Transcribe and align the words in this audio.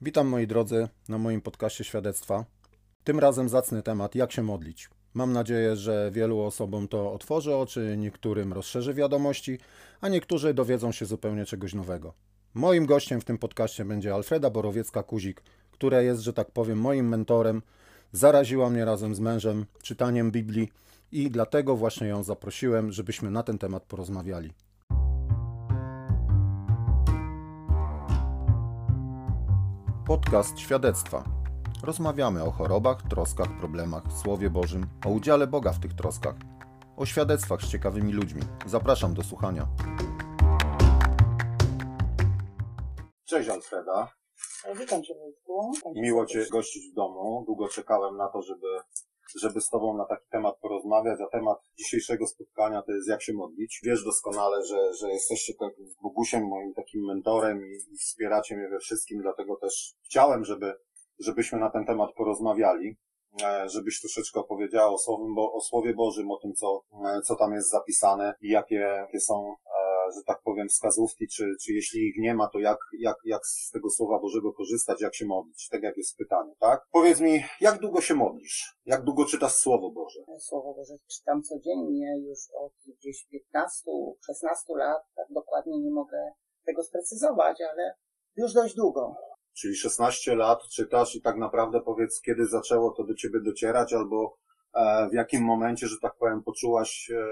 Witam 0.00 0.28
moi 0.28 0.46
drodzy 0.46 0.88
na 1.08 1.18
moim 1.18 1.40
podcaście 1.40 1.84
świadectwa. 1.84 2.44
Tym 3.04 3.18
razem 3.18 3.48
zacny 3.48 3.82
temat 3.82 4.14
jak 4.14 4.32
się 4.32 4.42
modlić. 4.42 4.90
Mam 5.14 5.32
nadzieję, 5.32 5.76
że 5.76 6.10
wielu 6.12 6.40
osobom 6.40 6.88
to 6.88 7.12
otworzy 7.12 7.56
oczy, 7.56 7.96
niektórym 7.98 8.52
rozszerzy 8.52 8.94
wiadomości, 8.94 9.58
a 10.00 10.08
niektórzy 10.08 10.54
dowiedzą 10.54 10.92
się 10.92 11.06
zupełnie 11.06 11.44
czegoś 11.44 11.74
nowego. 11.74 12.14
Moim 12.54 12.86
gościem 12.86 13.20
w 13.20 13.24
tym 13.24 13.38
podcaście 13.38 13.84
będzie 13.84 14.14
Alfreda 14.14 14.50
Borowiecka-Kuzik, 14.50 15.42
która 15.70 16.02
jest, 16.02 16.22
że 16.22 16.32
tak 16.32 16.50
powiem, 16.50 16.78
moim 16.80 17.08
mentorem. 17.08 17.62
Zaraziła 18.12 18.70
mnie 18.70 18.84
razem 18.84 19.14
z 19.14 19.20
mężem 19.20 19.66
czytaniem 19.82 20.30
Biblii 20.30 20.68
i 21.12 21.30
dlatego 21.30 21.76
właśnie 21.76 22.06
ją 22.06 22.22
zaprosiłem, 22.22 22.92
żebyśmy 22.92 23.30
na 23.30 23.42
ten 23.42 23.58
temat 23.58 23.82
porozmawiali. 23.82 24.52
Podcast 30.06 30.58
Świadectwa. 30.58 31.24
Rozmawiamy 31.82 32.44
o 32.44 32.50
chorobach, 32.50 33.02
troskach, 33.10 33.56
problemach, 33.58 34.02
Słowie 34.22 34.50
Bożym, 34.50 34.86
o 35.06 35.08
udziale 35.08 35.46
Boga 35.46 35.72
w 35.72 35.80
tych 35.80 35.94
troskach, 35.94 36.34
o 36.96 37.06
świadectwach 37.06 37.62
z 37.62 37.68
ciekawymi 37.68 38.12
ludźmi. 38.12 38.42
Zapraszam 38.66 39.14
do 39.14 39.22
słuchania. 39.22 39.68
Cześć 43.24 43.48
Alfreda. 43.48 44.08
Witam 44.80 45.02
Cię. 45.02 45.14
Miło 45.94 46.26
Cię 46.26 46.46
gościć 46.52 46.92
w 46.92 46.94
domu. 46.94 47.42
Długo 47.46 47.68
czekałem 47.68 48.16
na 48.16 48.28
to, 48.28 48.42
żeby, 48.42 48.66
żeby 49.40 49.60
z 49.60 49.68
Tobą 49.68 49.96
na 49.96 50.04
taki 50.04 50.28
temat 50.30 50.58
porozmawiać, 50.58 51.20
a 51.20 51.26
temat 51.26 51.58
dzisiejszego 51.78 52.26
spotkania 52.26 52.82
to 52.82 52.92
jest 52.92 53.08
jak 53.08 53.22
się 53.22 53.32
modlić. 53.32 53.80
Wiesz 53.84 54.04
doskonale, 54.04 54.64
że, 54.64 54.94
że 54.94 55.08
jesteście 55.08 55.52
tak 55.54 55.72
z 55.78 56.02
Bogusiem, 56.02 56.48
moim 56.48 56.74
takim 56.74 57.04
mentorem 57.04 57.66
i, 57.66 57.94
i 57.94 57.96
wspieracie 57.96 58.56
mnie 58.56 58.68
we 58.68 58.78
wszystkim, 58.78 59.22
dlatego 59.22 59.56
też 59.56 59.94
chciałem, 60.04 60.44
żeby, 60.44 60.74
żebyśmy 61.18 61.58
na 61.58 61.70
ten 61.70 61.86
temat 61.86 62.12
porozmawiali 62.16 62.96
e, 63.42 63.68
żebyś 63.68 64.00
troszeczkę 64.00 64.40
opowiedziała 64.40 64.90
o, 64.92 64.98
słowem, 64.98 65.38
o 65.38 65.60
Słowie 65.60 65.94
Bożym, 65.94 66.30
o 66.30 66.36
tym, 66.36 66.54
co, 66.54 66.82
e, 67.04 67.20
co 67.22 67.36
tam 67.36 67.52
jest 67.52 67.70
zapisane 67.70 68.34
i 68.40 68.48
jakie, 68.48 68.74
jakie 68.74 69.20
są 69.20 69.54
że 70.14 70.22
tak 70.26 70.42
powiem, 70.44 70.68
wskazówki, 70.68 71.28
czy, 71.28 71.54
czy 71.62 71.72
jeśli 71.72 72.00
ich 72.00 72.14
nie 72.18 72.34
ma, 72.34 72.48
to 72.48 72.58
jak, 72.58 72.78
jak, 72.98 73.16
jak 73.24 73.46
z 73.46 73.70
tego 73.70 73.90
Słowa 73.90 74.18
Bożego 74.18 74.52
korzystać, 74.52 75.00
jak 75.00 75.14
się 75.14 75.26
modlić, 75.26 75.68
tak 75.68 75.82
jak 75.82 75.96
jest 75.96 76.16
pytanie, 76.16 76.54
tak? 76.60 76.86
Powiedz 76.92 77.20
mi, 77.20 77.44
jak 77.60 77.80
długo 77.80 78.00
się 78.00 78.14
modlisz? 78.14 78.76
Jak 78.86 79.04
długo 79.04 79.24
czytasz 79.24 79.52
Słowo 79.52 79.90
Boże? 79.90 80.20
Słowo 80.38 80.74
Boże 80.74 80.94
czytam 81.06 81.42
codziennie 81.42 82.18
już 82.28 82.38
od 82.54 82.72
gdzieś 82.98 83.26
15, 83.26 83.90
16 84.26 84.72
lat, 84.76 85.02
tak 85.16 85.26
dokładnie 85.30 85.78
nie 85.78 85.90
mogę 85.90 86.32
tego 86.64 86.82
sprecyzować, 86.82 87.58
ale 87.72 87.94
już 88.36 88.52
dość 88.52 88.74
długo. 88.74 89.14
Czyli 89.54 89.76
16 89.76 90.36
lat 90.36 90.62
czytasz 90.68 91.14
i 91.14 91.22
tak 91.22 91.36
naprawdę 91.36 91.80
powiedz, 91.80 92.20
kiedy 92.20 92.46
zaczęło 92.46 92.90
to 92.90 93.04
do 93.04 93.14
ciebie 93.14 93.40
docierać, 93.40 93.92
albo 93.92 94.36
e, 94.74 95.08
w 95.10 95.14
jakim 95.14 95.44
momencie, 95.44 95.86
że 95.86 95.96
tak 96.02 96.16
powiem, 96.16 96.42
poczułaś 96.42 97.10
e, 97.10 97.24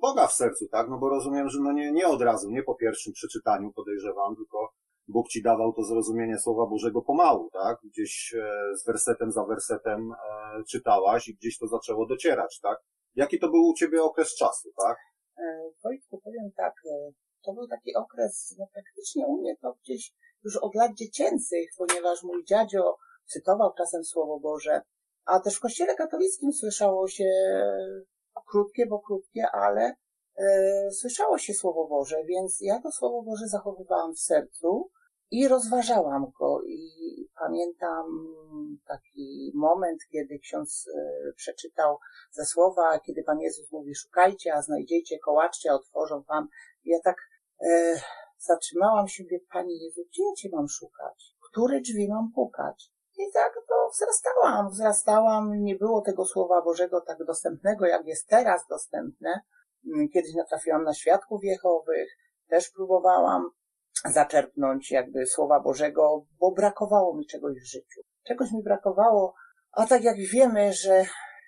Boga 0.00 0.26
w 0.26 0.32
sercu, 0.32 0.68
tak? 0.68 0.88
No 0.88 0.98
bo 0.98 1.08
rozumiem, 1.08 1.48
że 1.48 1.58
no 1.60 1.72
nie, 1.72 1.92
nie 1.92 2.06
od 2.06 2.22
razu, 2.22 2.50
nie 2.50 2.62
po 2.62 2.74
pierwszym 2.74 3.12
przeczytaniu 3.12 3.72
podejrzewam, 3.72 4.36
tylko 4.36 4.72
Bóg 5.08 5.28
ci 5.28 5.42
dawał 5.42 5.72
to 5.72 5.82
zrozumienie 5.82 6.38
Słowa 6.38 6.66
Bożego 6.66 7.02
pomału, 7.02 7.50
tak? 7.52 7.78
Gdzieś 7.84 8.34
e, 8.34 8.76
z 8.76 8.86
wersetem 8.86 9.32
za 9.32 9.44
wersetem 9.44 10.12
e, 10.12 10.64
czytałaś 10.64 11.28
i 11.28 11.34
gdzieś 11.34 11.58
to 11.58 11.66
zaczęło 11.66 12.06
docierać, 12.06 12.60
tak? 12.60 12.78
Jaki 13.14 13.38
to 13.38 13.48
był 13.50 13.68
u 13.68 13.74
ciebie 13.74 14.02
okres 14.02 14.34
czasu, 14.36 14.68
tak? 14.76 14.96
E, 15.38 15.70
Wojtku, 15.84 16.20
powiem 16.24 16.50
tak, 16.56 16.74
e, 16.86 17.12
to 17.44 17.52
był 17.52 17.68
taki 17.68 17.94
okres, 17.94 18.54
no 18.58 18.66
praktycznie 18.72 19.26
u 19.26 19.40
mnie 19.40 19.56
to 19.62 19.74
gdzieś 19.82 20.12
już 20.44 20.56
od 20.56 20.74
lat 20.74 20.94
dziecięcych, 20.94 21.68
ponieważ 21.78 22.22
mój 22.22 22.44
dziadzio 22.44 22.96
cytował 23.26 23.74
czasem 23.78 24.04
Słowo 24.04 24.40
Boże, 24.40 24.82
a 25.24 25.40
też 25.40 25.56
w 25.56 25.60
kościele 25.60 25.94
katolickim 25.94 26.52
słyszało 26.52 27.08
się 27.08 27.30
krótkie, 28.50 28.86
bo 28.86 28.98
krótkie, 28.98 29.50
ale 29.52 29.94
e, 30.36 30.90
słyszało 30.90 31.38
się 31.38 31.54
Słowo 31.54 31.88
Boże, 31.88 32.24
więc 32.24 32.60
ja 32.60 32.80
to 32.82 32.92
Słowo 32.92 33.22
Boże 33.22 33.48
zachowywałam 33.48 34.14
w 34.14 34.20
sercu 34.20 34.90
i 35.30 35.48
rozważałam 35.48 36.30
go 36.38 36.62
i 36.66 36.90
pamiętam 37.38 38.06
taki 38.86 39.52
moment, 39.54 40.00
kiedy 40.12 40.38
ksiądz 40.38 40.88
e, 40.94 41.32
przeczytał 41.32 41.98
ze 42.30 42.44
słowa, 42.44 43.00
kiedy 43.00 43.22
Pan 43.22 43.40
Jezus 43.40 43.72
mówi 43.72 43.94
szukajcie, 43.94 44.54
a 44.54 44.62
znajdziecie, 44.62 45.18
kołaczcie, 45.18 45.72
otworzą 45.72 46.22
Wam. 46.22 46.48
Ja 46.84 46.98
tak 47.04 47.16
e, 47.60 48.00
zatrzymałam 48.38 49.08
się, 49.08 49.22
mówię, 49.22 49.40
Panie 49.52 49.84
Jezu, 49.84 50.00
gdzie 50.10 50.22
ja 50.22 50.34
Cię 50.36 50.48
mam 50.52 50.68
szukać? 50.68 51.36
Które 51.50 51.80
drzwi 51.80 52.08
mam 52.08 52.32
pukać? 52.34 52.92
I 53.18 53.32
tak 53.32 53.54
to 53.68 53.90
wzrastałam, 53.92 54.70
wzrastałam. 54.70 55.62
Nie 55.62 55.76
było 55.76 56.00
tego 56.00 56.24
Słowa 56.24 56.62
Bożego 56.62 57.00
tak 57.00 57.24
dostępnego, 57.24 57.86
jak 57.86 58.06
jest 58.06 58.28
teraz 58.28 58.66
dostępne. 58.70 59.40
Mm, 59.86 60.08
kiedyś 60.08 60.34
natrafiłam 60.34 60.84
na 60.84 60.94
świadków 60.94 61.44
Jehowych, 61.44 62.08
też 62.48 62.70
próbowałam 62.70 63.50
zaczerpnąć 64.04 64.90
jakby 64.90 65.26
Słowa 65.26 65.60
Bożego, 65.60 66.26
bo 66.40 66.52
brakowało 66.52 67.16
mi 67.16 67.26
czegoś 67.26 67.54
w 67.60 67.70
życiu. 67.70 68.00
Czegoś 68.26 68.52
mi 68.52 68.62
brakowało, 68.62 69.34
a 69.72 69.86
tak 69.86 70.04
jak 70.04 70.16
wiemy, 70.32 70.72
że 70.72 71.04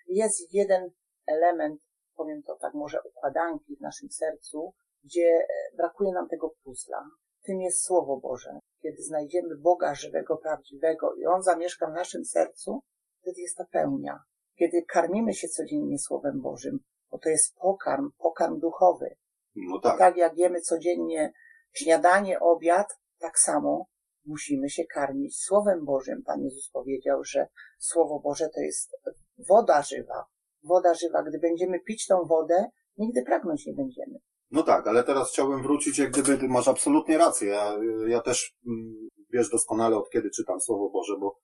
jest 0.06 0.54
jeden 0.54 0.90
element, 1.26 1.80
powiem 2.16 2.42
to 2.42 2.56
tak 2.60 2.74
może 2.74 3.02
układanki 3.02 3.76
w 3.76 3.80
naszym 3.80 4.10
sercu, 4.10 4.74
gdzie 5.04 5.46
brakuje 5.76 6.12
nam 6.12 6.28
tego 6.28 6.50
puzla. 6.64 7.04
Tym 7.46 7.60
jest 7.60 7.84
Słowo 7.84 8.16
Boże 8.16 8.60
kiedy 8.82 9.02
znajdziemy 9.02 9.56
Boga 9.56 9.94
żywego, 9.94 10.36
prawdziwego 10.36 11.14
i 11.14 11.26
On 11.26 11.42
zamieszka 11.42 11.86
w 11.86 11.94
naszym 11.94 12.24
sercu, 12.24 12.80
wtedy 13.20 13.40
jest 13.40 13.56
ta 13.56 13.64
pełnia. 13.64 14.22
Kiedy 14.54 14.82
karmimy 14.82 15.34
się 15.34 15.48
codziennie 15.48 15.98
Słowem 15.98 16.40
Bożym, 16.40 16.78
bo 17.10 17.18
to 17.18 17.28
jest 17.28 17.56
pokarm, 17.56 18.10
pokarm 18.18 18.60
duchowy. 18.60 19.16
No 19.56 19.80
tak. 19.80 19.98
tak 19.98 20.16
jak 20.16 20.38
jemy 20.38 20.60
codziennie 20.60 21.32
śniadanie, 21.72 22.40
obiad, 22.40 22.86
tak 23.18 23.38
samo 23.38 23.86
musimy 24.24 24.70
się 24.70 24.84
karmić 24.84 25.38
Słowem 25.38 25.84
Bożym. 25.84 26.22
Pan 26.22 26.42
Jezus 26.42 26.70
powiedział, 26.70 27.24
że 27.24 27.46
Słowo 27.78 28.20
Boże 28.20 28.48
to 28.54 28.60
jest 28.60 28.96
woda 29.38 29.82
żywa. 29.82 30.24
Woda 30.62 30.94
żywa. 30.94 31.22
Gdy 31.22 31.38
będziemy 31.38 31.80
pić 31.80 32.06
tą 32.06 32.24
wodę, 32.24 32.70
nigdy 32.96 33.22
pragnąć 33.22 33.66
nie 33.66 33.74
będziemy. 33.74 34.18
No 34.50 34.62
tak, 34.62 34.86
ale 34.86 35.04
teraz 35.04 35.32
chciałbym 35.32 35.62
wrócić, 35.62 35.98
jak 35.98 36.10
gdyby 36.10 36.48
masz 36.48 36.68
absolutnie 36.68 37.18
rację. 37.18 37.48
Ja, 37.48 37.74
ja 38.06 38.20
też 38.20 38.54
mm, 38.66 39.08
wiesz 39.32 39.50
doskonale 39.50 39.96
od 39.96 40.10
kiedy 40.10 40.30
czytam 40.30 40.60
Słowo 40.60 40.90
Boże, 40.90 41.14
bo 41.20 41.38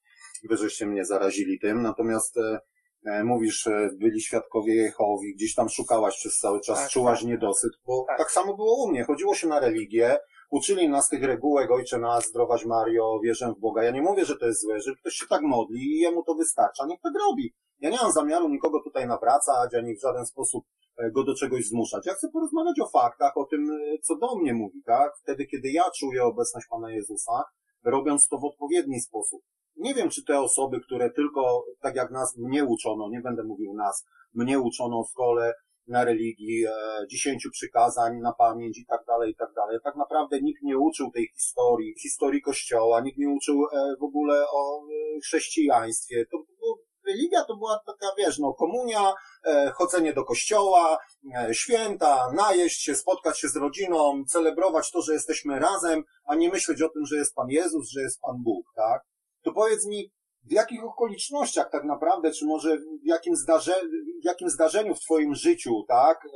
wy 0.48 0.56
żeście 0.56 0.86
mnie 0.86 1.04
zarazili 1.04 1.58
tym. 1.58 1.82
Natomiast 1.82 2.36
e, 2.36 2.58
e 3.04 3.24
mówisz, 3.24 3.66
e, 3.66 3.90
byli 3.98 4.20
świadkowie 4.20 4.74
Jehowi, 4.74 5.34
gdzieś 5.34 5.54
tam 5.54 5.68
szukałaś 5.68 6.16
przez 6.16 6.38
cały 6.38 6.60
czas, 6.60 6.78
tak, 6.78 6.90
czułaś 6.90 7.18
tak. 7.18 7.28
niedosyt, 7.28 7.72
bo 7.86 8.04
tak. 8.08 8.18
tak 8.18 8.30
samo 8.30 8.56
było 8.56 8.84
u 8.84 8.90
mnie. 8.90 9.04
Chodziło 9.04 9.34
się 9.34 9.48
na 9.48 9.60
religię, 9.60 10.18
uczyli 10.50 10.88
nas 10.88 11.08
tych 11.08 11.22
regułek, 11.22 11.70
Ojcze 11.70 11.98
nas, 11.98 12.26
zdrowaś 12.28 12.64
Mario, 12.64 13.20
wierzę 13.24 13.52
w 13.56 13.60
Boga. 13.60 13.82
Ja 13.82 13.90
nie 13.90 14.02
mówię, 14.02 14.24
że 14.24 14.36
to 14.36 14.46
jest 14.46 14.62
złe, 14.62 14.80
że 14.80 14.94
ktoś 15.00 15.14
się 15.14 15.26
tak 15.26 15.42
modli 15.42 15.80
i 15.80 15.98
jemu 15.98 16.22
to 16.22 16.34
wystarcza, 16.34 16.86
niech 16.86 17.00
tak 17.00 17.12
robi. 17.28 17.54
Ja 17.80 17.90
nie 17.90 17.98
mam 18.02 18.12
zamiaru 18.12 18.48
nikogo 18.48 18.82
tutaj 18.84 19.06
nawracać, 19.06 19.74
ani 19.74 19.96
w 19.96 20.00
żaden 20.00 20.26
sposób 20.26 20.64
E, 20.96 21.10
go 21.10 21.24
do 21.24 21.34
czegoś 21.34 21.66
zmuszać. 21.66 22.06
Ja 22.06 22.14
chcę 22.14 22.28
porozmawiać 22.28 22.80
o 22.80 22.88
faktach, 22.88 23.36
o 23.36 23.44
tym, 23.44 23.70
e, 23.70 23.98
co 23.98 24.16
do 24.16 24.36
mnie 24.36 24.54
mówi, 24.54 24.82
tak? 24.82 25.12
Wtedy, 25.22 25.46
kiedy 25.46 25.70
ja 25.70 25.82
czuję 25.98 26.24
obecność 26.24 26.66
Pana 26.70 26.90
Jezusa, 26.90 27.44
robiąc 27.84 28.28
to 28.28 28.38
w 28.38 28.44
odpowiedni 28.44 29.00
sposób. 29.00 29.42
Nie 29.76 29.94
wiem, 29.94 30.10
czy 30.10 30.24
te 30.24 30.40
osoby, 30.40 30.80
które 30.80 31.10
tylko, 31.10 31.64
tak 31.80 31.96
jak 31.96 32.10
nas, 32.10 32.36
mnie 32.36 32.64
uczono, 32.64 33.08
nie 33.08 33.20
będę 33.20 33.44
mówił 33.44 33.74
nas, 33.74 34.04
mnie 34.34 34.60
uczono 34.60 35.04
w 35.04 35.10
szkole, 35.10 35.54
na 35.86 36.04
religii, 36.04 36.64
e, 36.66 36.72
dziesięciu 37.10 37.50
przykazań 37.50 38.18
na 38.20 38.32
pamięć 38.32 38.78
i 38.78 38.86
tak 38.86 39.04
dalej, 39.16 39.32
i 39.32 39.36
tak 39.36 39.52
dalej. 39.54 39.78
Tak 39.84 39.96
naprawdę 39.96 40.40
nikt 40.40 40.62
nie 40.62 40.78
uczył 40.78 41.10
tej 41.10 41.28
historii, 41.34 41.94
historii 42.02 42.42
Kościoła, 42.42 43.00
nikt 43.00 43.18
nie 43.18 43.30
uczył 43.30 43.64
e, 43.72 43.96
w 44.00 44.04
ogóle 44.04 44.46
o 44.52 44.80
e, 44.80 45.20
chrześcijaństwie. 45.20 46.26
To 46.30 46.38
było 46.38 46.78
religia 47.06 47.44
to 47.44 47.56
była 47.56 47.80
taka, 47.86 48.06
wiesz, 48.18 48.38
no, 48.38 48.54
komunia, 48.54 49.12
e, 49.44 49.70
chodzenie 49.70 50.12
do 50.12 50.24
kościoła, 50.24 50.98
e, 51.34 51.54
święta, 51.54 52.32
najeść 52.32 52.82
się, 52.82 52.94
spotkać 52.94 53.40
się 53.40 53.48
z 53.48 53.56
rodziną, 53.56 54.24
celebrować 54.28 54.90
to, 54.90 55.02
że 55.02 55.12
jesteśmy 55.12 55.58
razem, 55.58 56.04
a 56.24 56.34
nie 56.34 56.48
myśleć 56.48 56.82
o 56.82 56.88
tym, 56.88 57.06
że 57.06 57.16
jest 57.16 57.34
Pan 57.34 57.48
Jezus, 57.50 57.90
że 57.90 58.00
jest 58.00 58.20
Pan 58.20 58.36
Bóg, 58.42 58.66
tak? 58.74 59.02
To 59.42 59.52
powiedz 59.52 59.86
mi, 59.86 60.10
w 60.44 60.52
jakich 60.52 60.84
okolicznościach 60.84 61.70
tak 61.70 61.84
naprawdę, 61.84 62.30
czy 62.32 62.46
może 62.46 62.78
w 62.78 63.06
jakim, 63.06 63.36
zdarze, 63.36 63.74
w 64.22 64.24
jakim 64.24 64.50
zdarzeniu 64.50 64.94
w 64.94 65.00
Twoim 65.00 65.34
życiu, 65.34 65.84
tak, 65.88 66.28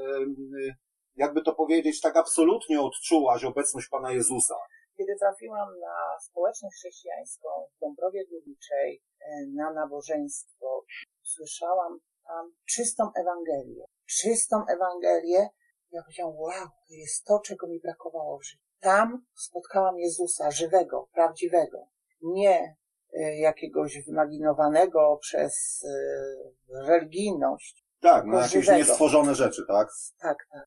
jakby 1.16 1.42
to 1.42 1.54
powiedzieć, 1.54 2.00
tak 2.00 2.16
absolutnie 2.16 2.80
odczułaś 2.80 3.44
obecność 3.44 3.88
Pana 3.88 4.12
Jezusa? 4.12 4.54
Kiedy 4.96 5.16
trafiłam 5.18 5.68
na 5.80 6.20
społeczność 6.20 6.76
chrześcijańską 6.76 7.48
w 7.76 7.80
Dąbrowie 7.80 8.26
Górniczej, 8.26 9.02
e, 9.20 9.46
na 9.54 9.72
nabożeństwo, 9.72 10.84
słyszałam 11.22 11.98
tam 12.26 12.52
czystą 12.64 13.10
Ewangelię. 13.14 13.84
Czystą 14.06 14.56
Ewangelię. 14.68 15.48
Ja 15.90 16.02
powiedziałam, 16.02 16.36
wow, 16.36 16.68
to 16.88 16.94
jest 16.94 17.24
to, 17.24 17.40
czego 17.44 17.66
mi 17.66 17.80
brakowało 17.80 18.38
w 18.38 18.44
życiu. 18.44 18.62
Tam 18.80 19.24
spotkałam 19.34 19.98
Jezusa 19.98 20.50
żywego, 20.50 21.08
prawdziwego, 21.12 21.86
nie 22.22 22.76
y, 23.14 23.36
jakiegoś 23.36 24.04
wymaginowanego 24.06 25.18
przez 25.20 25.84
y, 25.84 26.86
religijność. 26.86 27.84
Tak, 28.00 28.24
no 28.26 28.32
Tylko 28.32 28.46
jakieś 28.46 28.64
żywego. 28.64 28.78
niestworzone 28.78 29.34
rzeczy, 29.34 29.62
tak? 29.68 29.88
Tak, 30.20 30.36
tak. 30.52 30.64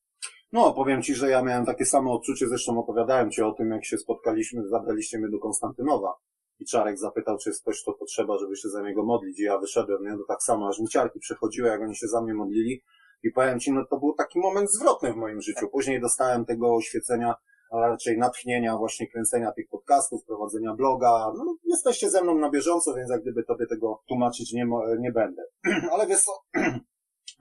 No, 0.54 0.74
powiem 0.74 1.02
Ci, 1.02 1.16
że 1.16 1.30
ja 1.30 1.42
miałem 1.42 1.66
takie 1.66 1.86
samo 1.86 2.14
odczucie, 2.14 2.48
zresztą 2.48 2.80
opowiadałem 2.80 3.32
Ci 3.32 3.42
o 3.42 3.52
tym, 3.52 3.72
jak 3.72 3.86
się 3.86 3.98
spotkaliśmy, 3.98 4.68
zabraliście 4.68 5.20
mnie 5.20 5.30
do 5.30 5.40
Konstantynowa 5.40 6.14
i 6.60 6.66
Czarek 6.66 7.00
zapytał, 7.00 7.38
czy 7.38 7.50
jest 7.50 7.62
ktoś, 7.62 7.82
kto 7.82 7.94
potrzeba, 7.94 8.38
żeby 8.38 8.56
się 8.56 8.70
za 8.70 8.82
niego 8.82 9.04
modlić 9.04 9.40
i 9.40 9.44
ja 9.44 9.58
wyszedłem, 9.58 10.04
nie? 10.04 10.12
To 10.12 10.24
tak 10.28 10.44
samo, 10.44 10.68
aż 10.70 10.80
mi 10.80 10.88
ciarki 10.88 11.20
przechodziły, 11.20 11.68
jak 11.68 11.82
oni 11.82 11.96
się 11.96 12.08
za 12.08 12.22
mnie 12.22 12.34
modlili 12.34 12.82
i 13.24 13.32
powiem 13.32 13.60
Ci, 13.60 13.72
no 13.72 13.86
to 13.90 14.00
był 14.00 14.14
taki 14.14 14.40
moment 14.40 14.72
zwrotny 14.72 15.14
w 15.14 15.16
moim 15.16 15.42
życiu. 15.42 15.68
Później 15.72 16.02
dostałem 16.02 16.46
tego 16.46 16.76
oświecenia, 16.76 17.36
a 17.72 17.80
raczej 17.80 18.18
natchnienia 18.18 18.78
właśnie 18.78 19.08
kręcenia 19.08 19.52
tych 19.52 19.70
podcastów, 19.70 20.26
prowadzenia 20.26 20.74
bloga. 20.74 21.32
No, 21.38 21.56
jesteście 21.64 22.10
ze 22.10 22.24
mną 22.24 22.38
na 22.38 22.50
bieżąco, 22.50 22.94
więc 22.94 23.10
jak 23.10 23.22
gdyby 23.22 23.44
Tobie 23.44 23.68
tego 23.68 24.02
tłumaczyć 24.08 24.54
nie, 24.54 24.68
nie 25.00 25.12
będę. 25.12 25.44
Ale 25.94 26.08
wiesz 26.08 26.22
co, 26.22 26.32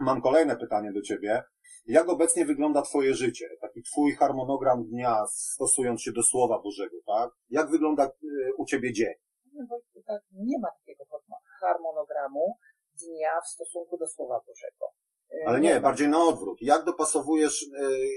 mam 0.00 0.22
kolejne 0.22 0.56
pytanie 0.56 0.92
do 0.92 1.02
Ciebie. 1.02 1.42
Jak 1.86 2.08
obecnie 2.08 2.44
wygląda 2.44 2.82
Twoje 2.82 3.14
życie? 3.14 3.48
Taki 3.60 3.82
Twój 3.82 4.12
harmonogram 4.12 4.84
dnia, 4.84 5.24
stosując 5.30 6.02
się 6.02 6.12
do 6.12 6.22
Słowa 6.22 6.58
Bożego, 6.58 6.96
tak? 7.06 7.30
Jak 7.50 7.70
wygląda 7.70 8.06
y, 8.06 8.10
u 8.58 8.66
Ciebie 8.66 8.92
dzień? 8.92 9.14
Nie, 9.54 9.66
tak 10.06 10.22
ma 10.62 10.68
takiego 10.80 11.04
harmo- 11.04 11.42
harmonogramu 11.60 12.56
dnia 13.02 13.40
w 13.44 13.48
stosunku 13.48 13.98
do 13.98 14.06
Słowa 14.06 14.40
Bożego. 14.46 14.86
Y, 15.32 15.48
Ale 15.48 15.60
nie, 15.60 15.80
bardziej 15.80 16.08
na 16.08 16.24
odwrót. 16.24 16.58
Jak 16.60 16.84
dopasowujesz 16.84 17.62
y, 17.62 17.68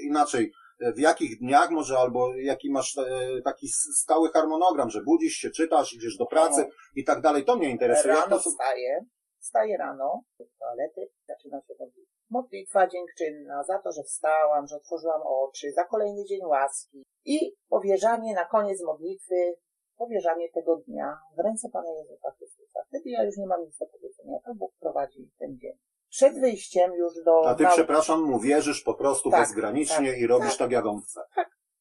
inaczej? 0.03 0.51
W 0.95 0.99
jakich 0.99 1.39
dniach 1.39 1.71
może, 1.71 1.97
albo 1.97 2.35
jaki 2.35 2.71
masz 2.71 2.95
taki 3.43 3.67
stały 4.01 4.29
harmonogram, 4.29 4.89
że 4.89 5.03
budzisz 5.03 5.33
się, 5.33 5.49
czytasz, 5.49 5.93
idziesz 5.93 6.17
do 6.17 6.25
pracy 6.25 6.61
No. 6.61 6.67
i 6.95 7.03
tak 7.03 7.21
dalej? 7.21 7.45
To 7.45 7.55
mnie 7.55 7.69
interesuje. 7.69 8.13
Rano 8.13 8.27
to, 8.29 8.39
wstaję, 8.39 9.05
wstaję 9.39 9.77
rano 9.77 10.21
do 10.39 10.45
toalety, 10.59 11.11
zaczynam 11.49 11.61
się 11.67 11.73
modlić. 11.79 12.09
Modlitwa 12.29 12.87
dziękczynna 12.87 13.63
za 13.63 13.79
to, 13.79 13.91
że 13.91 14.03
wstałam, 14.03 14.67
że 14.67 14.75
otworzyłam 14.75 15.21
oczy, 15.25 15.71
za 15.71 15.83
kolejny 15.85 16.25
dzień 16.25 16.45
łaski 16.45 17.03
i 17.25 17.55
powierzanie 17.69 18.33
na 18.33 18.45
koniec 18.45 18.83
modlitwy, 18.83 19.55
powierzanie 19.97 20.51
tego 20.51 20.75
dnia 20.75 21.17
w 21.37 21.39
ręce 21.39 21.69
Pana 21.73 21.89
Jezusa 21.91 22.31
Chrystusa. 22.37 22.79
Wtedy 22.87 23.09
ja 23.09 23.23
już 23.23 23.37
nie 23.37 23.47
mam 23.47 23.61
nic 23.61 23.77
do 23.77 23.85
powiedzenia, 23.85 24.37
to 24.45 24.53
Bóg 24.55 24.71
prowadzi 24.79 25.31
ten 25.39 25.57
dzień. 25.57 25.77
Przed 26.09 26.39
wyjściem 26.39 26.93
już 26.93 27.13
do 27.25 27.49
a 27.49 27.55
ty, 27.55 27.63
nau- 27.63 27.71
przepraszam, 27.71 28.23
mu 28.23 28.39
wierzysz 28.39 28.81
po 28.83 28.93
prostu 28.93 29.29
Tak, 29.31 29.39
bezgranicznie 29.39 30.11
tak, 30.11 30.17
i 30.19 30.27
robisz 30.27 30.49
tak. 30.49 30.57
tak, 30.57 30.71
jak 30.71 30.85
on 30.85 31.01
chce. 31.01 31.21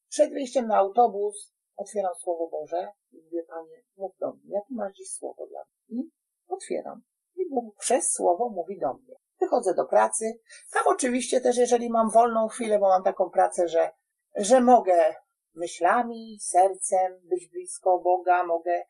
przed 0.09 0.29
wyjściem 0.33 0.67
na 0.67 0.77
autobus 0.77 1.53
otwieram 1.75 2.15
Słowo 2.15 2.47
Boże 2.47 2.91
i 3.11 3.21
mówię, 3.23 3.43
Panie, 3.49 3.83
mów 3.97 4.11
do 4.19 4.31
mnie, 4.33 4.53
jakie 4.53 4.73
masz 4.73 4.93
dziś 4.93 5.11
Słowo 5.11 5.47
dla 5.47 5.59
mnie? 5.59 6.01
I 6.03 6.09
otwieram. 6.47 7.01
I 7.35 7.49
Bóg 7.49 7.75
przez 7.77 8.11
Słowo 8.11 8.49
mówi 8.49 8.79
do 8.79 8.93
mnie. 8.93 9.15
Wychodzę 9.41 9.73
do 9.73 9.85
pracy. 9.85 10.39
Tam 10.73 10.83
oczywiście 10.87 11.41
też, 11.41 11.57
jeżeli 11.57 11.89
mam 11.89 12.09
wolną 12.09 12.47
chwilę, 12.47 12.79
bo 12.79 12.89
mam 12.89 13.03
taką 13.03 13.29
pracę, 13.29 13.67
że, 13.67 13.89
że 14.35 14.61
mogę 14.61 15.15
myślami, 15.55 16.37
sercem 16.41 17.19
być 17.23 17.49
blisko 17.49 17.99
Boga, 17.99 18.43
mogę 18.43 18.83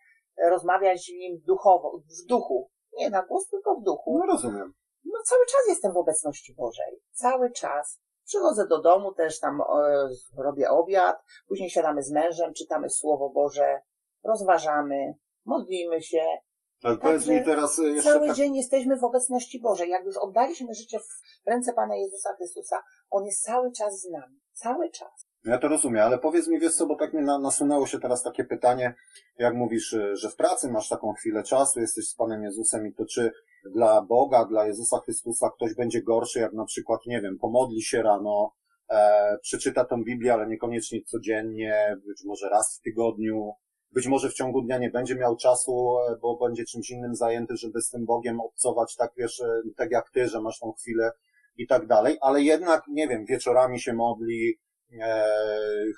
rozmawiać 0.49 1.05
z 1.05 1.09
Nim 1.09 1.41
duchowo, 1.47 1.97
w 1.97 2.27
duchu. 2.27 2.69
Nie 2.97 3.09
na 3.09 3.23
głos, 3.23 3.47
tylko 3.49 3.75
w 3.75 3.83
duchu 3.83 4.17
No 4.19 4.25
rozumiem. 4.25 4.73
no 5.05 5.19
cały 5.25 5.45
czas 5.45 5.61
jestem 5.67 5.93
w 5.93 5.97
obecności 5.97 6.53
Bożej. 6.53 7.01
Cały 7.11 7.51
czas. 7.51 7.99
Przychodzę 8.25 8.67
do 8.67 8.81
domu, 8.81 9.13
też 9.13 9.39
tam 9.39 9.61
e, 9.61 9.65
robię 10.37 10.69
obiad, 10.69 11.17
później 11.47 11.69
siadamy 11.69 12.03
z 12.03 12.11
mężem, 12.11 12.53
czytamy 12.53 12.89
Słowo 12.89 13.29
Boże, 13.29 13.81
rozważamy, 14.23 15.13
modlimy 15.45 16.01
się. 16.01 16.25
Ale 16.83 16.97
powiedz 16.97 17.27
mi 17.27 17.43
teraz 17.43 17.79
y, 17.79 17.91
jeszcze 17.91 18.11
Cały 18.13 18.27
tak, 18.27 18.35
dzień 18.35 18.55
jesteśmy 18.55 18.97
w 18.97 19.03
obecności 19.03 19.59
Bożej. 19.59 19.89
Jak 19.89 20.05
już 20.05 20.17
oddaliśmy 20.17 20.73
życie 20.73 20.99
w 20.99 21.49
ręce 21.49 21.73
Pana 21.73 21.95
Jezusa 21.95 22.29
Chrystusa, 22.37 22.83
On 23.09 23.25
jest 23.25 23.43
cały 23.43 23.71
czas 23.71 24.01
z 24.01 24.11
nami. 24.11 24.39
Cały 24.53 24.89
czas. 24.89 25.27
Ja 25.45 25.57
to 25.57 25.67
rozumiem, 25.67 26.03
ale 26.03 26.17
powiedz 26.17 26.47
mi, 26.47 26.59
wiesz 26.59 26.75
co, 26.75 26.85
bo 26.85 26.95
tak 26.95 27.13
mi 27.13 27.21
na, 27.21 27.39
nasunęło 27.39 27.87
się 27.87 27.99
teraz 27.99 28.23
takie 28.23 28.43
pytanie, 28.43 28.95
jak 29.37 29.55
mówisz, 29.55 29.93
y, 29.93 30.15
że 30.15 30.29
w 30.29 30.35
pracy 30.35 30.71
masz 30.71 30.89
taką 30.89 31.13
chwilę 31.13 31.43
czasu, 31.43 31.79
jesteś 31.79 32.07
z 32.07 32.15
Panem 32.15 32.43
Jezusem 32.43 32.87
i 32.87 32.93
to 32.93 33.05
czy 33.05 33.31
dla 33.73 34.01
Boga, 34.01 34.45
dla 34.45 34.67
Jezusa 34.67 34.99
Chrystusa 34.99 35.49
ktoś 35.55 35.75
będzie 35.75 36.01
gorszy, 36.01 36.39
jak 36.39 36.53
na 36.53 36.65
przykład, 36.65 36.99
nie 37.05 37.21
wiem, 37.21 37.37
pomodli 37.41 37.81
się 37.81 38.01
rano, 38.01 38.53
e, 38.89 39.37
przeczyta 39.41 39.85
tą 39.85 40.03
Biblię, 40.03 40.33
ale 40.33 40.47
niekoniecznie 40.47 41.01
codziennie, 41.01 41.97
być 42.05 42.23
może 42.25 42.49
raz 42.49 42.77
w 42.77 42.81
tygodniu, 42.81 43.53
być 43.95 44.07
może 44.07 44.29
w 44.29 44.33
ciągu 44.33 44.61
dnia 44.61 44.77
nie 44.77 44.89
będzie 44.89 45.15
miał 45.15 45.35
czasu, 45.35 45.97
e, 46.09 46.17
bo 46.21 46.37
będzie 46.37 46.65
czymś 46.65 46.89
innym 46.89 47.15
zajęty, 47.15 47.57
żeby 47.57 47.81
z 47.81 47.89
tym 47.89 48.05
Bogiem 48.05 48.41
obcować, 48.41 48.95
tak 48.95 49.11
wiesz, 49.17 49.41
e, 49.41 49.61
tak 49.77 49.91
jak 49.91 50.09
ty, 50.09 50.27
że 50.27 50.41
masz 50.41 50.59
tą 50.59 50.71
chwilę 50.71 51.11
i 51.57 51.67
tak 51.67 51.87
dalej, 51.87 52.17
ale 52.21 52.41
jednak, 52.41 52.83
nie 52.87 53.07
wiem, 53.07 53.25
wieczorami 53.25 53.79
się 53.79 53.93
modli, 53.93 54.59
e, 55.01 55.25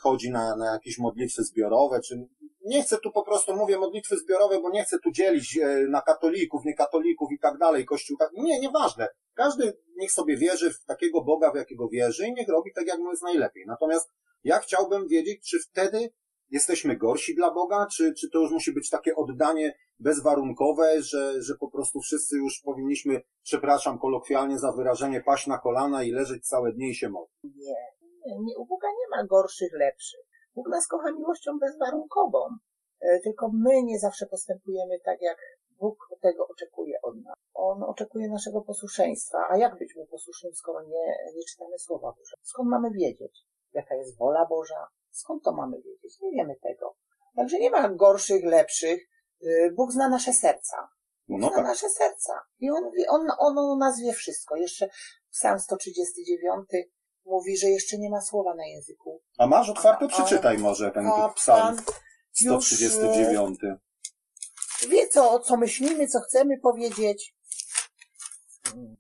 chodzi 0.01 0.31
na, 0.31 0.55
na 0.55 0.73
jakieś 0.73 0.97
modlitwy 0.97 1.44
zbiorowe, 1.44 2.01
czy 2.01 2.27
nie 2.65 2.83
chcę 2.83 2.97
tu 2.97 3.11
po 3.11 3.23
prostu, 3.23 3.55
mówię 3.55 3.77
modlitwy 3.77 4.17
zbiorowe, 4.17 4.61
bo 4.61 4.69
nie 4.69 4.83
chcę 4.83 5.00
tu 5.00 5.11
dzielić 5.11 5.57
e, 5.57 5.67
na 5.89 6.01
katolików, 6.01 6.65
niekatolików 6.65 7.31
i 7.31 7.39
tak 7.39 7.57
dalej, 7.57 7.85
kościół 7.85 8.17
tak, 8.17 8.31
nie, 8.33 8.59
nieważne. 8.59 9.07
Każdy 9.33 9.77
niech 9.95 10.11
sobie 10.11 10.38
wierzy 10.38 10.73
w 10.73 10.85
takiego 10.85 11.21
Boga, 11.21 11.51
w 11.51 11.55
jakiego 11.55 11.89
wierzy 11.89 12.27
i 12.27 12.33
niech 12.33 12.47
robi 12.47 12.73
tak, 12.73 12.88
jak 12.88 13.00
mu 13.00 13.11
jest 13.11 13.23
najlepiej. 13.23 13.63
Natomiast 13.67 14.09
ja 14.43 14.59
chciałbym 14.59 15.07
wiedzieć, 15.07 15.50
czy 15.50 15.57
wtedy 15.59 16.09
jesteśmy 16.49 16.97
gorsi 16.97 17.35
dla 17.35 17.51
Boga, 17.51 17.88
czy, 17.91 18.13
czy 18.13 18.29
to 18.29 18.39
już 18.39 18.51
musi 18.51 18.73
być 18.73 18.89
takie 18.89 19.15
oddanie 19.15 19.73
bezwarunkowe, 19.99 21.01
że, 21.01 21.41
że 21.41 21.55
po 21.59 21.71
prostu 21.71 22.01
wszyscy 22.01 22.38
już 22.38 22.61
powinniśmy, 22.65 23.21
przepraszam 23.44 23.99
kolokwialnie 23.99 24.59
za 24.59 24.71
wyrażenie, 24.71 25.21
paść 25.21 25.47
na 25.47 25.57
kolana 25.57 26.03
i 26.03 26.11
leżeć 26.11 26.47
całe 26.47 26.73
dni 26.73 26.89
i 26.89 26.95
się 26.95 27.09
modlić. 27.09 27.55
Nie, 27.55 27.75
nie, 28.25 28.39
nie, 28.39 28.57
u 28.57 28.65
Boga 28.65 28.88
nie 28.88 29.17
ma 29.17 29.27
gorszych, 29.27 29.73
lepszych. 29.73 30.25
Bóg 30.55 30.69
nas 30.69 30.88
kocha 30.88 31.11
miłością 31.11 31.59
bezwarunkową. 31.59 32.39
E, 33.01 33.19
Tylko 33.23 33.50
my 33.53 33.83
nie 33.83 34.00
zawsze 34.00 34.25
postępujemy 34.25 35.00
tak, 35.05 35.21
jak 35.21 35.38
Bóg 35.79 35.97
tego 36.21 36.47
oczekuje 36.47 37.01
od 37.01 37.15
nas. 37.23 37.35
On 37.53 37.83
oczekuje 37.83 38.27
naszego 38.29 38.61
posłuszeństwa. 38.61 39.38
A 39.50 39.57
jak 39.57 39.77
być 39.79 39.95
mu 39.95 40.05
posłusznym, 40.05 40.53
skoro 40.55 40.81
nie, 40.81 41.05
nie 41.35 41.43
czytamy 41.50 41.79
Słowa 41.79 42.13
Boże? 42.17 42.35
Skąd 42.41 42.69
mamy 42.69 42.91
wiedzieć, 42.91 43.45
jaka 43.73 43.95
jest 43.95 44.17
wola 44.17 44.45
Boża? 44.45 44.88
Skąd 45.17 45.43
to 45.43 45.51
mamy 45.51 45.77
wiedzieć? 45.77 46.19
Nie 46.21 46.31
wiemy 46.31 46.55
tego. 46.63 46.95
Także 47.36 47.59
nie 47.59 47.69
ma 47.69 47.89
gorszych, 47.89 48.43
lepszych. 48.43 49.09
Y, 49.43 49.74
Bóg 49.75 49.91
zna 49.91 50.09
nasze 50.09 50.33
serca. 50.33 50.89
No 51.27 51.47
zna 51.47 51.55
tak. 51.55 51.65
nasze 51.65 51.89
serca. 51.89 52.33
I 52.59 52.69
on, 52.69 52.83
on, 53.09 53.27
on 53.39 53.57
o 53.57 53.75
nas 53.75 54.01
wie 54.01 54.13
wszystko. 54.13 54.55
Jeszcze 54.55 54.89
Psalm 55.31 55.59
139 55.59 56.69
mówi, 57.25 57.57
że 57.57 57.67
jeszcze 57.67 57.97
nie 57.97 58.09
ma 58.09 58.21
słowa 58.21 58.55
na 58.55 58.65
języku. 58.65 59.21
A 59.38 59.47
masz 59.47 59.69
otwarte? 59.69 60.05
A- 60.05 60.07
Przeczytaj 60.07 60.57
może 60.57 60.91
ten 60.91 61.07
A 61.07 61.29
psalm 61.29 61.75
Pan 61.77 61.86
już 62.41 62.65
139. 62.65 63.59
e, 63.63 63.77
wie, 64.89 65.07
co, 65.07 65.39
co 65.39 65.57
myślimy, 65.57 66.07
co 66.07 66.19
chcemy 66.19 66.59
powiedzieć. 66.59 67.37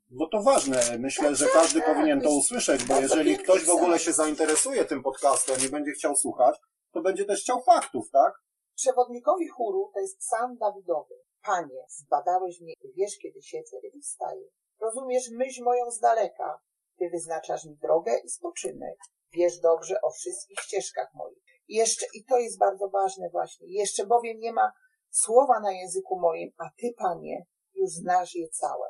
Bo 0.09 0.27
to 0.27 0.43
ważne. 0.43 0.79
Myślę, 0.99 1.35
że 1.35 1.45
każdy 1.53 1.81
powinien 1.81 2.21
to 2.21 2.29
usłyszeć, 2.29 2.83
bo 2.83 2.99
jeżeli 3.01 3.37
ktoś 3.37 3.65
w 3.65 3.69
ogóle 3.69 3.99
się 3.99 4.13
zainteresuje 4.13 4.85
tym 4.85 5.03
podcastem 5.03 5.55
i 5.65 5.69
będzie 5.69 5.91
chciał 5.91 6.15
słuchać, 6.15 6.59
to 6.91 7.01
będzie 7.01 7.25
też 7.25 7.41
chciał 7.41 7.63
faktów, 7.63 8.09
tak? 8.11 8.33
Przewodnikowi 8.75 9.47
chóru 9.47 9.91
to 9.93 9.99
jest 9.99 10.19
psalm 10.19 10.57
Dawidowy. 10.57 11.15
Panie, 11.43 11.85
zbadałeś 11.89 12.61
mnie, 12.61 12.73
Ty 12.81 12.87
wiesz, 12.97 13.17
kiedy 13.21 13.41
siedzę, 13.41 13.77
kiedy 13.81 13.99
wstaję. 13.99 14.47
Rozumiesz 14.81 15.29
myśl 15.31 15.63
moją 15.63 15.91
z 15.91 15.99
daleka. 15.99 16.59
Ty 16.97 17.09
wyznaczasz 17.09 17.65
mi 17.65 17.77
drogę 17.77 18.11
i 18.25 18.29
spoczynek. 18.29 18.97
Wiesz 19.33 19.59
dobrze 19.59 20.01
o 20.01 20.11
wszystkich 20.11 20.59
ścieżkach 20.59 21.07
moich. 21.13 21.43
I 21.67 21.75
jeszcze, 21.75 22.05
i 22.13 22.25
to 22.25 22.37
jest 22.37 22.59
bardzo 22.59 22.89
ważne 22.89 23.29
właśnie, 23.29 23.67
jeszcze 23.69 24.05
bowiem 24.05 24.37
nie 24.37 24.53
ma 24.53 24.71
słowa 25.09 25.59
na 25.59 25.71
języku 25.71 26.19
moim, 26.19 26.51
a 26.57 26.69
Ty, 26.77 26.93
Panie, 26.97 27.45
już 27.73 27.89
znasz 27.89 28.35
je 28.35 28.49
całe. 28.49 28.87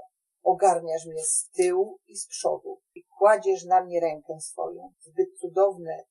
Ogarniasz 0.47 1.05
mnie 1.05 1.23
z 1.23 1.49
tyłu 1.49 1.99
i 2.07 2.15
z 2.17 2.27
przodu 2.27 2.81
i 2.95 3.03
kładziesz 3.17 3.65
na 3.65 3.83
mnie 3.83 3.99
rękę 3.99 4.39
swoją. 4.41 4.93
Zbyt 4.99 5.39
cudowne 5.39 6.03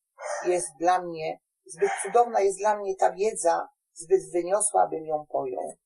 jest 0.47 0.69
dla 0.81 1.03
mnie, 1.03 1.41
zbyt 1.65 1.91
cudowna 2.03 2.41
jest 2.41 2.59
dla 2.59 2.79
mnie 2.79 2.97
ta 2.97 3.13
wiedza, 3.13 3.69
zbyt 3.93 4.33
wyniosła, 4.33 4.83
abym 4.83 5.07
ją 5.07 5.27
pojął. 5.27 5.77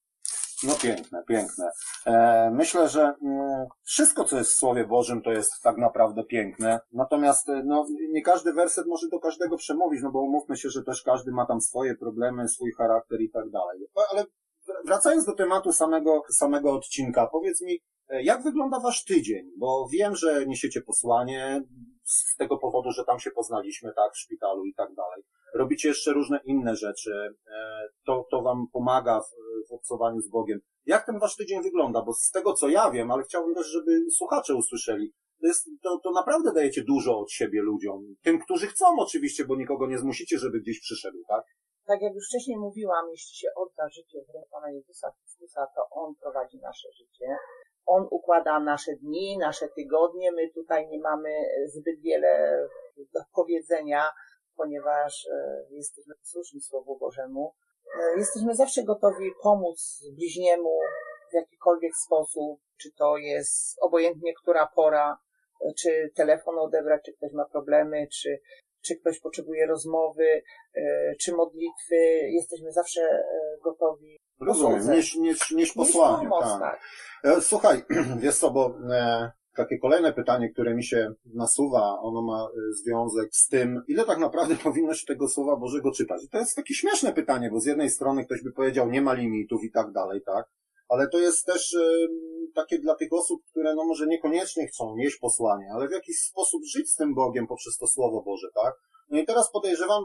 No 0.63 0.75
piękne, 0.83 1.25
piękne. 1.29 1.71
E, 2.07 2.51
myślę, 2.51 2.89
że 2.89 3.15
mm, 3.23 3.67
wszystko, 3.83 4.25
co 4.25 4.39
jest 4.39 4.51
w 4.51 4.57
Słowie 4.57 4.85
Bożym, 4.85 5.23
to 5.23 5.33
jest 5.33 5.63
tak 5.63 5.77
naprawdę 5.77 6.25
piękne. 6.25 6.81
Natomiast 6.93 7.49
e, 7.49 7.63
no, 7.65 7.87
nie 8.13 8.23
każdy 8.23 8.53
werset 8.53 8.87
może 8.87 9.09
do 9.09 9.21
każdego 9.21 9.57
przemówić, 9.57 10.03
no 10.03 10.11
bo 10.11 10.21
umówmy 10.21 10.57
się, 10.57 10.71
że 10.71 10.83
też 10.83 11.03
każdy 11.03 11.33
ma 11.33 11.47
tam 11.47 11.61
swoje 11.61 11.95
problemy, 11.95 12.49
swój 12.49 12.73
charakter 12.73 13.21
i 13.21 13.31
tak 13.31 13.51
dalej. 13.51 13.87
Ale 14.11 14.25
wracając 14.85 15.25
do 15.25 15.33
tematu 15.33 15.73
samego, 15.73 16.23
samego 16.31 16.73
odcinka, 16.73 17.27
powiedz 17.27 17.61
mi, 17.61 17.79
e, 18.09 18.23
jak 18.23 18.43
wygląda 18.43 18.81
wasz 18.81 19.05
tydzień? 19.05 19.51
Bo 19.59 19.89
wiem, 19.93 20.17
że 20.17 20.47
niesiecie 20.47 20.83
posłanie 20.83 21.63
z 22.05 22.37
tego 22.37 22.59
powodu, 22.59 22.93
że 22.93 23.05
tam 23.05 23.21
się 23.21 23.31
poznaliśmy, 23.31 23.93
tak, 23.97 24.13
w 24.13 24.19
szpitalu 24.19 24.65
i 24.65 24.75
tak 24.75 24.95
dalej. 24.95 25.23
robicie 25.55 25.89
jeszcze 25.89 26.13
różne 26.13 26.41
inne 26.45 26.77
rzeczy, 26.77 27.35
e, 27.47 27.89
to, 28.07 28.27
to 28.31 28.43
wam 28.43 28.67
pomaga 28.73 29.21
w, 29.21 29.31
w 29.69 29.73
obcowaniu 29.73 30.21
z 30.21 30.29
Bogiem. 30.29 30.61
Jak 30.87 31.07
ten 31.07 31.19
wasz 31.19 31.37
tydzień 31.37 31.63
wygląda? 31.63 32.03
Bo 32.03 32.13
z 32.13 32.31
tego 32.31 32.53
co 32.53 32.69
ja 32.69 32.91
wiem, 32.91 33.11
ale 33.11 33.23
chciałbym 33.23 33.55
też, 33.55 33.67
żeby 33.67 34.11
słuchacze 34.11 34.55
usłyszeli, 34.55 35.13
to, 35.41 35.47
jest, 35.47 35.71
to, 35.83 36.01
to 36.05 36.11
naprawdę 36.11 36.53
dajecie 36.53 36.85
dużo 36.85 37.19
od 37.19 37.33
siebie 37.33 37.63
ludziom. 37.63 38.17
Tym, 38.23 38.39
którzy 38.39 38.67
chcą 38.67 38.87
oczywiście, 38.99 39.45
bo 39.45 39.57
nikogo 39.57 39.87
nie 39.87 39.99
zmusicie, 39.99 40.39
żeby 40.39 40.61
gdzieś 40.61 40.81
przyszedł, 40.81 41.19
tak? 41.29 41.45
Tak 41.91 42.03
jak 42.03 42.15
już 42.15 42.27
wcześniej 42.27 42.59
mówiłam, 42.59 43.11
jeśli 43.11 43.37
się 43.37 43.49
odda 43.57 43.89
życie 43.89 44.19
w 44.25 44.35
ręce 44.35 44.49
Pana 44.51 44.71
Jezusa 44.71 45.13
Chrystusa, 45.19 45.67
to 45.75 45.89
On 45.91 46.15
prowadzi 46.15 46.59
nasze 46.59 46.89
życie. 46.93 47.37
On 47.87 48.09
układa 48.11 48.61
nasze 48.61 48.93
dni, 48.97 49.39
nasze 49.39 49.69
tygodnie. 49.69 50.33
My 50.33 50.51
tutaj 50.55 50.89
nie 50.89 50.99
mamy 51.01 51.31
zbyt 51.67 52.01
wiele 52.01 52.63
do 53.15 53.21
powiedzenia, 53.35 54.11
ponieważ 54.57 55.27
e, 55.33 55.65
jesteśmy 55.71 56.15
posłuszni 56.15 56.61
Słowu 56.61 56.99
Bożemu. 56.99 57.55
E, 58.01 58.19
jesteśmy 58.19 58.55
zawsze 58.55 58.83
gotowi 58.83 59.31
pomóc 59.43 60.05
bliźniemu 60.17 60.79
w 61.31 61.35
jakikolwiek 61.35 61.93
sposób, 61.97 62.61
czy 62.83 62.93
to 62.93 63.17
jest 63.17 63.83
obojętnie 63.83 64.35
która 64.35 64.67
pora, 64.67 65.19
e, 65.61 65.73
czy 65.75 66.11
telefon 66.17 66.59
odebrać, 66.59 67.03
czy 67.05 67.13
ktoś 67.13 67.33
ma 67.33 67.45
problemy, 67.45 68.07
czy, 68.13 68.41
czy 68.83 68.97
ktoś 68.97 69.21
potrzebuje 69.21 69.67
rozmowy, 69.67 70.43
czy 71.21 71.33
modlitwy. 71.33 71.97
Jesteśmy 72.31 72.73
zawsze 72.73 73.23
gotowi 73.65 74.21
Rozumiem, 74.41 74.91
nieś, 74.91 75.17
nieś, 75.17 75.51
nieś 75.51 75.73
posłanie. 75.73 76.29
pomoc, 76.29 76.45
tak. 76.45 76.61
tak. 76.61 76.81
E, 77.25 77.41
Słuchaj, 77.41 77.83
wiesz 78.23 78.37
co, 78.37 78.51
bo 78.51 78.75
e, 78.91 79.31
takie 79.57 79.79
kolejne 79.79 80.13
pytanie, 80.13 80.51
które 80.53 80.75
mi 80.75 80.85
się 80.85 81.13
nasuwa, 81.35 81.99
ono 82.01 82.23
ma 82.23 82.45
e, 82.45 82.73
związek 82.73 83.29
z 83.33 83.49
tym, 83.49 83.83
ile 83.89 84.05
tak 84.05 84.19
naprawdę 84.19 84.55
powinno 84.65 84.95
się 84.95 85.07
tego 85.07 85.29
Słowa 85.29 85.57
Bożego 85.57 85.93
czytać. 85.93 86.21
To 86.31 86.39
jest 86.39 86.57
takie 86.57 86.75
śmieszne 86.75 87.13
pytanie, 87.13 87.51
bo 87.51 87.61
z 87.61 87.67
jednej 87.67 87.91
strony 87.91 88.25
ktoś 88.25 88.43
by 88.43 88.53
powiedział, 88.53 88.91
nie 88.91 89.03
ma 89.03 89.13
limitów 89.15 89.65
i 89.65 89.71
tak 89.71 89.93
dalej, 89.93 90.21
tak? 90.27 90.47
Ale 90.91 91.09
to 91.09 91.19
jest 91.19 91.47
też 91.47 91.75
e, 91.75 92.07
takie 92.55 92.79
dla 92.79 92.95
tych 92.95 93.13
osób, 93.13 93.43
które 93.51 93.75
no 93.75 93.85
może 93.85 94.07
niekoniecznie 94.07 94.67
chcą 94.67 94.97
nieść 94.97 95.19
posłanie, 95.19 95.71
ale 95.75 95.89
w 95.89 95.93
jakiś 95.93 96.17
sposób 96.21 96.63
żyć 96.65 96.91
z 96.91 96.97
tym 96.97 97.15
Bogiem 97.15 97.47
poprzez 97.47 97.79
to 97.79 97.87
Słowo 97.87 98.23
Boże, 98.23 98.49
tak? 98.55 98.75
No 99.11 99.19
i 99.19 99.27
teraz 99.27 99.51
podejrzewam, 99.53 100.05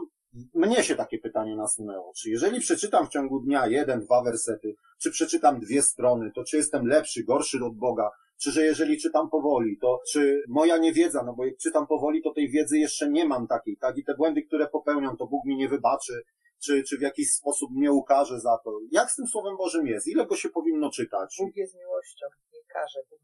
mnie 0.54 0.82
się 0.82 0.94
takie 0.94 1.18
pytanie 1.18 1.56
nasunęło. 1.56 2.12
Czy 2.16 2.30
jeżeli 2.30 2.60
przeczytam 2.60 3.06
w 3.06 3.08
ciągu 3.08 3.40
dnia 3.40 3.66
jeden, 3.66 4.00
dwa 4.00 4.22
wersety, 4.22 4.74
czy 5.02 5.10
przeczytam 5.10 5.60
dwie 5.60 5.82
strony, 5.82 6.30
to 6.34 6.44
czy 6.44 6.56
jestem 6.56 6.86
lepszy, 6.86 7.24
gorszy 7.24 7.58
od 7.64 7.76
Boga? 7.76 8.10
Czy 8.42 8.50
że 8.50 8.64
jeżeli 8.64 8.98
czytam 8.98 9.30
powoli, 9.30 9.78
to 9.78 10.00
czy 10.12 10.42
moja 10.48 10.76
niewiedza, 10.76 11.22
no 11.26 11.34
bo 11.34 11.44
jak 11.44 11.56
czytam 11.56 11.86
powoli, 11.86 12.22
to 12.22 12.34
tej 12.34 12.50
wiedzy 12.50 12.78
jeszcze 12.78 13.10
nie 13.10 13.24
mam 13.24 13.46
takiej, 13.46 13.76
tak? 13.76 13.98
I 13.98 14.04
te 14.04 14.14
błędy, 14.14 14.42
które 14.42 14.66
popełniam, 14.66 15.16
to 15.16 15.26
Bóg 15.26 15.44
mi 15.44 15.56
nie 15.56 15.68
wybaczy, 15.68 16.22
czy, 16.64 16.82
czy 16.82 16.98
w 16.98 17.02
jakiś 17.02 17.32
sposób 17.32 17.70
mnie 17.70 17.92
ukaże 17.92 18.40
za 18.40 18.58
to. 18.64 18.78
Jak 18.90 19.10
z 19.10 19.16
tym 19.16 19.26
Słowem 19.26 19.56
Bożym 19.56 19.86
jest? 19.86 20.06
Ile 20.06 20.26
go 20.26 20.36
się 20.36 20.48
powinno 20.48 20.90
czytać? 20.90 21.36
Bóg 21.40 21.56
jest 21.56 21.74
miłością, 21.74 22.26
nie 22.52 22.60
każe, 22.72 23.00
Bóg 23.10 23.20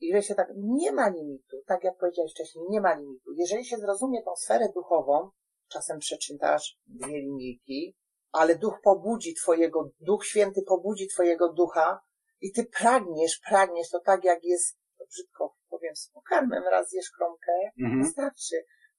Ile 0.00 0.22
się 0.22 0.34
tak, 0.34 0.48
nie 0.56 0.92
ma 0.92 1.08
limitu, 1.08 1.56
tak 1.66 1.84
jak 1.84 1.98
powiedziałeś 1.98 2.32
wcześniej, 2.32 2.64
nie 2.70 2.80
ma 2.80 2.94
limitu. 2.94 3.32
Jeżeli 3.36 3.64
się 3.64 3.76
zrozumie 3.76 4.22
tą 4.22 4.36
sferę 4.36 4.68
duchową, 4.74 5.30
czasem 5.68 5.98
przeczytasz 5.98 6.78
dwie 6.86 7.20
linijki, 7.20 7.94
ale 8.32 8.58
duch 8.58 8.80
pobudzi 8.84 9.34
twojego, 9.34 9.90
duch 10.00 10.26
święty 10.26 10.62
pobudzi 10.68 11.08
twojego 11.08 11.52
ducha 11.52 12.00
i 12.40 12.52
ty 12.52 12.64
pragniesz, 12.80 13.40
pragniesz, 13.48 13.90
to 13.90 14.00
tak 14.00 14.24
jak 14.24 14.44
jest, 14.44 14.76
to 14.98 15.04
brzydko 15.06 15.54
powiem, 15.68 15.96
z 15.96 16.10
pokarmem, 16.10 16.64
raz 16.70 16.88
zjesz 16.88 17.10
kromkę, 17.10 17.52
Mhm. 17.80 18.02
wystarczy, 18.02 18.56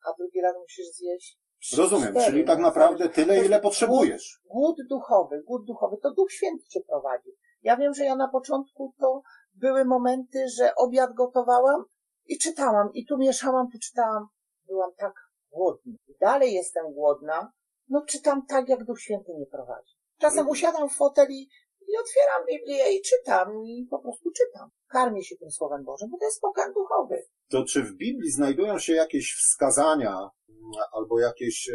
a 0.08 0.14
drugi 0.18 0.42
raz 0.42 0.56
musisz 0.58 0.86
zjeść 0.86 1.39
Rozumiem, 1.78 2.12
cztery. 2.12 2.26
czyli 2.26 2.46
tak 2.46 2.60
naprawdę 2.60 3.10
tyle, 3.10 3.46
ile 3.46 3.62
potrzebujesz. 3.62 4.40
Głód 4.46 4.78
duchowy, 4.90 5.44
głód 5.48 5.66
duchowy, 5.66 5.98
to 6.04 6.14
Duch 6.14 6.32
Święty 6.32 6.64
cię 6.68 6.80
prowadzi. 6.88 7.30
Ja 7.62 7.78
wiem, 7.78 7.94
że 7.94 8.06
ja 8.06 8.16
na 8.16 8.28
początku 8.28 8.94
to 9.00 9.22
były 9.54 9.86
momenty, 9.86 10.46
że 10.58 10.76
obiad 10.76 11.14
gotowałam 11.14 11.84
i 12.26 12.38
czytałam, 12.38 12.90
i 12.94 13.06
tu 13.06 13.18
mieszałam, 13.18 13.68
tu 13.72 13.78
czytałam. 13.80 14.28
Byłam 14.68 14.92
tak 14.98 15.14
głodna. 15.52 15.94
Dalej 16.22 16.54
jestem 16.54 16.94
głodna, 16.94 17.52
no 17.90 18.06
czytam 18.06 18.46
tak, 18.46 18.70
jak 18.70 18.84
Duch 18.84 19.02
Święty 19.02 19.34
mnie 19.34 19.46
prowadzi. 19.46 19.94
Czasem 20.18 20.40
Mhm. 20.40 20.52
usiadam 20.52 20.90
w 20.90 20.94
foteli 20.96 21.50
i 21.88 21.98
otwieram 21.98 22.46
Biblię 22.48 22.98
i 22.98 23.02
czytam, 23.02 23.64
i 23.66 23.88
po 23.90 24.00
prostu 24.00 24.30
czytam. 24.32 24.70
Karmię 24.88 25.24
się 25.24 25.36
tym 25.36 25.52
Słowem 25.52 25.84
Bożym, 25.84 26.10
bo 26.12 26.18
to 26.18 26.26
jest 26.26 26.42
pokarm 26.42 26.74
duchowy. 26.74 27.24
To 27.50 27.64
czy 27.64 27.84
w 27.84 27.94
Biblii 27.94 28.32
znajdują 28.32 28.80
się 28.80 28.94
jakieś 28.94 29.36
wskazania 29.36 30.30
mm, 30.50 30.72
albo 30.92 31.20
jakieś 31.20 31.70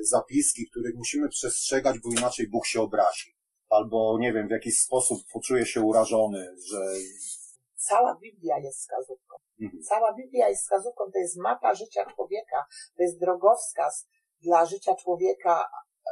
zapiski, 0.00 0.70
których 0.70 0.94
musimy 0.94 1.28
przestrzegać, 1.28 1.96
bo 1.98 2.10
inaczej 2.10 2.48
Bóg 2.48 2.66
się 2.66 2.80
obrazi? 2.80 3.36
Albo, 3.68 4.18
nie 4.20 4.32
wiem, 4.32 4.48
w 4.48 4.50
jakiś 4.50 4.78
sposób 4.78 5.18
poczuje 5.32 5.66
się 5.66 5.80
urażony, 5.80 6.56
że... 6.66 6.78
Cała 7.76 8.18
Biblia 8.22 8.58
jest 8.58 8.78
wskazówką. 8.78 9.36
Mhm. 9.60 9.82
Cała 9.82 10.14
Biblia 10.14 10.48
jest 10.48 10.62
wskazówką, 10.62 11.04
to 11.12 11.18
jest 11.18 11.36
mapa 11.36 11.74
życia 11.74 12.04
człowieka, 12.14 12.64
to 12.96 13.02
jest 13.02 13.20
drogowskaz 13.20 14.08
dla 14.40 14.66
życia 14.66 14.94
człowieka. 14.94 15.68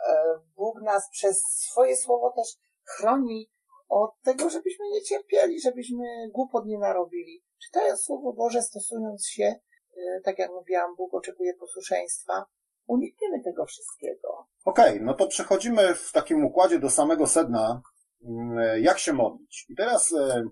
E, 0.09 0.25
Bóg 0.57 0.83
nas 0.83 1.09
przez 1.13 1.43
swoje 1.43 1.97
słowo 1.97 2.33
też 2.37 2.57
chroni 2.85 3.51
od 3.89 4.11
tego, 4.25 4.51
żebyśmy 4.51 4.85
nie 4.91 5.03
cierpieli, 5.03 5.61
żebyśmy 5.61 6.05
głupot 6.33 6.67
nie 6.67 6.79
narobili. 6.79 7.45
Czytając 7.67 8.01
Słowo 8.01 8.33
Boże, 8.33 8.63
stosując 8.63 9.29
się, 9.29 9.45
e, 9.45 10.21
tak 10.25 10.39
jak 10.39 10.51
mówiłam, 10.51 10.97
Bóg 10.97 11.15
oczekuje 11.15 11.55
posłuszeństwa, 11.55 12.45
unikniemy 12.87 13.45
tego 13.45 13.67
wszystkiego. 13.67 14.47
Okej, 14.65 15.01
no 15.03 15.15
to 15.15 15.27
przechodzimy 15.27 15.95
w 15.95 16.13
takim 16.13 16.45
układzie 16.45 16.79
do 16.79 16.91
samego 16.91 17.27
sedna, 17.27 17.83
mm, 18.25 18.83
jak 18.83 18.99
się 18.99 19.13
modlić. 19.13 19.67
I 19.69 19.77
teraz 19.77 20.13
e, 20.13 20.45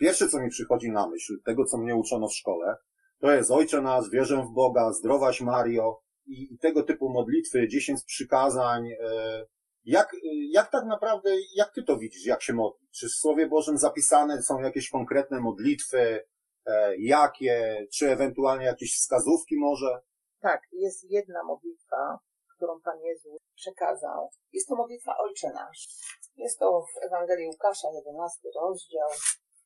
pierwsze, 0.00 0.28
co 0.28 0.40
mi 0.40 0.50
przychodzi 0.50 0.90
na 0.90 1.08
myśl, 1.08 1.42
tego, 1.44 1.64
co 1.64 1.78
mnie 1.78 1.96
uczono 1.96 2.28
w 2.28 2.34
szkole, 2.34 2.76
to 3.20 3.30
jest 3.30 3.50
Ojcze 3.50 3.80
nasz, 3.80 4.10
wierzę 4.10 4.36
w 4.36 4.54
Boga, 4.54 4.92
zdrowaś 4.92 5.40
Mario 5.40 6.00
i, 6.26 6.54
i 6.54 6.58
tego 6.58 6.82
typu 6.82 7.08
modlitwy, 7.08 7.68
dziesięć 7.68 8.04
przykazań. 8.04 8.86
E, 8.88 9.46
jak, 9.84 10.16
jak 10.50 10.70
tak 10.70 10.84
naprawdę, 10.86 11.30
jak 11.54 11.72
ty 11.74 11.82
to 11.82 11.98
widzisz, 11.98 12.26
jak 12.26 12.42
się 12.42 12.52
modlić? 12.52 12.90
Czy 12.90 13.08
w 13.08 13.12
Słowie 13.12 13.48
Bożym 13.48 13.78
zapisane 13.78 14.42
są 14.42 14.60
jakieś 14.60 14.90
konkretne 14.90 15.40
modlitwy? 15.40 16.26
E, 16.66 16.96
jakie? 16.98 17.86
Czy 17.92 18.10
ewentualnie 18.10 18.66
jakieś 18.66 18.96
wskazówki 18.96 19.56
może? 19.56 20.00
Tak, 20.40 20.62
jest 20.72 21.10
jedna 21.10 21.42
modlitwa, 21.44 22.18
którą 22.56 22.80
Pan 22.80 23.00
Jezus 23.00 23.40
przekazał. 23.54 24.30
Jest 24.52 24.68
to 24.68 24.76
modlitwa 24.76 25.16
Ojcze 25.18 25.50
Nasz. 25.50 25.88
Jest 26.36 26.58
to 26.58 26.86
w 26.94 27.04
Ewangelii 27.06 27.46
Łukasza, 27.46 27.88
11 27.94 28.48
rozdział. 28.60 29.08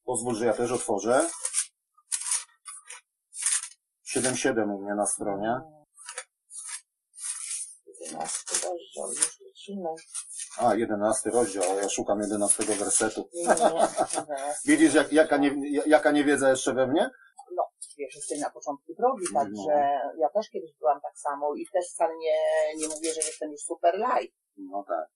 Pozwól, 0.04 0.34
że 0.34 0.46
ja 0.46 0.52
też 0.52 0.72
otworzę. 0.72 1.30
7.7 4.16 4.74
u 4.74 4.82
mnie 4.82 4.94
na 4.94 5.06
stronie. 5.06 5.60
11 7.86 8.38
rozdział, 8.52 9.08
już 9.08 9.40
lecimy. 9.40 9.88
A, 10.58 10.74
11 10.74 11.30
rozdział, 11.30 11.62
ja 11.82 11.88
szukam 11.88 12.20
11 12.20 12.64
wersetu. 12.64 13.28
Nie, 13.34 13.42
nie, 13.42 13.48
nie. 13.48 13.86
Zaraz. 14.26 14.66
Widzisz, 14.66 14.94
jak, 14.94 15.12
jaka, 15.12 15.36
nie, 15.36 15.50
jaka 15.86 16.10
niewiedza 16.10 16.50
jeszcze 16.50 16.74
we 16.74 16.86
mnie? 16.86 17.10
No, 17.56 17.62
wiesz, 17.98 18.14
jesteś 18.16 18.40
na 18.40 18.50
początku 18.50 18.94
drogi, 18.94 19.24
No. 19.32 19.40
także 19.40 20.00
ja 20.18 20.28
też 20.28 20.50
kiedyś 20.50 20.70
byłam 20.78 21.00
tak 21.00 21.18
samo 21.18 21.54
i 21.54 21.66
też 21.72 21.84
wcale 21.92 22.14
nie, 22.18 22.38
nie 22.76 22.88
mówię, 22.88 23.12
że 23.12 23.20
jestem 23.20 23.50
już 23.50 23.60
super 23.60 23.94
light. 23.98 24.36
No 24.56 24.84
tak. 24.88 25.08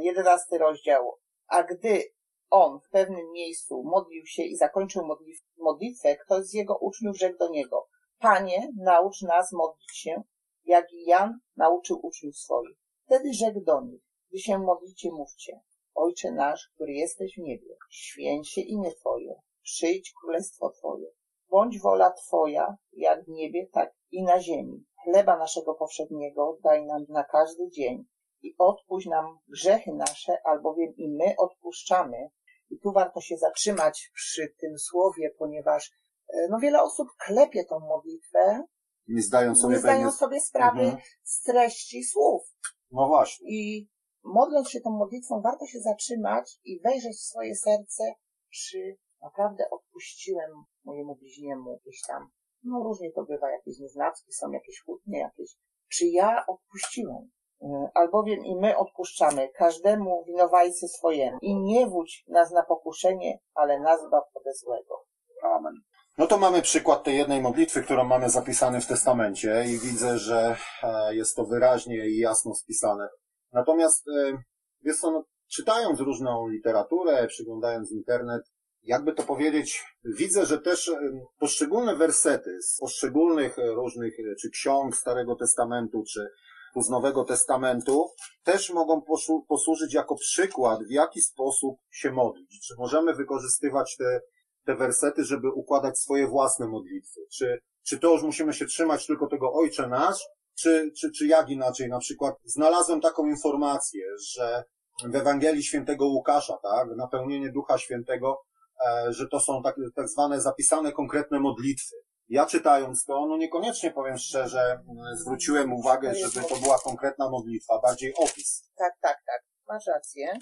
jedenasty 0.00 0.58
rozdział. 0.58 1.18
A 1.46 1.62
gdy 1.62 2.02
on 2.50 2.80
w 2.80 2.88
pewnym 2.90 3.32
miejscu 3.32 3.82
modlił 3.84 4.26
się 4.26 4.42
i 4.42 4.56
zakończył 4.56 5.02
modlif- 5.02 5.44
modlitwę, 5.58 6.16
ktoś 6.16 6.44
z 6.44 6.54
jego 6.54 6.78
uczniów 6.78 7.16
rzekł 7.18 7.38
do 7.38 7.48
niego, 7.48 7.88
Panie, 8.18 8.68
naucz 8.76 9.22
nas 9.22 9.52
modlić 9.52 9.96
się, 9.98 10.22
jak 10.64 10.92
i 10.92 11.04
Jan 11.04 11.38
nauczył 11.56 12.00
uczniów 12.02 12.36
swoich. 12.38 12.76
Wtedy 13.06 13.32
rzekł 13.32 13.60
do 13.60 13.80
nich, 13.80 14.02
gdy 14.34 14.40
się 14.40 14.58
modlicie, 14.58 15.10
mówcie, 15.12 15.60
Ojcze 15.94 16.32
nasz, 16.32 16.70
który 16.74 16.92
jesteś 16.92 17.34
w 17.34 17.42
niebie, 17.42 17.76
święć 17.90 18.50
się 18.50 18.60
imię 18.60 18.90
Twoje, 19.00 19.34
przyjdź 19.62 20.12
królestwo 20.20 20.70
Twoje, 20.70 21.06
bądź 21.50 21.80
wola 21.80 22.10
Twoja, 22.10 22.76
jak 22.92 23.24
w 23.24 23.28
niebie, 23.28 23.66
tak 23.72 23.94
i 24.10 24.22
na 24.22 24.40
ziemi. 24.40 24.84
Chleba 25.04 25.36
naszego 25.38 25.74
powszedniego 25.74 26.58
daj 26.64 26.86
nam 26.86 27.04
na 27.08 27.24
każdy 27.24 27.70
dzień 27.70 28.04
i 28.42 28.54
odpuść 28.58 29.06
nam 29.06 29.38
grzechy 29.48 29.92
nasze, 29.92 30.32
albowiem 30.44 30.94
i 30.96 31.08
my 31.08 31.34
odpuszczamy. 31.38 32.28
I 32.70 32.78
tu 32.78 32.92
warto 32.92 33.20
się 33.20 33.36
zatrzymać 33.36 34.10
przy 34.14 34.54
tym 34.60 34.78
słowie, 34.78 35.30
ponieważ 35.38 35.90
e, 36.34 36.48
no, 36.50 36.58
wiele 36.58 36.82
osób 36.82 37.08
klepie 37.26 37.64
tą 37.64 37.80
modlitwę, 37.80 38.64
Nie 39.08 39.22
zdają 39.22 39.54
sobie 39.54 39.74
nie 39.74 39.80
zdają 39.80 40.10
sobie 40.10 40.40
sprawy 40.40 40.80
Mhm. 40.80 41.02
z 41.22 41.42
treści 41.42 42.04
słów. 42.04 42.42
No 42.90 43.06
właśnie. 43.06 43.46
I 43.50 43.93
modląc 44.24 44.70
się 44.70 44.80
tą 44.80 44.90
modlitwą, 44.90 45.40
warto 45.40 45.66
się 45.66 45.80
zatrzymać 45.80 46.58
i 46.64 46.80
wejrzeć 46.80 47.16
w 47.16 47.28
swoje 47.28 47.56
serce, 47.56 48.04
czy 48.50 48.96
naprawdę 49.22 49.70
odpuściłem 49.70 50.50
mojemu 50.84 51.16
bliźniemu 51.16 51.80
gdzieś 51.82 52.02
tam. 52.08 52.30
No 52.62 52.82
różnie 52.82 53.12
to 53.12 53.24
bywa, 53.24 53.50
jakieś 53.50 53.78
nieznacki 53.78 54.32
są, 54.32 54.50
jakieś 54.50 54.82
kłótnie, 54.82 55.18
jakieś. 55.18 55.56
Czy 55.88 56.06
ja 56.06 56.46
odpuściłem? 56.46 57.30
E, 57.62 57.88
albowiem 57.94 58.44
i 58.44 58.56
my 58.56 58.76
odpuszczamy 58.76 59.48
każdemu 59.48 60.24
winowajcy 60.24 60.88
swojemu 60.88 61.38
i 61.42 61.56
nie 61.56 61.86
wódź 61.86 62.24
nas 62.28 62.50
na 62.50 62.62
pokuszenie, 62.62 63.38
ale 63.54 63.80
nas 63.80 64.00
zbaw 64.06 64.24
złego. 64.60 65.04
Amen. 65.42 65.74
No 66.18 66.26
to 66.26 66.38
mamy 66.38 66.62
przykład 66.62 67.04
tej 67.04 67.18
jednej 67.18 67.40
modlitwy, 67.42 67.82
którą 67.82 68.04
mamy 68.04 68.30
zapisane 68.30 68.80
w 68.80 68.86
testamencie 68.86 69.64
i 69.66 69.78
widzę, 69.78 70.18
że 70.18 70.56
e, 70.82 71.14
jest 71.14 71.36
to 71.36 71.44
wyraźnie 71.44 72.06
i 72.06 72.18
jasno 72.18 72.54
spisane. 72.54 73.08
Natomiast, 73.54 74.08
e, 74.08 74.42
wiesz 74.82 74.96
co, 74.96 75.10
no, 75.10 75.24
czytając 75.48 76.00
różną 76.00 76.48
literaturę, 76.48 77.26
przyglądając 77.26 77.92
internet, 77.92 78.42
jakby 78.82 79.12
to 79.12 79.22
powiedzieć, 79.22 79.84
widzę, 80.04 80.46
że 80.46 80.58
też 80.58 80.88
e, 80.88 80.98
poszczególne 81.38 81.96
wersety 81.96 82.62
z 82.62 82.78
poszczególnych 82.80 83.56
różnych, 83.58 84.16
czy 84.40 84.50
ksiąg 84.50 84.96
Starego 84.96 85.36
Testamentu, 85.36 86.02
czy 86.12 86.28
z 86.76 86.88
Nowego 86.88 87.24
Testamentu, 87.24 88.10
też 88.42 88.70
mogą 88.70 89.02
posłużyć 89.48 89.94
jako 89.94 90.14
przykład, 90.14 90.84
w 90.84 90.90
jaki 90.90 91.20
sposób 91.20 91.76
się 91.90 92.12
modlić. 92.12 92.60
Czy 92.68 92.74
możemy 92.78 93.14
wykorzystywać 93.14 93.96
te 93.96 94.20
te 94.64 94.74
wersety, 94.74 95.24
żeby 95.24 95.50
układać 95.50 95.98
swoje 95.98 96.26
własne 96.26 96.66
modlitwy? 96.66 97.20
Czy, 97.32 97.58
czy 97.82 97.98
to 97.98 98.12
już 98.12 98.22
musimy 98.22 98.52
się 98.52 98.66
trzymać 98.66 99.06
tylko 99.06 99.26
tego 99.26 99.52
Ojcze 99.52 99.88
Nasz, 99.88 100.26
czy, 100.54 100.92
czy, 101.00 101.10
czy 101.12 101.26
jak 101.26 101.50
inaczej? 101.50 101.88
Na 101.88 101.98
przykład 101.98 102.34
znalazłem 102.44 103.00
taką 103.00 103.26
informację, 103.26 104.04
że 104.34 104.64
w 105.04 105.16
Ewangelii 105.16 105.62
Świętego 105.62 106.06
Łukasza, 106.06 106.58
tak, 106.62 106.88
napełnienie 106.96 107.52
Ducha 107.52 107.78
Świętego, 107.78 108.42
e, 108.86 109.12
że 109.12 109.28
to 109.28 109.40
są 109.40 109.62
tak, 109.62 109.76
tak 109.96 110.08
zwane 110.08 110.40
zapisane 110.40 110.92
konkretne 110.92 111.40
modlitwy. 111.40 111.96
Ja 112.28 112.46
czytając 112.46 113.04
to, 113.04 113.26
no 113.26 113.36
niekoniecznie 113.36 113.90
powiem 113.90 114.18
szczerze, 114.18 114.84
zwróciłem 115.14 115.72
uwagę, 115.72 116.14
żeby 116.14 116.48
to 116.48 116.56
była 116.56 116.78
konkretna 116.78 117.30
modlitwa, 117.30 117.80
bardziej 117.82 118.14
opis. 118.14 118.70
Tak, 118.76 118.92
tak, 119.00 119.16
tak. 119.26 119.42
Masz 119.68 119.86
rację. 119.86 120.38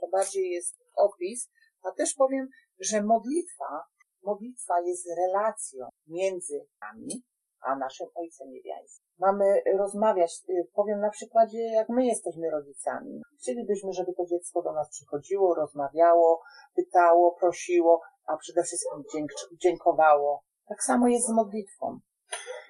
To 0.00 0.08
bardziej 0.08 0.50
jest 0.50 0.76
opis. 0.96 1.50
A 1.82 1.92
też 1.92 2.14
powiem, 2.14 2.48
że 2.80 3.02
modlitwa, 3.02 3.84
modlitwa 4.22 4.80
jest 4.80 5.06
relacją 5.16 5.88
między 6.06 6.66
nami 6.80 7.22
a 7.60 7.76
naszym 7.76 8.06
Ojcem 8.14 8.50
Niebiańskim. 8.50 9.07
Mamy 9.18 9.62
rozmawiać, 9.78 10.32
y, 10.48 10.68
powiem 10.74 11.00
na 11.00 11.10
przykładzie, 11.10 11.58
jak 11.58 11.88
my 11.88 12.06
jesteśmy 12.06 12.50
rodzicami. 12.50 13.22
Chcielibyśmy, 13.38 13.92
żeby 13.92 14.12
to 14.12 14.26
dziecko 14.26 14.62
do 14.62 14.72
nas 14.72 14.90
przychodziło, 14.90 15.54
rozmawiało, 15.54 16.42
pytało, 16.76 17.32
prosiło, 17.32 18.00
a 18.26 18.36
przede 18.36 18.62
wszystkim 18.62 19.02
dzięk, 19.12 19.30
dziękowało. 19.52 20.42
Tak 20.68 20.82
samo 20.82 21.08
jest 21.08 21.26
z 21.26 21.32
modlitwą. 21.32 21.98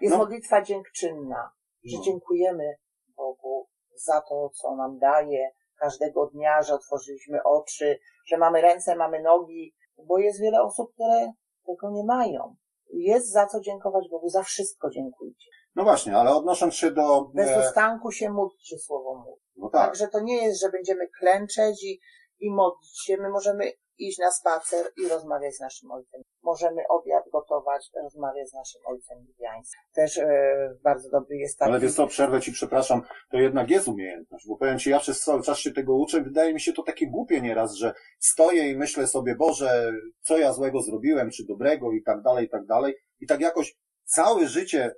Jest 0.01 0.13
no. 0.13 0.19
modlitwa 0.19 0.63
dziękczynna, 0.63 1.51
że 1.85 1.97
no. 1.97 2.03
dziękujemy 2.03 2.75
Bogu 3.17 3.67
za 3.95 4.21
to, 4.21 4.51
co 4.55 4.77
nam 4.77 4.99
daje 4.99 5.51
każdego 5.79 6.27
dnia, 6.27 6.63
że 6.63 6.75
otworzyliśmy 6.75 7.43
oczy, 7.43 7.99
że 8.27 8.37
mamy 8.37 8.61
ręce, 8.61 8.97
mamy 8.97 9.23
nogi, 9.23 9.75
bo 10.07 10.19
jest 10.19 10.41
wiele 10.41 10.63
osób, 10.63 10.93
które 10.95 11.33
tego 11.67 11.91
nie 11.91 12.05
mają. 12.05 12.57
Jest 12.93 13.33
za 13.33 13.47
co 13.47 13.61
dziękować 13.61 14.09
Bogu, 14.11 14.29
za 14.29 14.43
wszystko 14.43 14.91
dziękujcie. 14.91 15.51
No 15.75 15.85
właśnie, 15.85 16.17
ale 16.17 16.31
odnosząc 16.31 16.75
się 16.75 16.91
do... 16.91 17.31
Bez 17.35 17.49
e, 17.49 17.61
ustanku 17.61 18.13
się 18.13 18.31
módlcie, 18.31 18.79
słowo 18.79 19.15
mówi. 19.15 19.43
No 19.57 19.71
tak. 19.71 19.87
Także 19.87 20.09
to 20.09 20.21
nie 20.21 20.45
jest, 20.45 20.61
że 20.61 20.71
będziemy 20.71 21.09
klęczeć 21.19 21.85
i, 21.85 22.01
i 22.39 22.51
modlić 22.51 23.05
się. 23.05 23.17
My 23.17 23.29
możemy 23.29 23.73
iść 23.99 24.19
na 24.19 24.31
spacer 24.31 24.87
i 24.97 25.09
rozmawiać 25.09 25.57
z 25.57 25.61
naszym 25.61 25.91
ojcem. 25.91 26.23
Możemy 26.43 26.83
obiad 26.89 27.25
gotować, 27.33 27.91
rozmawiać 28.03 28.49
z 28.51 28.55
naszym 28.55 28.81
ojcem 28.87 29.19
niebiańskim. 29.19 29.81
Też 29.95 30.19
e, 30.19 30.75
bardzo 30.85 31.11
dobry 31.11 31.37
jest 31.37 31.59
taki... 31.59 31.71
Ale 31.71 31.81
wiesz 31.81 31.95
co, 31.95 32.07
przerwę 32.07 32.41
ci, 32.41 32.53
przepraszam, 32.53 33.03
to 33.31 33.37
jednak 33.37 33.71
jest 33.71 33.89
umiejętność, 33.89 34.47
bo 34.49 34.57
powiem 34.57 34.79
ci, 34.79 34.91
ja 34.91 35.01
przez 35.01 35.21
cały 35.21 35.43
czas 35.43 35.59
się 35.59 35.73
tego 35.73 35.97
uczę, 35.97 36.21
wydaje 36.21 36.55
mi 36.55 36.61
się 36.61 36.73
to 36.73 36.83
takie 36.83 37.11
głupie 37.11 37.41
nieraz, 37.41 37.75
że 37.75 37.95
stoję 38.19 38.71
i 38.71 38.77
myślę 38.77 39.07
sobie, 39.07 39.35
Boże, 39.35 39.93
co 40.21 40.39
ja 40.39 40.53
złego 40.53 40.83
zrobiłem, 40.83 41.31
czy 41.31 41.45
dobrego 41.47 41.93
i 41.93 42.03
tak 42.03 42.23
dalej, 42.23 42.47
i 42.47 42.49
tak 42.49 42.67
dalej. 42.67 42.95
I 43.21 43.27
tak 43.27 43.41
jakoś 43.41 43.77
całe 44.05 44.47
życie 44.47 44.95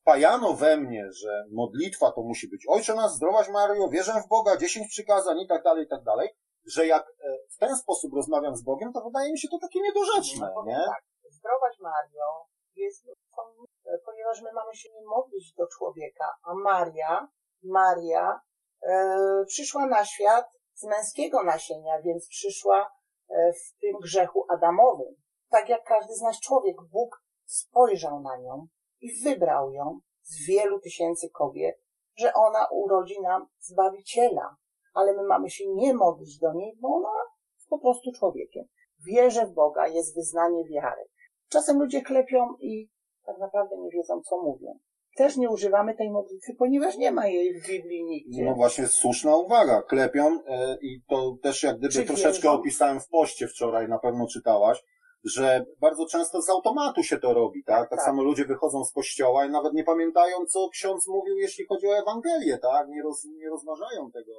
wpajano 0.00 0.54
we 0.54 0.76
mnie, 0.76 1.08
że 1.12 1.44
modlitwa 1.52 2.12
to 2.12 2.22
musi 2.22 2.48
być 2.48 2.66
Ojcze 2.68 2.94
nas, 2.94 3.14
zdrowaś 3.14 3.48
Mario, 3.48 3.88
wierzę 3.88 4.12
w 4.26 4.28
Boga, 4.28 4.56
dziesięć 4.56 4.88
przykazań 4.88 5.40
i 5.40 5.48
tak 5.48 5.62
dalej, 5.62 5.84
i 5.84 5.88
tak 5.88 6.02
dalej 6.02 6.28
że 6.66 6.86
jak 6.86 7.06
e, 7.08 7.38
w 7.50 7.56
ten 7.56 7.76
sposób 7.76 8.14
rozmawiam 8.14 8.56
z 8.56 8.62
Bogiem, 8.62 8.92
to 8.92 9.00
wydaje 9.00 9.32
mi 9.32 9.38
się 9.38 9.48
to 9.48 9.58
takie 9.58 9.80
niedorzeczne, 9.80 10.52
no, 10.54 10.64
nie? 10.66 10.84
Tak. 10.86 11.04
Zdrowaś 11.30 11.80
Mario 11.80 12.46
jest, 12.76 13.04
ponieważ 14.04 14.42
my 14.42 14.52
mamy 14.52 14.74
się 14.74 14.92
nie 14.92 15.06
modlić 15.06 15.54
do 15.54 15.66
człowieka, 15.66 16.36
a 16.42 16.54
Maria, 16.54 17.28
Maria 17.62 18.40
e, 18.82 19.44
przyszła 19.46 19.86
na 19.86 20.04
świat 20.04 20.46
z 20.74 20.84
męskiego 20.84 21.42
nasienia, 21.42 22.02
więc 22.02 22.28
przyszła 22.28 22.90
e, 23.28 23.52
w 23.52 23.80
tym 23.80 23.96
grzechu 24.02 24.46
Adamowym. 24.48 25.14
Tak 25.50 25.68
jak 25.68 25.84
każdy 25.84 26.14
z 26.14 26.20
nas 26.20 26.40
człowiek, 26.40 26.76
Bóg 26.92 27.22
spojrzał 27.44 28.20
na 28.20 28.36
nią 28.36 28.66
i 29.00 29.22
wybrał 29.24 29.70
ją 29.70 30.00
z 30.22 30.46
wielu 30.46 30.80
tysięcy 30.80 31.30
kobiet, 31.30 31.76
że 32.18 32.32
ona 32.34 32.66
urodzi 32.70 33.20
nam 33.20 33.46
Zbawiciela 33.58 34.56
ale 34.96 35.16
my 35.16 35.22
mamy 35.22 35.50
się 35.50 35.64
nie 35.74 35.94
modlić 35.94 36.38
do 36.38 36.52
niej, 36.52 36.76
bo 36.80 36.88
ona 36.88 37.08
jest 37.56 37.68
po 37.68 37.78
prostu 37.78 38.12
człowiekiem. 38.12 38.64
Wierzę 39.06 39.46
w 39.46 39.54
Boga 39.54 39.88
jest 39.88 40.14
wyznanie 40.14 40.64
wiary. 40.64 41.02
Czasem 41.48 41.78
ludzie 41.78 42.02
klepią 42.02 42.54
i 42.60 42.88
tak 43.26 43.38
naprawdę 43.38 43.76
nie 43.78 43.90
wiedzą, 43.90 44.20
co 44.22 44.42
mówią. 44.42 44.78
Też 45.16 45.36
nie 45.36 45.50
używamy 45.50 45.94
tej 45.94 46.10
modlitwy, 46.10 46.54
ponieważ 46.54 46.96
nie 46.96 47.12
ma 47.12 47.26
jej 47.26 47.60
w 47.60 47.66
Biblii 47.66 48.04
nigdzie. 48.04 48.44
No 48.44 48.54
właśnie, 48.54 48.86
słuszna 48.86 49.36
uwaga. 49.36 49.82
Klepią 49.82 50.38
e, 50.46 50.76
i 50.82 51.02
to 51.08 51.36
też 51.42 51.62
jak 51.62 51.78
gdyby 51.78 51.92
Czy 51.92 52.04
troszeczkę 52.04 52.42
wierzą? 52.42 52.60
opisałem 52.60 53.00
w 53.00 53.08
poście 53.08 53.48
wczoraj, 53.48 53.88
na 53.88 53.98
pewno 53.98 54.26
czytałaś, 54.26 54.84
że 55.34 55.64
bardzo 55.80 56.06
często 56.06 56.42
z 56.42 56.50
automatu 56.50 57.02
się 57.02 57.18
to 57.18 57.34
robi, 57.34 57.64
tak? 57.64 57.80
Tak, 57.80 57.90
tak. 57.90 58.02
samo 58.02 58.22
ludzie 58.22 58.44
wychodzą 58.44 58.84
z 58.84 58.92
kościoła 58.92 59.46
i 59.46 59.50
nawet 59.50 59.72
nie 59.74 59.84
pamiętają, 59.84 60.46
co 60.48 60.68
ksiądz 60.68 61.08
mówił, 61.08 61.38
jeśli 61.38 61.66
chodzi 61.66 61.86
o 61.86 61.98
Ewangelię, 61.98 62.58
tak? 62.58 62.88
Nie, 62.88 63.02
roz, 63.02 63.24
nie 63.24 63.48
rozważają 63.48 64.10
tego. 64.10 64.32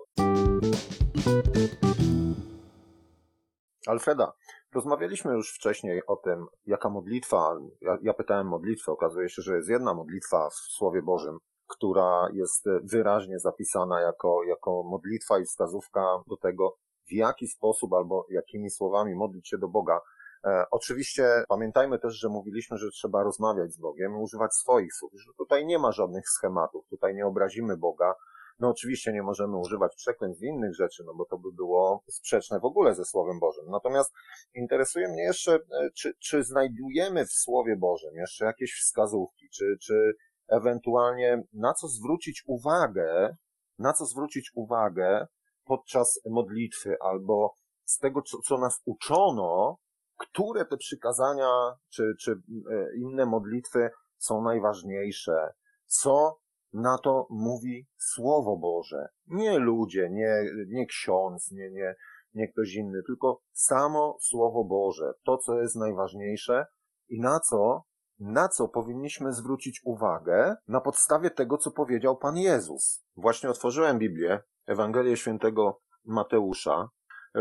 Alfreda, 3.88 4.34
rozmawialiśmy 4.74 5.34
już 5.34 5.54
wcześniej 5.56 6.02
o 6.08 6.16
tym, 6.16 6.46
jaka 6.66 6.90
modlitwa, 6.90 7.58
ja, 7.82 7.98
ja 8.02 8.14
pytałem 8.14 8.48
modlitwę, 8.48 8.92
okazuje 8.92 9.30
się, 9.30 9.42
że 9.42 9.56
jest 9.56 9.70
jedna 9.70 9.94
modlitwa 9.94 10.50
w 10.50 10.54
Słowie 10.54 11.02
Bożym, 11.02 11.38
która 11.68 12.30
jest 12.34 12.66
wyraźnie 12.84 13.40
zapisana 13.40 14.02
jako, 14.02 14.44
jako 14.44 14.84
modlitwa 14.84 15.40
i 15.40 15.46
wskazówka 15.46 16.22
do 16.28 16.38
tego, 16.38 16.78
w 17.08 17.14
jaki 17.14 17.48
sposób 17.48 17.94
albo 17.94 18.26
jakimi 18.30 18.70
słowami 18.70 19.16
modlić 19.16 19.50
się 19.50 19.58
do 19.58 19.68
Boga. 19.68 20.00
E, 20.46 20.66
oczywiście 20.72 21.44
pamiętajmy 21.48 22.00
też, 22.00 22.14
że 22.14 22.30
mówiliśmy, 22.30 22.78
że 22.78 22.90
trzeba 22.90 23.24
rozmawiać 23.24 23.72
z 23.72 23.78
Bogiem, 23.78 24.22
używać 24.22 24.54
swoich 24.54 24.96
słów, 24.96 25.12
że 25.16 25.32
tutaj 25.38 25.66
nie 25.66 25.80
ma 25.80 25.92
żadnych 25.92 26.30
schematów, 26.30 26.88
tutaj 26.90 27.16
nie 27.16 27.26
obrazimy 27.26 27.78
Boga. 27.78 28.14
No 28.60 28.70
oczywiście 28.70 29.14
nie 29.14 29.24
możemy 29.24 29.58
używać 29.58 29.96
przekleństw 29.96 30.44
innych 30.44 30.76
rzeczy, 30.76 31.04
no 31.06 31.14
bo 31.16 31.26
to 31.26 31.38
by 31.38 31.52
było 31.52 32.04
sprzeczne 32.10 32.60
w 32.60 32.66
ogóle 32.66 32.96
ze 32.96 33.06
Słowem 33.06 33.40
Bożym. 33.40 33.66
Natomiast 33.70 34.14
interesuje 34.54 35.08
mnie 35.08 35.24
jeszcze, 35.24 35.56
e, 35.56 35.90
czy, 35.96 36.14
czy 36.20 36.44
znajdujemy 36.44 37.26
w 37.26 37.32
Słowie 37.32 37.76
Bożym 37.76 38.16
jeszcze 38.16 38.46
jakieś 38.46 38.74
wskazówki, 38.74 39.50
czy, 39.50 39.78
czy 39.82 40.14
ewentualnie 40.48 41.44
na 41.54 41.74
co 41.74 41.88
zwrócić 41.88 42.44
uwagę, 42.46 43.36
na 43.80 43.94
co 43.94 44.06
zwrócić 44.06 44.52
uwagę 44.56 45.28
podczas 45.66 46.20
modlitwy 46.30 46.98
albo 47.02 47.54
z 47.86 47.98
tego, 47.98 48.22
co, 48.22 48.38
co 48.38 48.58
nas 48.58 48.82
uczono, 48.86 49.78
które 50.18 50.66
te 50.66 50.78
przykazania 50.78 51.78
czy, 51.90 52.16
czy 52.20 52.32
e, 52.32 52.96
inne 52.98 53.26
modlitwy 53.26 53.90
są 54.18 54.42
najważniejsze, 54.42 55.54
co 55.86 56.40
na 56.74 56.98
to 56.98 57.28
mówi 57.30 57.88
Słowo 57.98 58.58
Boże. 58.58 59.10
Nie 59.28 59.60
ludzie, 59.60 60.10
nie, 60.12 60.44
nie 60.68 60.86
ksiądz, 60.86 61.52
nie, 61.52 61.72
nie, 61.72 61.96
nie 62.34 62.48
ktoś 62.48 62.74
inny, 62.76 63.04
tylko 63.08 63.42
samo 63.52 64.18
Słowo 64.22 64.64
Boże, 64.64 65.14
to, 65.24 65.38
co 65.38 65.62
jest 65.62 65.76
najważniejsze 65.76 66.66
i 67.10 67.22
na 67.22 67.40
co, 67.40 67.84
na 68.20 68.50
co 68.50 68.68
powinniśmy 68.68 69.34
zwrócić 69.34 69.82
uwagę 69.84 70.56
na 70.68 70.82
podstawie 70.82 71.32
tego, 71.32 71.58
co 71.58 71.72
powiedział 71.72 72.18
Pan 72.18 72.38
Jezus. 72.38 73.06
Właśnie 73.16 73.50
otworzyłem 73.50 74.00
Biblię, 74.00 74.40
Ewangelię 74.66 75.18
Świętego 75.18 75.82
Mateusza, 76.06 76.90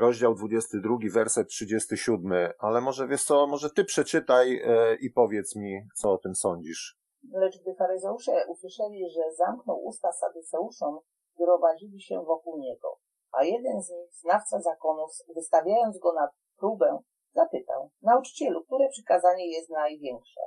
rozdział 0.01 0.35
22, 0.35 0.97
werset 1.13 1.49
37, 1.49 2.53
ale 2.59 2.81
może 2.81 3.09
wiesz 3.09 3.25
co, 3.25 3.47
może 3.47 3.71
ty 3.71 3.85
przeczytaj 3.85 4.61
e, 4.65 4.95
i 4.95 5.11
powiedz 5.11 5.57
mi, 5.57 5.81
co 5.95 6.13
o 6.13 6.19
tym 6.19 6.35
sądzisz. 6.35 6.97
Lecz 7.33 7.63
gdy 7.63 7.75
faryzeusze 7.75 8.33
usłyszeli, 8.49 9.11
że 9.11 9.35
zamknął 9.37 9.85
usta 9.85 10.13
sadyceuszom, 10.13 10.99
gromadzili 11.39 12.01
się 12.01 12.25
wokół 12.25 12.59
niego, 12.59 12.99
a 13.33 13.45
jeden 13.45 13.83
z 13.83 13.91
nich, 13.91 14.15
znawca 14.15 14.61
zakonów, 14.61 15.11
wystawiając 15.35 15.99
go 15.99 16.13
na 16.13 16.29
próbę, 16.59 16.99
zapytał, 17.35 17.91
nauczycielu, 18.03 18.65
które 18.65 18.89
przykazanie 18.89 19.51
jest 19.53 19.71
największe? 19.71 20.41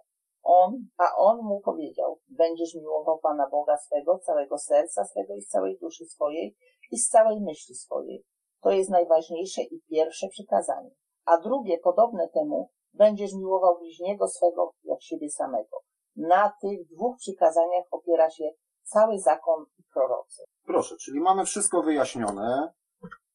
on, 0.43 0.87
a 0.97 1.15
on 1.15 1.37
mu 1.41 1.61
powiedział, 1.61 2.19
będziesz 2.27 2.75
miłował 2.75 3.19
Pana 3.19 3.49
Boga 3.49 3.77
swego, 3.77 4.19
całego 4.19 4.57
serca 4.57 5.05
swego 5.05 5.35
i 5.35 5.41
z 5.41 5.47
całej 5.47 5.77
duszy 5.77 6.05
swojej 6.05 6.55
i 6.91 6.97
z 6.97 7.09
całej 7.09 7.41
myśli 7.41 7.75
swojej. 7.75 8.25
To 8.61 8.71
jest 8.71 8.89
najważniejsze 8.89 9.61
i 9.61 9.81
pierwsze 9.89 10.27
przykazanie. 10.27 10.91
A 11.25 11.37
drugie, 11.37 11.77
podobne 11.77 12.29
temu, 12.29 12.69
będziesz 12.93 13.33
miłował 13.33 13.79
bliźniego 13.79 14.27
swego 14.27 14.73
jak 14.83 15.01
siebie 15.01 15.29
samego. 15.29 15.77
Na 16.15 16.53
tych 16.61 16.87
dwóch 16.87 17.17
przykazaniach 17.17 17.85
opiera 17.91 18.29
się 18.29 18.51
cały 18.83 19.19
zakon 19.19 19.65
i 19.77 19.83
prorocy. 19.93 20.43
Proszę, 20.65 20.95
czyli 20.97 21.19
mamy 21.19 21.45
wszystko 21.45 21.83
wyjaśnione, 21.83 22.73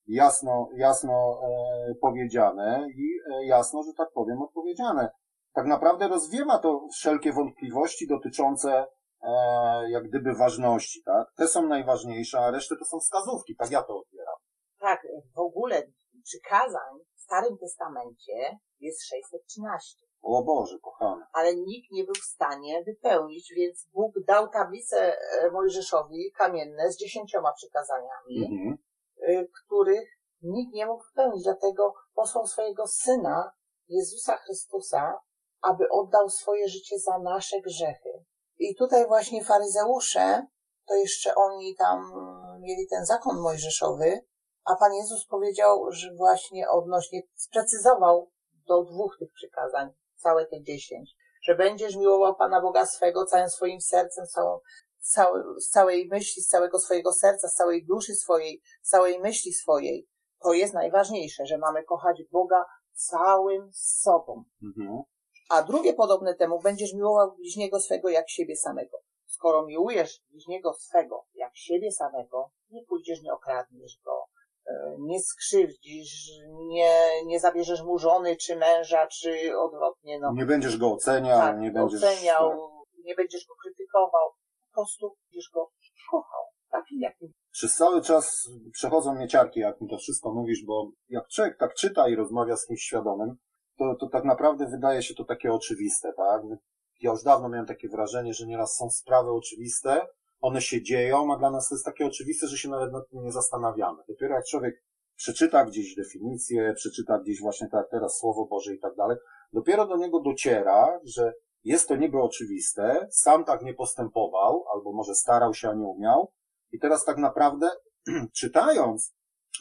jasno, 0.06 0.68
jasno 0.76 1.40
e, 1.42 1.94
powiedziane 2.00 2.86
i 2.96 3.18
e, 3.32 3.46
jasno, 3.46 3.82
że 3.82 3.92
tak 3.96 4.08
powiem, 4.14 4.42
odpowiedziane. 4.42 5.10
Tak 5.54 5.66
naprawdę 5.66 6.08
rozwiewa 6.08 6.58
to 6.58 6.88
wszelkie 6.92 7.32
wątpliwości 7.32 8.06
dotyczące 8.08 8.86
e, 9.22 9.90
jak 9.90 10.08
gdyby 10.08 10.34
ważności, 10.34 11.02
tak? 11.04 11.26
Te 11.36 11.48
są 11.48 11.66
najważniejsze, 11.68 12.38
a 12.40 12.50
resztę 12.50 12.76
to 12.78 12.84
są 12.84 13.00
wskazówki, 13.00 13.56
tak 13.56 13.70
ja 13.70 13.82
to. 13.82 14.02
Tak, 14.84 15.06
w 15.34 15.38
ogóle 15.38 15.82
przykazań 16.24 16.92
w 17.16 17.20
Starym 17.20 17.58
Testamencie 17.58 18.58
jest 18.80 19.02
613. 19.04 20.04
O 20.22 20.42
Boże, 20.44 20.78
kochany. 20.82 21.22
ale 21.32 21.54
nikt 21.56 21.90
nie 21.92 22.04
był 22.04 22.14
w 22.14 22.24
stanie 22.34 22.82
wypełnić, 22.86 23.52
więc 23.56 23.88
Bóg 23.92 24.12
dał 24.26 24.48
tablice 24.48 25.16
e, 25.18 25.50
Mojżeszowi 25.50 26.32
kamienne 26.38 26.92
z 26.92 26.96
dziesięcioma 26.96 27.52
przykazaniami, 27.52 28.44
Mhm. 28.44 28.78
y, 29.28 29.48
których 29.66 30.08
nikt 30.42 30.74
nie 30.74 30.86
mógł 30.86 31.04
wypełnić. 31.04 31.44
Dlatego 31.44 31.94
posłał 32.14 32.46
swojego 32.46 32.86
Syna, 32.86 33.50
Jezusa 33.88 34.36
Chrystusa, 34.36 35.18
aby 35.62 35.84
oddał 35.90 36.28
swoje 36.28 36.68
życie 36.68 36.98
za 36.98 37.18
nasze 37.18 37.60
grzechy. 37.60 38.24
I 38.58 38.74
tutaj 38.76 39.06
właśnie 39.06 39.44
faryzeusze, 39.44 40.46
to 40.86 40.94
jeszcze 40.94 41.34
oni 41.34 41.76
tam 41.76 42.12
mieli 42.60 42.88
ten 42.90 43.06
zakon 43.06 43.40
mojżeszowy, 43.40 44.20
a 44.64 44.76
Pan 44.76 44.94
Jezus 44.94 45.26
powiedział, 45.26 45.86
że 45.90 46.14
właśnie 46.14 46.68
odnośnie, 46.68 47.22
sprecyzował 47.34 48.30
do 48.66 48.84
dwóch 48.84 49.16
tych 49.18 49.32
przykazań, 49.32 49.90
całe 50.16 50.46
te 50.46 50.62
dziesięć, 50.62 51.14
że 51.42 51.54
będziesz 51.54 51.96
miłował 51.96 52.36
Pana 52.36 52.60
Boga 52.60 52.86
swego 52.86 53.26
całym 53.26 53.50
swoim 53.50 53.80
sercem, 53.80 54.26
całą, 54.26 54.58
cały, 54.98 55.60
z 55.60 55.68
całej 55.68 56.08
myśli, 56.08 56.42
z 56.42 56.46
całego 56.46 56.78
swojego 56.78 57.12
serca, 57.12 57.48
z 57.48 57.54
całej 57.54 57.86
duszy 57.86 58.14
swojej, 58.14 58.62
z 58.82 58.88
całej 58.88 59.20
myśli 59.20 59.52
swojej. 59.52 60.08
To 60.42 60.52
jest 60.52 60.74
najważniejsze, 60.74 61.46
że 61.46 61.58
mamy 61.58 61.84
kochać 61.84 62.22
Boga 62.32 62.64
całym 62.92 63.70
sobą. 63.72 64.44
Mhm. 64.62 65.02
A 65.50 65.62
drugie 65.62 65.94
podobne 65.94 66.34
temu, 66.34 66.60
będziesz 66.60 66.94
miłował 66.94 67.36
bliźniego 67.36 67.80
swego 67.80 68.08
jak 68.08 68.30
siebie 68.30 68.56
samego. 68.56 68.98
Skoro 69.26 69.66
miłujesz 69.66 70.22
bliźniego 70.30 70.74
swego 70.74 71.26
jak 71.34 71.50
siebie 71.54 71.92
samego, 71.92 72.50
nie 72.70 72.84
pójdziesz, 72.84 73.22
nie 73.22 73.32
okradniesz 73.32 74.00
go, 74.04 74.24
nie 74.98 75.20
skrzywdzisz, 75.20 76.30
nie, 76.68 77.24
nie 77.26 77.40
zabierzesz 77.40 77.82
mu 77.82 77.98
żony, 77.98 78.36
czy 78.36 78.56
męża, 78.56 79.06
czy 79.06 79.58
odwrotnie, 79.58 80.18
no. 80.20 80.32
Nie 80.32 80.46
będziesz 80.46 80.76
go 80.76 80.92
oceniał, 80.92 81.38
tak, 81.38 81.60
nie 81.60 81.70
będziesz... 81.70 82.02
oceniał, 82.02 82.70
nie 83.04 83.14
będziesz 83.14 83.46
go 83.46 83.54
krytykował, 83.62 84.30
po 84.68 84.74
prostu 84.74 85.16
będziesz 85.24 85.50
go 85.54 85.70
kochał, 86.10 86.44
takim 86.70 87.00
jakim 87.00 87.32
Przez 87.52 87.76
cały 87.76 88.02
czas 88.02 88.48
przechodzą 88.72 89.14
mnie 89.14 89.28
ciarki, 89.28 89.60
jak 89.60 89.80
mi 89.80 89.88
to 89.88 89.98
wszystko 89.98 90.32
mówisz, 90.32 90.64
bo 90.66 90.90
jak 91.08 91.28
człowiek 91.28 91.58
tak 91.58 91.74
czyta 91.74 92.08
i 92.08 92.16
rozmawia 92.16 92.56
z 92.56 92.66
kimś 92.66 92.82
świadomym, 92.82 93.36
to, 93.78 93.94
to 94.00 94.08
tak 94.08 94.24
naprawdę 94.24 94.66
wydaje 94.66 95.02
się 95.02 95.14
to 95.14 95.24
takie 95.24 95.52
oczywiste, 95.52 96.12
tak? 96.16 96.42
Ja 97.00 97.10
już 97.10 97.22
dawno 97.22 97.48
miałem 97.48 97.66
takie 97.66 97.88
wrażenie, 97.88 98.34
że 98.34 98.46
nieraz 98.46 98.76
są 98.76 98.90
sprawy 98.90 99.30
oczywiste, 99.30 100.06
one 100.44 100.60
się 100.60 100.82
dzieją, 100.82 101.32
a 101.32 101.38
dla 101.38 101.50
nas 101.50 101.68
to 101.68 101.74
jest 101.74 101.84
takie 101.84 102.06
oczywiste, 102.06 102.46
że 102.46 102.58
się 102.58 102.68
nawet 102.68 102.92
nad 102.92 103.08
tym 103.08 103.22
nie 103.22 103.32
zastanawiamy. 103.32 104.02
Dopiero 104.08 104.34
jak 104.34 104.44
człowiek 104.44 104.84
przeczyta 105.16 105.64
gdzieś 105.64 105.94
definicję, 105.94 106.74
przeczyta 106.76 107.18
gdzieś 107.18 107.40
właśnie 107.40 107.68
tak 107.68 107.90
teraz 107.90 108.18
Słowo 108.18 108.46
Boże 108.46 108.74
i 108.74 108.78
tak 108.78 108.94
dalej, 108.94 109.16
dopiero 109.52 109.86
do 109.86 109.96
niego 109.96 110.20
dociera, 110.20 111.00
że 111.04 111.32
jest 111.64 111.88
to 111.88 111.96
niby 111.96 112.22
oczywiste, 112.22 113.08
sam 113.10 113.44
tak 113.44 113.62
nie 113.62 113.74
postępował, 113.74 114.64
albo 114.74 114.92
może 114.92 115.14
starał 115.14 115.54
się, 115.54 115.68
a 115.68 115.74
nie 115.74 115.86
umiał, 115.86 116.32
i 116.72 116.78
teraz 116.78 117.04
tak 117.04 117.18
naprawdę, 117.18 117.68
czytając, 118.40 119.14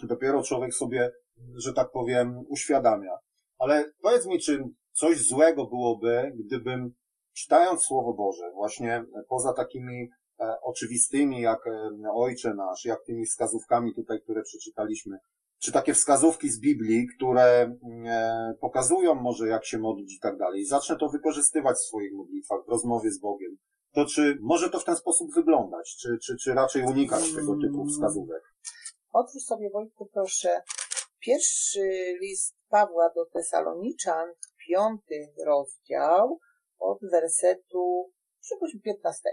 dopiero 0.03 0.43
człowiek 0.43 0.73
sobie, 0.73 1.11
że 1.55 1.73
tak 1.73 1.91
powiem, 1.91 2.43
uświadamia. 2.49 3.17
Ale 3.57 3.91
powiedz 4.01 4.25
mi, 4.25 4.39
czy 4.39 4.63
coś 4.91 5.27
złego 5.27 5.65
byłoby, 5.65 6.31
gdybym 6.35 6.93
czytając 7.33 7.81
Słowo 7.81 8.13
Boże, 8.13 8.51
właśnie 8.53 9.05
poza 9.29 9.53
takimi 9.53 10.09
oczywistymi, 10.61 11.41
jak 11.41 11.67
e, 11.67 11.89
Ojcze 12.13 12.53
Nasz, 12.53 12.85
jak 12.85 13.03
tymi 13.05 13.25
wskazówkami 13.25 13.95
tutaj, 13.95 14.21
które 14.21 14.41
przeczytaliśmy, 14.43 15.17
czy 15.59 15.71
takie 15.71 15.93
wskazówki 15.93 16.49
z 16.49 16.59
Biblii, 16.59 17.07
które 17.15 17.75
e, 18.05 18.53
pokazują 18.61 19.15
może, 19.15 19.47
jak 19.47 19.65
się 19.65 19.79
modlić 19.79 20.15
i 20.15 20.19
tak 20.19 20.37
dalej, 20.37 20.61
i 20.61 20.65
zacznę 20.65 20.95
to 20.97 21.09
wykorzystywać 21.09 21.75
w 21.75 21.87
swoich 21.87 22.13
modlitwach, 22.13 22.65
w 22.65 22.69
rozmowie 22.69 23.11
z 23.11 23.19
Bogiem, 23.19 23.57
to 23.93 24.05
czy 24.05 24.37
może 24.41 24.69
to 24.69 24.79
w 24.79 24.85
ten 24.85 24.95
sposób 24.95 25.33
wyglądać, 25.33 25.95
czy, 26.01 26.17
czy, 26.23 26.37
czy 26.37 26.53
raczej 26.53 26.83
unikać 26.83 27.33
tego 27.35 27.55
typu 27.61 27.85
wskazówek? 27.85 28.43
Otwórz 29.11 29.43
sobie, 29.43 29.69
Wojtku, 29.69 30.09
proszę, 30.13 30.61
pierwszy 31.19 32.17
list 32.21 32.55
Pawła 32.69 33.09
do 33.15 33.25
Tesaloniczan, 33.25 34.29
piąty 34.67 35.33
rozdział, 35.45 36.39
od 36.79 36.99
wersetu, 37.11 38.11
przypuśćmy, 38.41 38.79
15. 38.79 39.29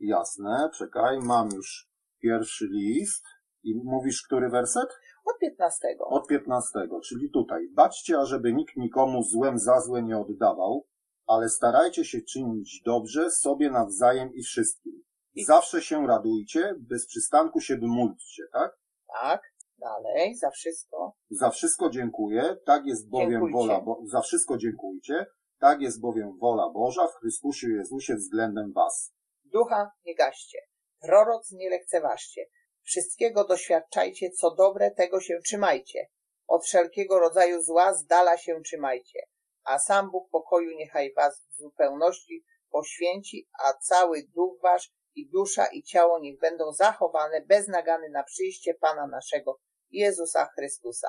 Jasne, 0.00 0.70
czekaj, 0.74 1.18
mam 1.20 1.48
już 1.54 1.88
pierwszy 2.22 2.66
list. 2.70 3.24
I 3.62 3.74
mówisz, 3.84 4.22
który 4.22 4.48
werset? 4.48 4.88
Od 5.24 5.38
15. 5.40 5.88
Od 6.00 6.26
15, 6.28 6.70
czyli 7.04 7.30
tutaj. 7.30 7.68
Baczcie, 7.74 8.18
ażeby 8.18 8.52
nikt 8.52 8.76
nikomu 8.76 9.22
złem 9.22 9.58
za 9.58 9.80
złe 9.80 10.02
nie 10.02 10.18
oddawał, 10.18 10.86
ale 11.26 11.48
starajcie 11.48 12.04
się 12.04 12.18
czynić 12.22 12.82
dobrze 12.84 13.30
sobie 13.30 13.70
nawzajem 13.70 14.34
i 14.34 14.42
wszystkim. 14.42 15.02
I- 15.34 15.44
Zawsze 15.44 15.82
się 15.82 16.06
radujcie, 16.06 16.74
bez 16.78 17.06
przystanku 17.06 17.60
się 17.60 17.76
módlcie, 17.82 18.42
tak? 18.52 18.78
Tak, 19.22 19.42
dalej, 19.78 20.34
za 20.36 20.50
wszystko. 20.50 21.12
Za 21.30 21.50
wszystko 21.50 21.90
dziękuję, 21.90 22.56
tak 22.66 22.86
jest 22.86 23.10
bowiem 23.10 23.30
Dziękujcie. 23.30 23.56
wola, 23.58 23.80
bo, 23.80 24.02
za 24.06 24.20
wszystko 24.20 24.56
dziękujcie, 24.58 25.26
tak 25.58 25.80
jest 25.80 26.00
bowiem 26.00 26.38
wola 26.38 26.70
Boża 26.70 27.06
w 27.06 27.14
Chrystusie 27.20 27.68
Jezusie 27.68 28.14
względem 28.14 28.72
was. 28.72 29.14
Ducha 29.52 29.90
nie 30.04 30.14
gaście, 30.14 30.58
proroc 31.00 31.52
nie 31.52 31.70
lekceważcie. 31.70 32.46
Wszystkiego 32.82 33.44
doświadczajcie, 33.44 34.30
co 34.30 34.54
dobre, 34.54 34.90
tego 34.90 35.20
się 35.20 35.38
trzymajcie. 35.44 36.08
Od 36.46 36.64
wszelkiego 36.64 37.18
rodzaju 37.18 37.62
zła 37.62 37.94
z 37.94 38.06
dala 38.06 38.38
się 38.38 38.60
trzymajcie. 38.62 39.20
A 39.64 39.78
sam 39.78 40.10
Bóg 40.10 40.30
pokoju 40.30 40.70
niechaj 40.76 41.12
was 41.14 41.46
w 41.50 41.56
zupełności 41.56 42.44
poświęci, 42.70 43.48
a 43.64 43.72
cały 43.72 44.22
duch 44.22 44.60
wasz 44.62 44.92
i 45.14 45.30
dusza 45.30 45.66
i 45.66 45.82
ciało 45.82 46.18
niech 46.18 46.38
będą 46.40 46.72
zachowane 46.72 47.40
bez 47.40 47.68
nagany 47.68 48.08
na 48.10 48.22
przyjście 48.24 48.74
Pana 48.74 49.06
naszego 49.06 49.60
Jezusa 49.90 50.46
Chrystusa. 50.46 51.08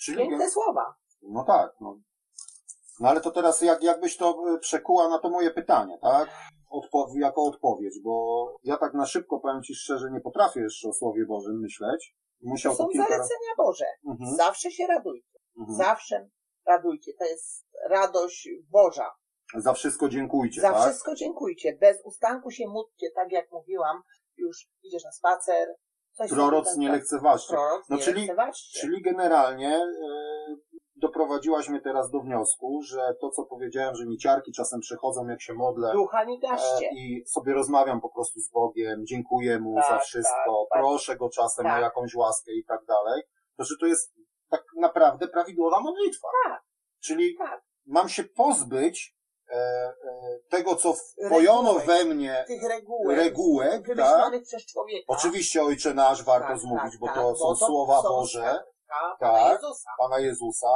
Czyli, 0.00 0.18
Piękne 0.18 0.50
słowa. 0.50 0.94
no 1.22 1.44
tak, 1.44 1.72
no. 1.80 2.00
No 3.00 3.08
ale 3.08 3.20
to 3.20 3.30
teraz 3.30 3.60
jak, 3.62 3.82
jakbyś 3.82 4.16
to 4.16 4.54
y, 4.54 4.58
przekuła 4.58 5.08
na 5.08 5.18
to 5.18 5.30
moje 5.30 5.50
pytanie, 5.50 5.98
tak? 6.02 6.28
Odpo- 6.72 7.18
jako 7.20 7.42
odpowiedź, 7.44 7.94
bo 8.04 8.46
ja 8.64 8.76
tak 8.76 8.94
na 8.94 9.06
szybko 9.06 9.40
powiem 9.40 9.62
Ci 9.62 9.74
szczerze, 9.74 10.10
nie 10.10 10.20
potrafię 10.20 10.60
jeszcze 10.60 10.88
o 10.88 10.92
Słowie 10.92 11.26
Bożym 11.26 11.60
myśleć. 11.60 12.14
To 12.42 12.48
Musiał 12.48 12.74
są 12.74 12.84
to 12.84 12.88
kilka 12.90 13.04
razy. 13.08 13.14
zalecenia 13.16 13.54
Boże. 13.56 13.84
Mhm, 14.08 14.36
Zawsze 14.36 14.70
się 14.70 14.86
radujcie. 14.86 15.38
mhm. 15.60 15.78
Zawsze 15.78 16.28
radujcie. 16.66 17.12
To 17.18 17.24
jest 17.24 17.66
radość 17.90 18.48
Boża. 18.70 19.10
Za 19.54 19.72
wszystko 19.72 20.08
dziękujcie, 20.08 20.60
Za 20.60 20.72
tak? 20.72 20.82
wszystko 20.82 21.14
dziękujcie. 21.14 21.76
Bez 21.80 22.04
ustanku 22.04 22.50
się 22.50 22.64
módlcie, 22.68 23.06
tak 23.14 23.32
jak 23.32 23.52
mówiłam. 23.52 24.02
Już 24.36 24.68
idziesz 24.82 25.04
na 25.04 25.12
spacer. 25.12 25.68
Proroc 26.30 26.76
nie 26.76 26.88
tak- 26.88 26.96
lekceważcie. 26.96 27.48
Proroc 27.54 27.88
No 27.88 27.96
nie 27.96 28.02
czyli- 28.02 28.20
lekceważcie. 28.20 28.80
Czyli 28.80 29.02
generalnie 29.02 29.76
e, 29.76 29.86
doprowadziłaś 31.00 31.68
mnie 31.68 31.80
teraz 31.80 32.10
do 32.10 32.20
wniosku, 32.20 32.80
że 32.82 33.14
to, 33.20 33.30
co 33.30 33.44
powiedziałem, 33.44 33.94
że 33.94 34.06
mi 34.06 34.18
ciarki 34.18 34.52
czasem 34.52 34.80
przechodzą, 34.80 35.28
jak 35.28 35.42
się 35.42 35.54
modlę 35.54 35.92
Ducha 35.92 36.24
nie 36.24 36.36
e, 36.36 36.38
gaście. 36.38 36.90
i 36.92 37.24
sobie 37.26 37.54
rozmawiam 37.54 38.00
po 38.00 38.08
prostu 38.08 38.40
z 38.40 38.50
Bogiem, 38.50 39.06
dziękuję 39.06 39.58
Mu 39.60 39.74
za 39.76 39.82
Tak, 39.88 40.02
wszystko, 40.02 40.66
tak, 40.70 40.80
proszę 40.82 41.16
Go 41.16 41.28
czasem 41.30 41.66
o 41.66 41.68
Tak. 41.68 41.82
jakąś 41.82 42.14
łaskę 42.14 42.52
i 42.52 42.64
tak 42.64 42.84
dalej, 42.84 43.22
to 43.56 43.64
że 43.64 43.74
to 43.80 43.86
jest 43.86 44.14
tak 44.50 44.64
naprawdę 44.76 45.28
prawidłowa 45.28 45.80
modlitwa. 45.80 46.28
Tak. 46.44 46.62
Czyli 47.04 47.36
Tak. 47.38 47.62
mam 47.86 48.08
się 48.08 48.24
pozbyć 48.24 49.16
e, 49.50 49.54
e, 49.54 49.92
tego, 50.50 50.76
co 50.76 50.94
wpojono 51.26 51.74
we 51.74 52.04
mnie, 52.04 52.44
Tych 52.46 52.62
regułek. 52.68 53.18
regułek, 53.18 53.96
tak? 53.96 54.42
Przez 54.42 54.66
człowieka. 54.66 55.04
Oczywiście 55.08 55.62
Ojcze 55.62 55.94
Nasz 55.94 56.24
warto 56.24 56.48
Tak, 56.48 56.58
zmówić, 56.58 56.90
tak, 56.92 57.00
bo 57.00 57.06
tak, 57.06 57.14
to 57.16 57.34
są 57.36 57.44
bo 57.44 57.54
to 57.56 57.66
słowa 57.66 58.02
są 58.02 58.08
Boże, 58.08 58.62
słówka 58.88 59.16
Pana 59.20 59.38
Tak. 59.38 59.52
Jezusa. 59.52 59.90
Pana 59.98 60.18
Jezusa, 60.18 60.74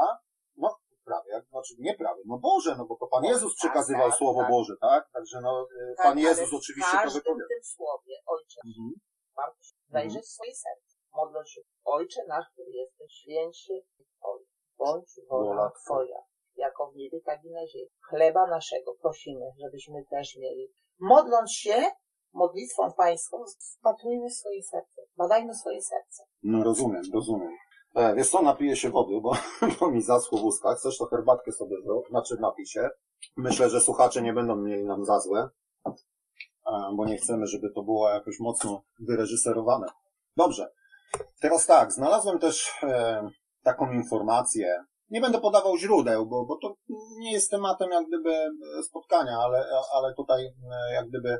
no 0.56 0.76
prawie, 1.04 1.30
Jak, 1.32 1.44
znaczy 1.48 1.74
nie 1.78 1.94
prawy, 1.94 2.20
no 2.26 2.38
Boże, 2.38 2.76
no 2.78 2.84
bo 2.86 2.96
to 2.96 3.06
Pan 3.06 3.22
Boże, 3.22 3.32
Jezus 3.34 3.52
tak, 3.52 3.58
przekazywał 3.58 4.08
tak, 4.10 4.18
Słowo 4.18 4.40
tak. 4.40 4.50
Boże, 4.50 4.74
tak? 4.80 5.10
Także 5.12 5.40
no, 5.42 5.66
e, 5.80 5.94
Tak, 5.96 6.06
Pan 6.06 6.18
Jezus 6.18 6.50
w 6.50 6.54
oczywiście 6.54 6.96
to 7.04 7.10
wypowiada. 7.10 7.48
tym 7.48 7.62
słowie, 7.76 8.14
Ojcze, 8.26 8.60
Mhm. 8.66 8.90
warto 9.36 9.58
zajrzeć 9.88 10.24
w 10.24 10.28
swoje 10.36 10.54
serce. 10.54 10.92
Modląc 11.14 11.48
się, 11.48 11.60
Ojcze 11.84 12.20
nasz, 12.28 12.46
który 12.52 12.70
jesteś, 12.70 13.12
święć 13.12 13.58
się 13.58 13.74
Twoje. 14.18 14.44
Bądź 14.78 15.10
wola 15.28 15.70
Twoja, 15.84 16.18
jako 16.56 16.90
w 16.90 16.96
niebie, 16.96 17.20
tak 17.24 17.44
i 17.44 17.50
na 17.50 17.66
ziemi. 17.66 17.90
Chleba 18.08 18.46
naszego 18.46 18.94
prosimy, 19.02 19.46
żebyśmy 19.62 20.04
też 20.10 20.36
mieli. 20.36 20.72
Modląc 21.00 21.52
się 21.52 21.90
modlitwą 22.32 22.92
pańską, 22.92 23.44
wpatrujmy 23.78 24.28
w 24.28 24.34
swoje 24.34 24.62
serce. 24.62 25.02
Badajmy 25.16 25.54
swoje 25.54 25.82
serce. 25.82 26.22
No 26.42 26.64
rozumiem, 26.64 27.02
rozumiem. 27.14 27.56
E, 27.94 28.14
wiesz 28.14 28.30
co, 28.30 28.42
napiję 28.42 28.76
się 28.76 28.90
wody, 28.90 29.20
bo, 29.20 29.32
bo 29.80 29.90
mi 29.90 30.02
zaschło 30.02 30.38
w 30.38 30.44
ustach. 30.44 30.78
Chcesz 30.78 30.98
to 30.98 31.06
herbatkę 31.06 31.52
sobie 31.52 31.76
zrób, 31.84 32.08
znaczy 32.08 32.36
napij 32.40 32.66
się. 32.66 32.88
Myślę, 33.36 33.70
że 33.70 33.80
słuchacze 33.80 34.22
nie 34.22 34.32
będą 34.32 34.56
mieli 34.56 34.84
nam 34.84 35.04
za 35.04 35.20
złe, 35.20 35.48
e, 35.86 35.92
bo 36.96 37.04
nie 37.04 37.16
chcemy, 37.16 37.46
żeby 37.46 37.70
to 37.74 37.82
było 37.82 38.08
jakoś 38.08 38.40
mocno 38.40 38.82
wyreżyserowane. 39.00 39.86
Dobrze. 40.36 40.72
Teraz 41.40 41.66
tak, 41.66 41.92
znalazłem 41.92 42.38
też 42.38 42.72
e, 42.82 43.28
taką 43.62 43.92
informację. 43.92 44.84
Nie 45.10 45.20
będę 45.20 45.40
podawał 45.40 45.76
źródeł, 45.76 46.26
bo, 46.26 46.44
bo 46.44 46.58
to 46.62 46.74
nie 47.18 47.32
jest 47.32 47.50
tematem 47.50 47.90
jak 47.90 48.06
gdyby 48.06 48.30
e, 48.30 48.82
spotkania, 48.82 49.38
ale, 49.38 49.64
ale 49.94 50.14
tutaj 50.14 50.44
e, 50.44 50.94
jak 50.94 51.08
gdyby 51.08 51.38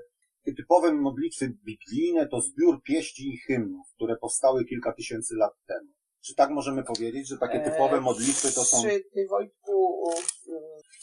typowe 0.56 0.92
modlitwy 0.92 1.48
biblijne 1.64 2.28
to 2.28 2.40
zbiór 2.40 2.82
pieśni 2.82 3.26
i 3.26 3.38
hymnów, 3.38 3.86
które 3.94 4.16
powstały 4.16 4.64
kilka 4.64 4.92
tysięcy 4.92 5.34
lat 5.36 5.52
temu. 5.66 5.88
Czy 6.24 6.34
tak 6.34 6.50
możemy 6.50 6.84
powiedzieć, 6.84 7.28
że 7.28 7.38
takie 7.38 7.60
typowe 7.60 7.96
E, 7.96 8.00
modlitwy 8.00 8.52
to 8.52 8.64
są, 8.64 8.82
Czy 8.82 9.04
ty, 9.14 9.26
Wojtku, 9.30 10.04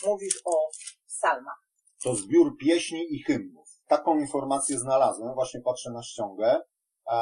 mówisz 0.06 0.42
o 0.46 0.70
psalmach? 1.08 1.70
to 2.04 2.16
zbiór 2.16 2.58
pieśni 2.58 3.16
i 3.16 3.24
hymnów? 3.24 3.70
Taką 3.88 4.20
informację 4.20 4.80
znalazłem, 4.80 5.34
właśnie 5.34 5.62
patrzę 5.62 5.92
na 5.92 6.04
ściągę. 6.04 6.62
E, 7.12 7.18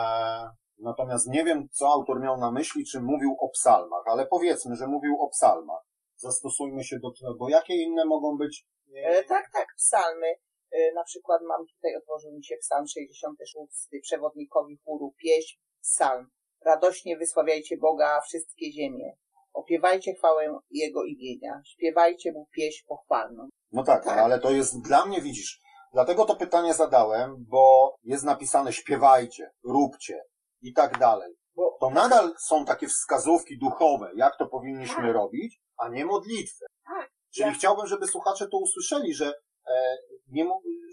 natomiast 0.80 1.28
nie 1.28 1.44
wiem, 1.44 1.68
co 1.72 1.88
autor 1.88 2.22
miał 2.22 2.38
na 2.38 2.52
myśli, 2.52 2.86
czy 2.86 3.02
mówił 3.02 3.36
o 3.40 3.50
psalmach, 3.50 4.04
ale 4.06 4.28
powiedzmy, 4.28 4.76
że 4.76 4.88
mówił 4.88 5.22
o 5.22 5.30
psalmach. 5.30 5.82
Zastosujmy 6.16 6.84
się 6.84 7.00
do 7.00 7.12
tego, 7.12 7.36
bo 7.36 7.50
jakie 7.50 7.76
inne 7.76 8.06
mogą 8.06 8.38
być... 8.38 8.66
E, 8.96 9.24
tak, 9.24 9.50
tak, 9.54 9.68
psalmy. 9.78 10.28
E, 10.72 10.94
na 10.94 11.04
przykład 11.04 11.42
mam 11.42 11.66
tutaj, 11.68 11.96
otworzył 11.96 12.32
mi 12.32 12.44
się 12.44 12.56
psalm 12.58 12.88
66, 12.88 14.02
przewodnikowi 14.02 14.78
chóru, 14.86 15.14
pieśń, 15.24 15.60
psalm. 15.82 16.28
Radośnie 16.72 17.18
wysławiajcie 17.18 17.78
Boga 17.78 18.22
wszystkie 18.22 18.72
ziemie. 18.72 19.14
Opiewajcie 19.54 20.14
chwałę 20.14 20.60
Jego 20.72 21.04
imienia. 21.04 21.62
Śpiewajcie 21.66 22.32
Mu 22.32 22.48
pieśń 22.56 22.86
pochwalną. 22.88 23.50
No 23.72 23.84
tak, 23.84 24.04
Tak. 24.06 24.18
ale 24.18 24.40
to 24.40 24.52
jest 24.52 24.82
dla 24.82 25.06
mnie, 25.06 25.22
widzisz, 25.22 25.60
dlatego 25.94 26.26
to 26.26 26.36
pytanie 26.36 26.74
zadałem, 26.74 27.36
bo 27.50 27.96
jest 28.04 28.24
napisane 28.24 28.74
śpiewajcie, 28.74 29.52
róbcie 29.64 30.22
i 30.62 30.74
tak 30.74 30.98
dalej. 30.98 31.34
Bo 31.56 31.78
To 31.80 31.90
nadal 31.90 32.34
są 32.40 32.66
takie 32.66 32.88
wskazówki 32.88 33.58
duchowe, 33.60 34.12
jak 34.16 34.38
to 34.38 34.48
powinniśmy 34.48 35.04
Tak. 35.04 35.14
robić, 35.14 35.60
a 35.78 35.90
nie 35.90 36.06
modlitwy. 36.06 36.66
Tak. 36.86 37.10
Czyli 37.34 37.48
Ja- 37.50 37.54
chciałbym, 37.54 37.88
żeby 37.88 38.08
słuchacze 38.08 38.48
to 38.48 38.58
usłyszeli, 38.58 39.14
że, 39.14 39.34
e, 39.70 39.98
nie, 40.28 40.46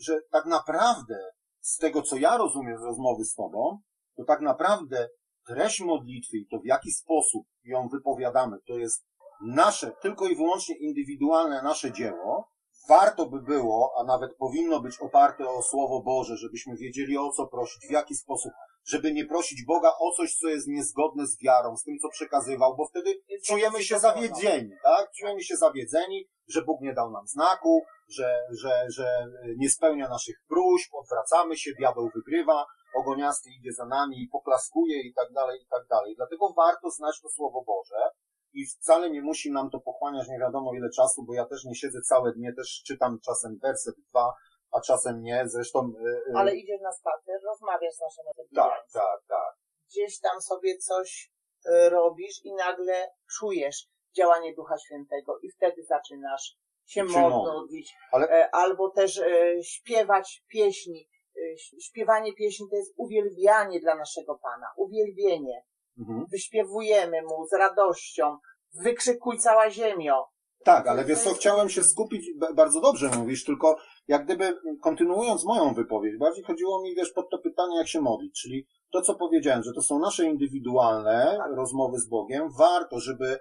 że 0.03 0.21
tak 0.33 0.47
naprawdę 0.47 1.15
z 1.61 1.77
tego, 1.79 2.03
co 2.03 2.17
ja 2.17 2.37
rozumiem 2.37 2.79
z 2.79 2.83
rozmowy 2.83 3.25
z 3.25 3.35
Tobą, 3.35 3.79
to 4.17 4.25
tak 4.25 4.41
naprawdę 4.41 5.09
treść 5.47 5.81
modlitwy 5.81 6.37
i 6.37 6.47
to 6.47 6.59
w 6.59 6.67
jaki 6.67 6.91
sposób 6.91 7.47
ją 7.65 7.89
wypowiadamy, 7.89 8.57
to 8.67 8.79
jest 8.79 9.05
nasze, 9.47 9.93
tylko 10.03 10.27
i 10.27 10.37
wyłącznie 10.37 10.77
indywidualne 10.77 11.63
nasze 11.63 11.93
dzieło. 11.93 12.49
Warto 12.89 13.27
by 13.27 13.43
było, 13.43 13.95
a 14.01 14.05
nawet 14.05 14.37
powinno 14.37 14.81
być 14.81 14.99
oparte 15.01 15.49
o 15.49 15.63
Słowo 15.63 16.03
Boże, 16.03 16.37
żebyśmy 16.37 16.77
wiedzieli 16.77 17.19
o 17.19 17.31
co 17.31 17.47
prosić, 17.47 17.87
w 17.89 17.93
jaki 17.93 18.15
sposób, 18.15 18.53
żeby 18.87 19.13
nie 19.13 19.27
prosić 19.27 19.65
Boga 19.67 19.93
o 20.01 20.13
coś, 20.17 20.35
co 20.35 20.49
jest 20.49 20.69
niezgodne 20.69 21.27
z 21.27 21.43
wiarą, 21.43 21.77
z 21.77 21.83
tym, 21.83 21.99
co 22.03 22.09
przekazywał, 22.09 22.77
bo 22.77 22.87
wtedy 22.87 23.15
czujemy 23.47 23.85
się 23.85 23.99
zawiedzeni, 23.99 24.71
tak? 24.83 25.11
Czujemy 25.19 25.43
się 25.43 25.57
zawiedzeni, 25.57 26.25
że 26.49 26.63
Bóg 26.63 26.81
nie 26.81 26.95
dał 26.95 27.11
nam 27.11 27.27
znaku, 27.27 27.83
że, 28.09 28.39
że, 28.51 28.87
że 28.89 29.27
nie 29.57 29.71
spełnia 29.71 30.09
naszych 30.09 30.37
próśb, 30.49 30.95
odwracamy 30.95 31.57
się, 31.57 31.71
diabeł 31.79 32.11
wygrywa, 32.15 32.67
ogoniasty 32.95 33.51
idzie 33.51 33.73
za 33.73 33.87
nami 33.87 34.23
i 34.23 34.29
poklaskuje 34.29 35.01
i 35.03 35.15
tak 35.15 35.33
dalej, 35.33 35.63
i 35.63 35.67
tak 35.67 35.87
dalej. 35.87 36.15
Dlatego 36.17 36.53
warto 36.57 36.91
znać 36.91 37.21
to 37.23 37.29
Słowo 37.29 37.63
Boże 37.67 38.11
i 38.53 38.67
wcale 38.67 39.11
nie 39.11 39.23
musi 39.23 39.53
nam 39.53 39.71
to 39.71 39.81
pochłaniać 39.81 40.29
nie 40.29 40.39
wiadomo 40.39 40.75
ile 40.75 40.91
czasu, 40.91 41.23
bo 41.27 41.35
ja 41.35 41.45
też 41.47 41.65
nie 41.65 41.75
siedzę 41.75 42.01
całe 42.01 42.33
dnie, 42.33 42.53
też 42.57 42.83
czytam 42.87 43.19
czasem 43.21 43.59
werset 43.63 43.95
dwa, 44.11 44.35
a 44.73 44.81
czasem 44.81 45.23
nie, 45.23 45.43
zresztą... 45.49 45.93
y, 46.01 46.31
y, 46.31 46.33
Ale 46.37 46.57
idziesz 46.57 46.81
na 46.81 46.93
spacer, 46.93 47.41
rozmawiasz 47.45 47.95
z 47.95 48.01
naszym 48.01 48.25
tak, 48.55 48.87
tak, 48.93 49.21
tak. 49.29 49.55
Gdzieś 49.91 50.21
tam 50.21 50.41
sobie 50.41 50.79
coś 50.79 51.33
e, 51.65 51.89
robisz 51.91 52.45
i 52.45 52.55
nagle 52.55 53.11
czujesz 53.39 53.87
działanie 54.17 54.55
Ducha 54.55 54.79
Świętego 54.79 55.39
i 55.43 55.51
wtedy 55.51 55.85
zaczynasz 55.85 56.57
się 56.87 57.09
Się 57.09 57.21
modlić. 57.29 57.95
Ale- 58.13 58.29
E, 58.29 58.55
Albo 58.55 58.91
też 58.91 59.19
e, 59.19 59.63
śpiewać 59.63 60.45
pieśni. 60.49 61.09
Ś- 61.53 61.75
Śpiewanie 61.81 62.33
pieśni 62.33 62.67
to 62.71 62.77
jest 62.77 62.95
uwielbianie 62.97 63.81
dla 63.81 63.95
naszego 63.95 64.39
Pana. 64.43 64.67
Uwielbienie. 64.77 65.65
Mhm. 65.99 66.25
Wyśpiewujemy 66.33 67.23
Mu 67.23 67.47
z 67.47 67.53
radością. 67.53 68.37
Wykrzykuj 68.85 69.39
cała 69.39 69.71
ziemio. 69.71 70.25
Tak, 70.65 70.87
ale 70.89 71.05
wiesz 71.05 71.19
co, 71.19 71.35
chciałem 71.35 71.69
się 71.69 71.83
skupić, 71.83 72.27
bardzo 72.55 72.81
dobrze 72.81 73.11
mówisz, 73.19 73.45
tylko 73.45 73.77
jak 74.09 74.25
gdyby 74.25 74.57
kontynuując 74.83 75.45
moją 75.45 75.75
wypowiedź, 75.75 76.19
bardziej 76.19 76.45
chodziło 76.45 76.83
mi, 76.83 76.95
wiesz, 76.95 77.13
pod 77.13 77.31
to 77.31 77.39
pytanie, 77.39 77.77
jak 77.77 77.89
się 77.89 78.01
modlić, 78.01 78.41
czyli 78.43 78.67
to, 78.93 79.03
co 79.03 79.15
powiedziałem, 79.15 79.63
że 79.63 79.73
to 79.75 79.83
są 79.83 79.99
nasze 79.99 80.25
indywidualne 80.25 81.35
Tak. 81.39 81.57
rozmowy 81.57 81.99
z 81.99 82.09
Bogiem, 82.09 82.49
warto, 82.59 83.01
żeby 83.01 83.27
e, 83.27 83.39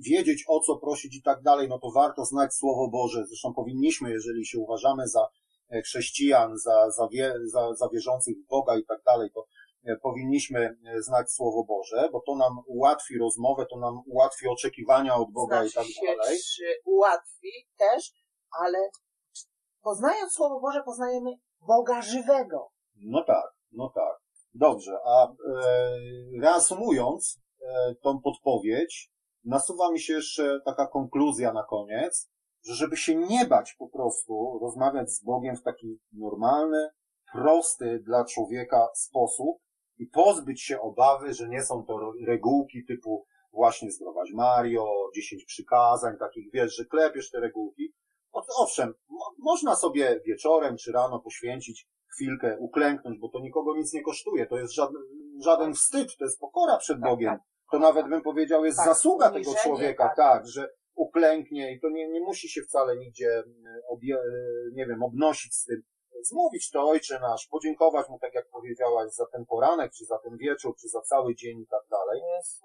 wiedzieć 0.00 0.44
o 0.48 0.60
co 0.60 0.76
prosić 0.76 1.16
i 1.16 1.22
tak 1.22 1.42
dalej, 1.42 1.68
no 1.68 1.78
to 1.78 1.90
warto 1.94 2.24
znać 2.24 2.54
Słowo 2.54 2.88
Boże, 2.92 3.26
zresztą 3.26 3.54
powinniśmy, 3.54 4.10
jeżeli 4.10 4.46
się 4.46 4.58
uważamy 4.58 5.08
za 5.08 5.26
chrześcijan, 5.84 6.58
za, 6.58 6.90
za, 6.90 7.08
wie, 7.12 7.34
za, 7.44 7.74
za 7.74 7.88
wierzących 7.88 8.36
w 8.36 8.48
Boga 8.48 8.76
i 8.76 8.84
tak 8.84 9.02
dalej, 9.02 9.30
to 9.34 9.44
e, 9.86 9.96
powinniśmy 9.96 10.60
e, 10.60 11.02
znać 11.02 11.30
Słowo 11.30 11.64
Boże, 11.64 12.08
bo 12.12 12.20
to 12.26 12.36
nam 12.36 12.52
ułatwi 12.66 13.18
rozmowę, 13.18 13.66
to 13.70 13.76
nam 13.78 13.94
ułatwi 14.06 14.48
oczekiwania 14.48 15.14
od 15.14 15.32
Boga 15.32 15.64
i 15.64 15.68
Znaczy 15.68 15.88
tak 15.88 15.96
się 15.96 16.16
dalej. 16.16 16.38
czy 16.56 16.64
ułatwi 16.84 17.50
też, 17.76 18.12
ale 18.60 18.78
poznając 19.82 20.32
Słowo 20.32 20.60
Boże, 20.60 20.82
poznajemy 20.84 21.30
Boga 21.60 22.02
żywego. 22.02 22.68
No 22.96 23.24
tak, 23.24 23.52
no 23.72 23.92
tak. 23.94 24.18
Dobrze, 24.54 24.98
a 25.06 25.26
e, 25.26 25.32
reasumując 26.42 27.40
e, 27.60 27.94
tą 28.02 28.20
podpowiedź, 28.20 29.10
nasuwa 29.44 29.92
mi 29.92 30.00
się 30.00 30.12
jeszcze 30.12 30.60
taka 30.64 30.86
konkluzja 30.86 31.52
na 31.52 31.64
koniec, 31.64 32.30
że 32.68 32.74
żeby 32.74 32.96
się 32.96 33.14
nie 33.14 33.46
bać 33.46 33.74
po 33.78 33.88
prostu 33.88 34.58
rozmawiać 34.62 35.10
z 35.10 35.24
Bogiem 35.24 35.56
w 35.56 35.62
taki 35.62 35.98
normalny, 36.12 36.88
prosty 37.32 38.02
dla 38.06 38.24
człowieka 38.24 38.88
sposób 38.94 39.58
i 39.98 40.06
pozbyć 40.06 40.62
się 40.62 40.80
obawy, 40.80 41.34
że 41.34 41.48
nie 41.48 41.62
są 41.62 41.84
to 41.84 42.12
regułki 42.26 42.84
typu 42.88 43.26
właśnie 43.52 43.90
zdrować 43.90 44.30
Mario, 44.34 44.86
10 45.14 45.44
przykazań, 45.44 46.16
takich 46.18 46.52
wiesz, 46.52 46.76
że 46.76 46.84
klepiesz 46.84 47.30
te 47.30 47.40
regułki. 47.40 47.92
Owszem, 48.58 48.94
mo- 49.08 49.34
można 49.38 49.76
sobie 49.76 50.20
wieczorem 50.26 50.76
czy 50.76 50.92
rano 50.92 51.20
poświęcić 51.20 51.88
chwilkę, 52.14 52.56
uklęknąć, 52.60 53.18
bo 53.20 53.28
to 53.28 53.40
nikogo 53.40 53.76
nic 53.76 53.92
nie 53.92 54.02
kosztuje. 54.02 54.46
To 54.46 54.58
jest 54.58 54.74
żaden, 54.74 55.02
żaden 55.44 55.74
wstyd, 55.74 56.16
to 56.18 56.24
jest 56.24 56.40
pokora 56.40 56.76
przed 56.76 57.00
Tak, 57.00 57.10
Bogiem. 57.10 57.30
tak. 57.30 57.40
To 57.72 57.78
nawet 57.78 58.08
bym 58.08 58.22
powiedział 58.22 58.64
jest 58.64 58.78
Tak, 58.78 58.86
zasługa 58.86 59.30
tego 59.30 59.54
człowieka, 59.62 60.04
tak. 60.04 60.16
tak, 60.16 60.46
że 60.48 60.68
uklęknie 60.98 61.72
i 61.72 61.80
to 61.80 61.88
nie, 61.90 62.08
nie 62.08 62.20
musi 62.20 62.48
się 62.48 62.62
wcale 62.62 62.96
nigdzie, 62.96 63.28
mm, 63.28 63.80
obie, 63.88 64.18
nie 64.72 64.86
wiem, 64.86 65.02
obnosić 65.02 65.54
z 65.54 65.64
tym. 65.64 65.82
Zmówić 66.22 66.70
to 66.70 66.88
Ojcze 66.88 67.20
nasz, 67.20 67.46
podziękować 67.46 68.08
Mu, 68.08 68.18
tak 68.18 68.34
jak 68.34 68.48
powiedziałaś, 68.50 69.12
za 69.12 69.26
ten 69.26 69.46
poranek, 69.46 69.92
czy 69.92 70.04
za 70.04 70.18
ten 70.18 70.36
wieczór, 70.36 70.74
czy 70.80 70.88
za 70.88 71.00
cały 71.00 71.34
dzień 71.34 71.60
i 71.60 71.66
tak 71.66 71.82
dalej 71.90 72.22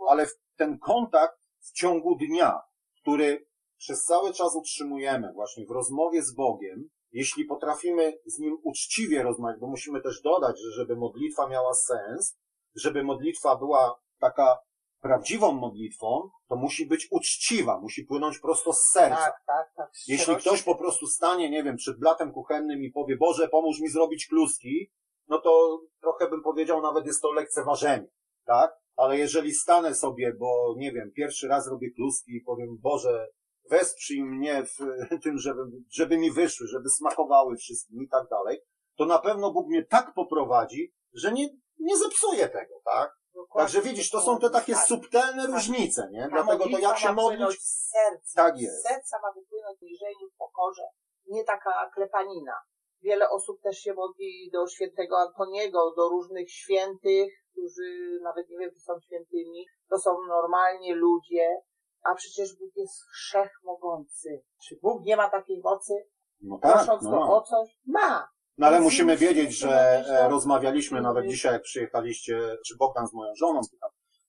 ale 0.10 0.28
ten 0.56 0.80
kontakt 0.80 1.40
w 1.60 1.72
ciągu 1.72 2.16
dnia, 2.16 2.62
który 3.02 3.46
przez 3.78 4.04
cały 4.04 4.34
czas 4.34 4.56
utrzymujemy 4.56 5.34
właśnie 5.34 5.66
w 5.66 5.72
rozmowie 5.72 6.24
z 6.24 6.36
Bogiem, 6.36 6.90
jeśli 7.12 7.46
potrafimy 7.46 8.14
z 8.26 8.40
Nim 8.40 8.58
uczciwie 8.64 9.24
rozmawiać, 9.24 9.60
bo 9.60 9.68
musimy 9.68 10.02
też 10.02 10.22
dodać, 10.22 10.60
że 10.62 10.72
żeby 10.72 10.96
modlitwa 10.96 11.48
miała 11.48 11.74
sens, 11.74 12.38
żeby 12.76 13.04
modlitwa 13.04 13.56
była 13.56 14.00
taka 14.20 14.58
prawdziwą 15.04 15.52
modlitwą, 15.52 16.30
to 16.48 16.56
musi 16.56 16.86
być 16.86 17.08
uczciwa, 17.12 17.80
musi 17.80 18.04
płynąć 18.04 18.40
prosto 18.40 18.74
z 18.74 18.90
serca. 18.92 19.16
Tak, 19.16 19.44
tak, 19.46 19.74
tak. 19.76 19.92
Jeśli 20.08 20.36
ktoś 20.36 20.64
po 20.64 20.76
prostu 20.76 21.08
stanie, 21.08 21.50
nie 21.50 21.64
wiem, 21.64 21.76
przed 21.76 22.00
blatem 22.00 22.32
kuchennym 22.32 22.84
i 22.84 22.92
powie, 22.92 23.18
Boże, 23.18 23.48
pomóż 23.48 23.80
mi 23.80 23.90
zrobić 23.90 24.28
kluski, 24.28 24.92
no 25.28 25.42
to 25.42 25.82
trochę 26.02 26.30
bym 26.30 26.42
powiedział, 26.44 26.82
nawet 26.82 27.06
jest 27.06 27.22
to 27.22 27.32
lekceważenie, 27.32 28.08
tak? 28.46 28.72
Ale 28.96 29.18
jeżeli 29.18 29.54
stanę 29.54 29.96
sobie, 29.96 30.34
bo 30.40 30.76
nie 30.78 30.92
wiem, 30.92 31.12
pierwszy 31.16 31.48
raz 31.48 31.68
robię 31.68 31.92
kluski 31.92 32.32
i 32.36 32.42
powiem, 32.42 32.78
Boże, 32.82 33.28
wesprzyj 33.70 34.24
mnie 34.24 34.64
w 34.66 34.78
tym, 35.24 35.38
żeby, 35.38 35.62
żeby 35.92 36.18
mi 36.18 36.32
wyszły, 36.32 36.68
żeby 36.68 36.90
smakowały 36.90 37.58
wszystkim 37.58 38.04
i 38.04 38.08
tak 38.08 38.30
dalej, 38.30 38.60
to 38.98 39.06
na 39.06 39.20
pewno 39.20 39.52
Bóg 39.52 39.68
mnie 39.68 39.86
tak 39.86 40.14
poprowadzi, 40.14 40.94
że 41.14 41.32
nie, 41.32 41.50
nie 41.80 41.98
zepsuje 41.98 42.50
tego, 42.50 42.82
tak? 42.86 43.23
Dokładnie. 43.34 43.64
Także 43.74 43.82
widzisz, 43.90 44.10
to 44.12 44.22
są 44.22 44.40
te 44.40 44.50
takie 44.50 44.74
Tak. 44.74 44.86
subtelne 44.86 45.48
różnice, 45.48 46.10
nie? 46.12 46.22
Ta 46.22 46.28
Dlatego 46.44 46.64
to 46.70 46.78
jak 46.80 46.98
się 46.98 47.12
modlić, 47.14 47.62
z 47.62 47.90
serca. 47.92 48.44
tak 48.44 48.60
jest. 48.60 48.80
Z 48.80 48.84
serca 48.88 49.18
ma 49.22 49.32
wypłynąć 49.32 49.82
niżej 49.82 50.14
w 50.34 50.38
pokorze. 50.38 50.84
Nie 51.28 51.44
taka 51.44 51.92
klepanina. 51.96 52.54
Wiele 53.02 53.30
osób 53.30 53.62
też 53.62 53.78
się 53.78 53.94
modli 53.94 54.50
do 54.54 54.68
świętego 54.68 55.18
Antoniego, 55.20 55.94
do 55.98 56.10
różnych 56.10 56.52
świętych, 56.52 57.34
którzy 57.52 58.20
nawet 58.24 58.50
nie 58.50 58.58
wiem, 58.58 58.72
czy 58.74 58.80
są 58.80 58.94
świętymi. 59.00 59.66
To 59.90 59.98
są 60.00 60.18
normalnie 60.28 60.96
ludzie, 60.96 61.62
a 62.04 62.16
przecież 62.16 62.56
Bóg 62.60 62.70
jest 62.76 63.02
wszechmogący. 63.14 64.44
Czy 64.68 64.80
Bóg 64.82 65.04
nie 65.06 65.18
ma 65.18 65.30
takiej 65.30 65.62
mocy? 65.64 65.94
No 66.42 66.60
tak, 66.62 66.74
Prosząc 66.74 67.04
no, 67.04 67.12
go 67.12 67.38
o 67.38 67.42
coś? 67.42 67.70
Ma! 67.88 68.28
No 68.58 68.68
ale 68.68 68.82
musimy 68.82 69.18
wiedzieć, 69.18 69.58
że 69.58 70.04
e, 70.08 70.30
rozmawialiśmy 70.30 71.02
nawet 71.02 71.28
dzisiaj, 71.28 71.54
jak 71.54 71.62
przyjechaliście, 71.62 72.58
czy 72.68 72.76
Bogdan 72.78 73.08
z 73.08 73.14
moją 73.14 73.36
żoną, 73.36 73.62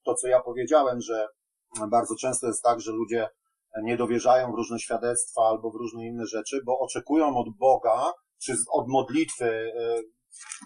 to 0.05 0.15
co 0.15 0.29
ja 0.29 0.41
powiedziałem, 0.43 1.01
że 1.01 1.29
bardzo 1.91 2.15
często 2.21 2.47
jest 2.47 2.63
tak, 2.63 2.81
że 2.81 2.93
ludzie 2.93 3.29
nie 3.83 3.97
dowierzają 3.97 4.53
w 4.53 4.55
różne 4.55 4.79
świadectwa 4.79 5.43
albo 5.43 5.71
w 5.71 5.75
różne 5.75 6.07
inne 6.07 6.27
rzeczy, 6.27 6.61
bo 6.65 6.79
oczekują 6.79 7.37
od 7.37 7.57
Boga, 7.59 8.13
czy 8.43 8.57
od 8.73 8.89
modlitwy. 8.89 9.73
e, 9.79 10.03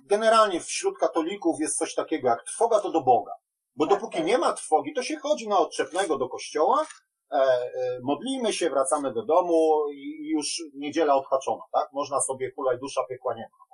Generalnie 0.06 0.60
wśród 0.60 0.98
katolików 0.98 1.60
jest 1.60 1.78
coś 1.78 1.94
takiego 1.94 2.28
jak 2.28 2.44
trwoga 2.44 2.80
to 2.80 2.90
do 2.90 3.00
Boga. 3.00 3.32
Bo 3.76 3.86
Tak, 3.86 3.94
dopóki 3.98 4.18
tak. 4.18 4.26
nie 4.26 4.38
ma 4.38 4.52
trwogi, 4.52 4.94
to 4.94 5.02
się 5.02 5.16
chodzi 5.16 5.48
na 5.48 5.58
odczepnego 5.58 6.18
do 6.18 6.28
kościoła, 6.28 6.86
modlimy 8.02 8.52
się, 8.52 8.70
wracamy 8.70 9.12
do 9.12 9.22
domu 9.22 9.84
i 9.92 10.30
już 10.30 10.62
niedziela 10.74 11.14
odhaczona, 11.14 11.62
tak? 11.72 11.92
Można 11.92 12.20
sobie 12.20 12.52
hulaj 12.54 12.78
dusza 12.78 13.04
piekła 13.08 13.34
nie 13.34 13.48
ma. 13.52 13.68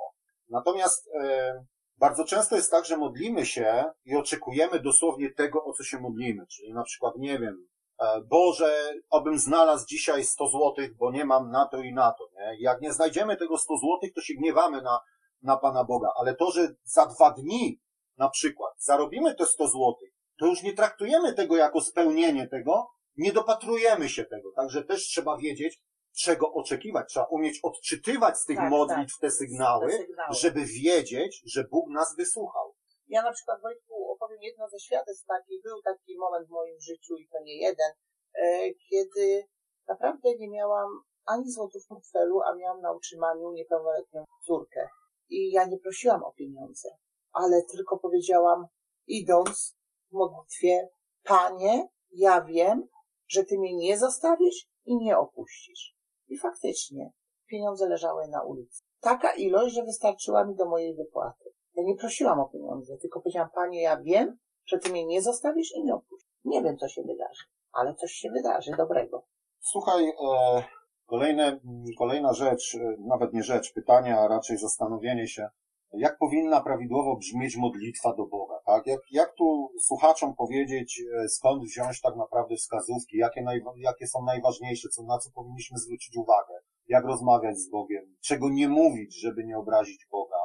Natomiast 0.48 1.10
e, 1.20 1.64
bardzo 1.98 2.24
często 2.24 2.56
jest 2.56 2.70
tak, 2.70 2.84
że 2.84 2.96
modlimy 2.96 3.46
się 3.46 3.84
i 4.04 4.16
oczekujemy 4.16 4.80
dosłownie 4.80 5.30
tego, 5.30 5.64
o 5.64 5.72
co 5.72 5.84
się 5.84 6.00
modlimy. 6.00 6.46
Czyli 6.46 6.72
na 6.72 6.82
przykład, 6.82 7.16
nie 7.16 7.38
wiem, 7.38 7.68
e, 8.00 8.20
Boże, 8.20 8.94
obym 9.10 9.38
znalazł 9.38 9.86
dzisiaj 9.86 10.24
100 10.24 10.48
złotych, 10.48 10.96
bo 10.96 11.12
nie 11.12 11.24
mam 11.24 11.50
na 11.50 11.66
to 11.66 11.78
i 11.78 11.94
na 11.94 12.12
to. 12.12 12.28
Nie? 12.34 12.56
Jak 12.60 12.80
nie 12.80 12.92
znajdziemy 12.92 13.36
tego 13.36 13.58
100 13.58 13.76
złotych, 13.76 14.14
to 14.14 14.20
się 14.20 14.34
gniewamy 14.34 14.82
na, 14.82 15.00
na 15.42 15.56
Pana 15.56 15.84
Boga. 15.84 16.08
Ale 16.16 16.34
to, 16.34 16.50
że 16.50 16.74
za 16.84 17.06
dwa 17.06 17.30
dni 17.30 17.80
na 18.16 18.28
przykład 18.28 18.74
zarobimy 18.78 19.34
te 19.34 19.46
100 19.46 19.68
złotych, 19.68 20.10
to 20.38 20.46
już 20.46 20.62
nie 20.62 20.72
traktujemy 20.72 21.32
tego 21.32 21.56
jako 21.56 21.80
spełnienie 21.80 22.48
tego, 22.48 22.90
nie 23.16 23.32
dopatrujemy 23.32 24.08
się 24.08 24.24
tego. 24.24 24.52
Także 24.52 24.84
też 24.84 25.02
trzeba 25.02 25.36
wiedzieć, 25.36 25.80
czego 26.16 26.52
oczekiwać. 26.52 27.08
Trzeba 27.08 27.26
umieć 27.26 27.60
odczytywać 27.62 28.38
z 28.38 28.44
tych 28.44 28.56
Tak, 28.56 28.70
modlitw 28.70 29.18
te 29.18 29.30
sygnały, 29.30 29.90
Te 29.90 29.96
sygnały. 29.98 30.34
żeby 30.34 30.64
wiedzieć, 30.64 31.42
że 31.46 31.64
Bóg 31.64 31.90
nas 31.90 32.16
wysłuchał. 32.16 32.74
Ja 33.08 33.22
na 33.22 33.32
przykład 33.32 33.62
Wojtku 33.62 34.10
opowiem 34.12 34.42
jedno 34.42 34.68
ze 34.68 34.80
świadectw 34.80 35.26
taki, 35.26 35.60
był 35.64 35.82
taki 35.82 36.18
moment 36.18 36.46
w 36.48 36.50
moim 36.50 36.80
życiu 36.80 37.16
i 37.16 37.28
to 37.28 37.42
nie 37.42 37.56
jeden, 37.60 37.92
e, 38.34 38.74
kiedy 38.90 39.44
naprawdę 39.88 40.34
nie 40.38 40.50
miałam 40.50 40.88
ani 41.24 41.52
złotów 41.52 41.84
w 41.84 41.88
portfelu, 41.88 42.42
a 42.42 42.54
miałam 42.54 42.80
na 42.80 42.92
utrzymaniu 42.92 43.52
niepełnoletnią 43.52 44.24
córkę. 44.46 44.88
I 45.28 45.50
ja 45.50 45.66
nie 45.66 45.78
prosiłam 45.78 46.22
o 46.24 46.32
pieniądze, 46.32 46.88
ale 47.32 47.62
tylko 47.62 47.98
powiedziałam, 47.98 48.66
idąc 49.06 49.76
w 50.10 50.12
modlitwie, 50.12 50.88
Panie, 51.22 51.88
ja 52.10 52.40
wiem, 52.40 52.88
że 53.34 53.44
Ty 53.44 53.58
mnie 53.58 53.76
nie 53.76 53.98
zostawisz 53.98 54.66
i 54.84 54.96
nie 54.96 55.18
opuścisz. 55.18 55.96
I 56.28 56.38
faktycznie 56.38 57.12
pieniądze 57.46 57.88
leżały 57.88 58.28
na 58.28 58.42
ulicy. 58.42 58.82
Taka 59.00 59.32
ilość, 59.32 59.74
że 59.74 59.84
wystarczyła 59.84 60.44
mi 60.44 60.54
do 60.54 60.64
mojej 60.64 60.94
wypłaty. 60.94 61.44
Ja 61.74 61.82
nie 61.82 61.96
prosiłam 61.96 62.40
o 62.40 62.48
pieniądze, 62.48 62.96
tylko 62.96 63.20
powiedziałam, 63.20 63.50
Panie, 63.54 63.82
ja 63.82 64.00
wiem, 64.00 64.38
że 64.66 64.78
Ty 64.78 64.90
mnie 64.90 65.06
nie 65.06 65.22
zostawisz 65.22 65.72
i 65.74 65.84
nie 65.84 65.94
opuścisz. 65.94 66.30
Nie 66.44 66.62
wiem, 66.62 66.78
co 66.78 66.88
się 66.88 67.02
wydarzy, 67.02 67.44
ale 67.72 67.94
coś 67.94 68.12
się 68.12 68.30
wydarzy 68.30 68.70
dobrego. 68.76 69.24
Słuchaj, 69.60 70.08
e, 70.08 70.64
kolejne, 71.06 71.60
kolejna 71.98 72.32
rzecz, 72.32 72.74
e, 72.74 72.96
nawet 72.98 73.32
nie 73.32 73.42
rzecz, 73.42 73.72
pytanie, 73.72 74.18
a 74.18 74.28
raczej 74.28 74.56
zastanowienie 74.56 75.28
się, 75.28 75.48
jak 75.96 76.18
powinna 76.18 76.60
prawidłowo 76.60 77.16
brzmieć 77.16 77.56
modlitwa 77.56 78.14
do 78.14 78.26
Boga, 78.26 78.54
tak? 78.66 78.86
Jak, 78.86 79.00
jak 79.10 79.34
tu 79.34 79.68
słuchaczom 79.80 80.34
powiedzieć, 80.34 81.02
e, 81.24 81.28
skąd 81.28 81.64
wziąć 81.64 82.00
tak 82.00 82.16
naprawdę 82.16 82.56
wskazówki, 82.56 83.16
jakie, 83.16 83.42
naj, 83.42 83.62
jakie 83.76 84.06
są 84.06 84.24
najważniejsze, 84.24 84.88
co, 84.88 85.02
na 85.02 85.18
co 85.18 85.30
powinniśmy 85.34 85.78
zwrócić 85.78 86.16
uwagę, 86.16 86.54
jak 86.88 87.04
rozmawiać 87.04 87.58
z 87.58 87.70
Bogiem, 87.70 88.16
czego 88.20 88.50
nie 88.50 88.68
mówić, 88.68 89.20
żeby 89.20 89.44
nie 89.44 89.58
obrazić 89.58 90.06
Boga, 90.10 90.40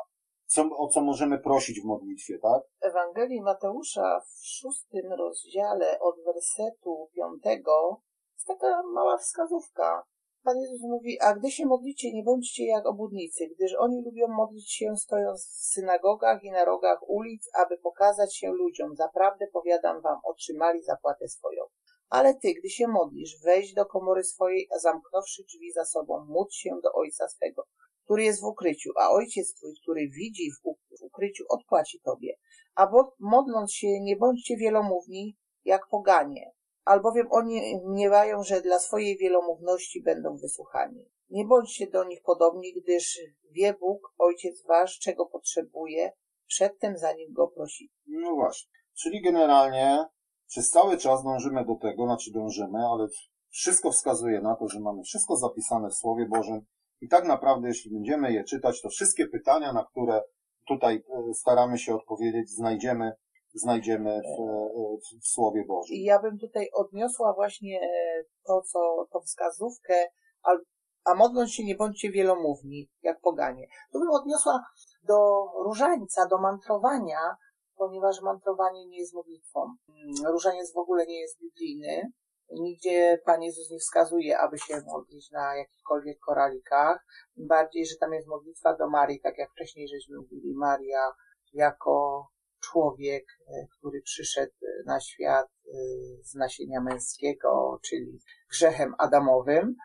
co, 0.45 0.69
o 0.77 0.87
co 0.87 1.01
możemy 1.01 1.39
prosić 1.39 1.81
w 1.81 1.85
modlitwie, 1.85 2.39
tak? 2.39 2.61
W 2.81 2.85
Ewangelii 2.85 3.41
Mateusza 3.41 4.19
w 4.19 4.45
szóstym 4.47 5.13
rozdziale 5.13 5.99
od 5.99 6.15
wersetu 6.25 7.09
piątego 7.15 8.01
jest 8.35 8.47
taka 8.47 8.83
mała 8.93 9.17
wskazówka. 9.17 10.03
Pan 10.43 10.57
Jezus 10.57 10.81
mówi, 10.81 11.19
a 11.21 11.33
gdy 11.33 11.51
się 11.51 11.65
modlicie, 11.65 12.13
nie 12.13 12.23
bądźcie 12.23 12.65
jak 12.65 12.85
obudnicy, 12.85 13.47
gdyż 13.47 13.75
oni 13.75 14.03
lubią 14.05 14.27
modlić 14.27 14.71
się 14.73 14.97
stojąc 14.97 15.45
w 15.45 15.73
synagogach 15.73 16.43
i 16.43 16.51
na 16.51 16.65
rogach 16.65 17.09
ulic, 17.09 17.49
aby 17.53 17.77
pokazać 17.77 18.35
się 18.35 18.51
ludziom. 18.51 18.95
Zaprawdę 18.95 19.47
powiadam 19.47 20.01
wam, 20.01 20.19
otrzymali 20.23 20.83
zapłatę 20.83 21.27
swoją. 21.27 21.63
Ale 22.09 22.33
ty, 22.35 22.53
gdy 22.53 22.69
się 22.69 22.87
modlisz, 22.87 23.41
wejdź 23.43 23.73
do 23.73 23.85
komory 23.85 24.23
swojej, 24.23 24.67
a 24.75 24.79
zamknąwszy 24.79 25.43
drzwi 25.43 25.71
za 25.71 25.85
sobą, 25.85 26.25
módl 26.25 26.51
się 26.51 26.79
do 26.83 26.93
Ojca 26.93 27.27
swego, 27.27 27.63
który 28.03 28.23
jest 28.23 28.41
w 28.41 28.45
ukryciu, 28.45 28.89
a 28.95 29.09
Ojciec 29.09 29.53
twój, 29.53 29.73
który 29.81 30.09
widzi 30.09 30.51
w 30.51 30.65
uk- 30.65 30.99
w 30.99 31.03
ukryciu, 31.03 31.43
odpłaci 31.49 31.99
tobie. 31.99 32.35
A 32.75 32.91
modląc 33.19 33.73
się, 33.73 33.87
nie 34.01 34.17
bądźcie 34.17 34.57
wielomówni, 34.57 35.37
jak 35.65 35.87
poganie, 35.87 36.51
albowiem 36.89 37.27
oni 37.31 37.61
mniewają, 37.85 38.43
że 38.43 38.61
dla 38.61 38.79
swojej 38.79 39.17
wielomówności 39.17 40.03
będą 40.03 40.37
wysłuchani. 40.37 41.05
Nie 41.29 41.45
bądźcie 41.45 41.87
do 41.87 42.03
nich 42.03 42.21
podobni, 42.23 42.73
gdyż 42.73 43.19
wie 43.51 43.73
Bóg, 43.73 44.13
Ojciec 44.17 44.65
wasz, 44.67 44.99
czego 44.99 45.25
potrzebuje, 45.25 46.11
przedtem 46.47 46.97
zanim 46.97 47.33
go 47.33 47.47
prosi. 47.47 47.91
No 48.07 48.35
właśnie. 48.35 48.71
Czyli 49.01 49.21
generalnie 49.21 50.05
przez 50.47 50.69
cały 50.69 50.97
czas 50.97 51.23
dążymy 51.23 51.65
do 51.65 51.75
tego, 51.75 52.05
znaczy 52.05 52.31
dążymy, 52.31 52.79
ale 52.93 53.07
wszystko 53.49 53.91
wskazuje 53.91 54.41
na 54.41 54.55
to, 54.55 54.67
że 54.67 54.79
mamy 54.79 55.03
wszystko 55.03 55.35
zapisane 55.35 55.89
w 55.89 55.95
Słowie 55.95 56.25
Bożym 56.25 56.61
i 57.01 57.07
tak 57.07 57.27
naprawdę, 57.27 57.67
jeśli 57.67 57.91
będziemy 57.91 58.33
je 58.33 58.43
czytać, 58.43 58.81
to 58.81 58.89
wszystkie 58.89 59.27
pytania, 59.27 59.73
na 59.73 59.85
które 59.85 60.21
tutaj 60.67 60.95
e, 60.95 61.33
staramy 61.33 61.77
się 61.77 61.95
odpowiedzieć, 61.95 62.49
znajdziemy, 62.49 63.11
znajdziemy 63.53 64.21
w, 64.21 64.41
w, 64.99 65.23
w 65.23 65.27
Słowie 65.27 65.65
Bożym. 65.67 65.95
I 65.95 66.03
ja 66.03 66.19
bym 66.19 66.37
tutaj 66.37 66.69
odniosła 66.73 67.33
właśnie 67.33 67.81
e, 67.81 68.23
to, 68.45 68.61
co, 68.61 69.07
tą 69.11 69.19
wskazówkę, 69.19 70.07
a 71.05 71.15
modląc 71.15 71.51
się 71.51 71.63
nie 71.65 71.75
bądźcie 71.75 72.11
wielomówni, 72.11 72.89
jak 73.01 73.21
poganie. 73.21 73.67
To 73.91 73.99
bym 73.99 74.09
odniosła 74.09 74.63
do 75.03 75.45
różańca, 75.65 76.27
do 76.27 76.37
mantrowania, 76.37 77.19
ponieważ 77.75 78.21
mantrowanie 78.21 78.87
nie 78.87 78.99
jest 78.99 79.13
modlitwą. 79.13 79.75
Mm, 79.89 80.31
Różaniec 80.31 80.73
w 80.73 80.77
ogóle 80.77 81.05
nie 81.05 81.19
jest 81.19 81.39
biblijny. 81.39 82.11
Nigdzie 82.51 83.21
Pan 83.25 83.43
Jezus 83.43 83.71
nie 83.71 83.79
wskazuje, 83.79 84.39
aby 84.39 84.59
się 84.59 84.81
modlić 84.87 85.31
na 85.31 85.55
jakichkolwiek 85.55 86.19
koralikach. 86.19 87.05
Bardziej, 87.37 87.85
że 87.85 87.95
tam 87.99 88.13
jest 88.13 88.27
modlitwa 88.27 88.75
do 88.75 88.89
Marii, 88.89 89.21
tak 89.21 89.37
jak 89.37 89.51
wcześniej 89.51 89.87
żeśmy 89.87 90.17
mówili. 90.17 90.53
Maria 90.55 91.11
jako 91.53 92.27
człowiek, 92.71 93.25
e, 93.47 93.67
który 93.77 94.01
przyszedł 94.01 94.53
e, 94.63 94.83
na 94.85 94.99
świat 94.99 95.47
e, 95.47 95.71
z 96.23 96.35
nasienia 96.35 96.81
męskiego, 96.81 97.79
czyli 97.83 98.19
grzechem 98.51 98.93
adamowym. 98.97 99.75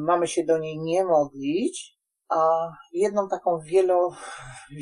Mamy 0.00 0.26
się 0.26 0.44
do 0.44 0.58
niej 0.58 0.78
nie 0.78 1.04
modlić, 1.04 1.98
a 2.28 2.68
jedną 2.92 3.28
taką 3.28 3.58
wielo, 3.60 4.10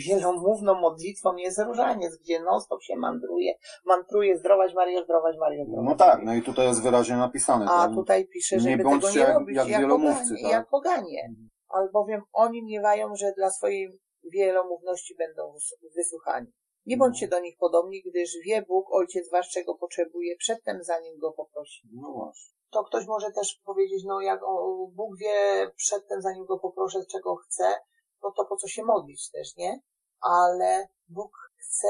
wielomówną 0.08 0.74
modlitwą 0.74 1.36
jest 1.36 1.58
różaniec, 1.58 2.16
gdzie 2.16 2.40
non-stop 2.42 2.82
się 2.82 2.96
mandruje, 2.96 3.54
mantruje 3.84 4.38
zdrowaś 4.38 4.74
Maryjo, 4.74 5.04
zdrowaś 5.04 5.34
zdrowaś 5.36 5.86
No 5.90 5.96
tak, 5.96 6.22
no 6.22 6.34
i 6.34 6.42
tutaj 6.42 6.66
jest 6.66 6.82
wyraźnie 6.82 7.16
napisane. 7.16 7.66
a 7.70 7.88
tutaj 7.88 8.28
pisze, 8.28 8.56
nie 8.56 8.62
żeby 8.62 8.76
tego 8.76 8.90
bądźcie 8.90 9.20
nie 9.20 9.24
jak- 9.26 9.34
robić, 9.34 9.56
jak 9.56 9.68
jak, 9.68 9.80
wielomówcy, 9.80 10.22
poganie, 10.22 10.42
tak? 10.42 10.52
jak 10.52 10.68
poganie. 10.68 11.34
Albowiem 11.68 12.22
oni 12.32 12.62
mniewają, 12.62 13.16
że 13.16 13.32
dla 13.36 13.50
swojej 13.50 13.98
wielomówności 14.32 15.14
będą 15.18 15.42
wys- 15.52 15.94
wysłuchani. 15.96 16.46
Nie 16.86 16.96
bądźcie 16.96 17.28
do 17.28 17.40
nich 17.40 17.58
podobni, 17.58 18.02
gdyż 18.02 18.30
wie 18.44 18.62
Bóg, 18.62 18.86
Ojciec 18.92 19.30
wasz, 19.30 19.50
czego 19.50 19.74
potrzebuje, 19.74 20.36
przedtem 20.36 20.78
zanim 20.84 21.18
go 21.18 21.32
poprosi. 21.32 21.88
No 21.92 22.12
właśnie. 22.12 22.56
To 22.70 22.84
ktoś 22.84 23.06
może 23.06 23.32
też 23.32 23.60
powiedzieć, 23.64 24.04
no 24.06 24.20
jak 24.20 24.40
o, 24.44 24.86
Bóg 24.92 25.18
wie 25.18 25.70
przedtem, 25.76 26.22
zanim 26.22 26.44
go 26.46 26.58
poproszę, 26.58 26.98
czego 27.12 27.36
chce, 27.36 27.74
no 28.22 28.32
to 28.36 28.44
po 28.44 28.56
co 28.56 28.68
się 28.68 28.84
modlić 28.84 29.30
też, 29.30 29.56
nie? 29.56 29.80
Ale 30.20 30.88
Bóg 31.08 31.32
chce 31.56 31.88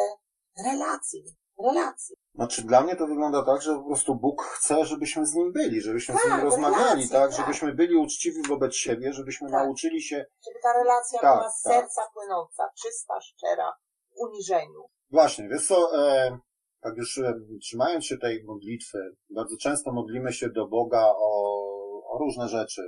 relacji. 0.70 1.24
relacji. 1.64 2.16
Znaczy 2.34 2.62
dla 2.62 2.80
mnie 2.80 2.96
to 2.96 3.06
wygląda 3.06 3.44
tak, 3.44 3.62
że 3.62 3.74
po 3.74 3.84
prostu 3.84 4.14
Bóg 4.14 4.42
chce, 4.42 4.84
żebyśmy 4.84 5.26
z 5.26 5.34
Nim 5.34 5.52
byli, 5.52 5.80
żebyśmy 5.80 6.14
z 6.14 6.24
Nim 6.24 6.32
Tak, 6.32 6.42
rozmawiali, 6.44 6.78
relacji, 6.82 7.08
tak? 7.08 7.30
tak. 7.30 7.40
Żebyśmy 7.40 7.74
byli 7.74 7.96
uczciwi 7.96 8.42
wobec 8.48 8.74
siebie, 8.74 9.12
żebyśmy 9.12 9.50
Tak. 9.50 9.62
nauczyli 9.64 10.02
się 10.02 10.26
Żeby 10.46 10.58
ta 10.62 10.72
relacja 10.72 11.20
Tak, 11.20 11.38
była 11.38 11.50
z 11.50 11.62
tak. 11.62 11.72
serca 11.72 12.02
płynąca, 12.14 12.70
czysta, 12.82 13.20
szczera, 13.20 13.72
uniżeniu. 14.18 14.84
Właśnie, 15.10 15.48
wiesz 15.48 15.66
co, 15.66 16.06
e, 16.06 16.38
tak 16.80 16.96
już 16.96 17.18
e, 17.18 17.34
trzymając 17.62 18.04
się 18.04 18.18
tej 18.18 18.44
modlitwy, 18.44 18.98
bardzo 19.30 19.56
często 19.56 19.92
modlimy 19.92 20.32
się 20.32 20.48
do 20.48 20.68
Boga 20.68 21.04
o, 21.16 21.60
o 22.08 22.18
różne 22.18 22.48
rzeczy. 22.48 22.82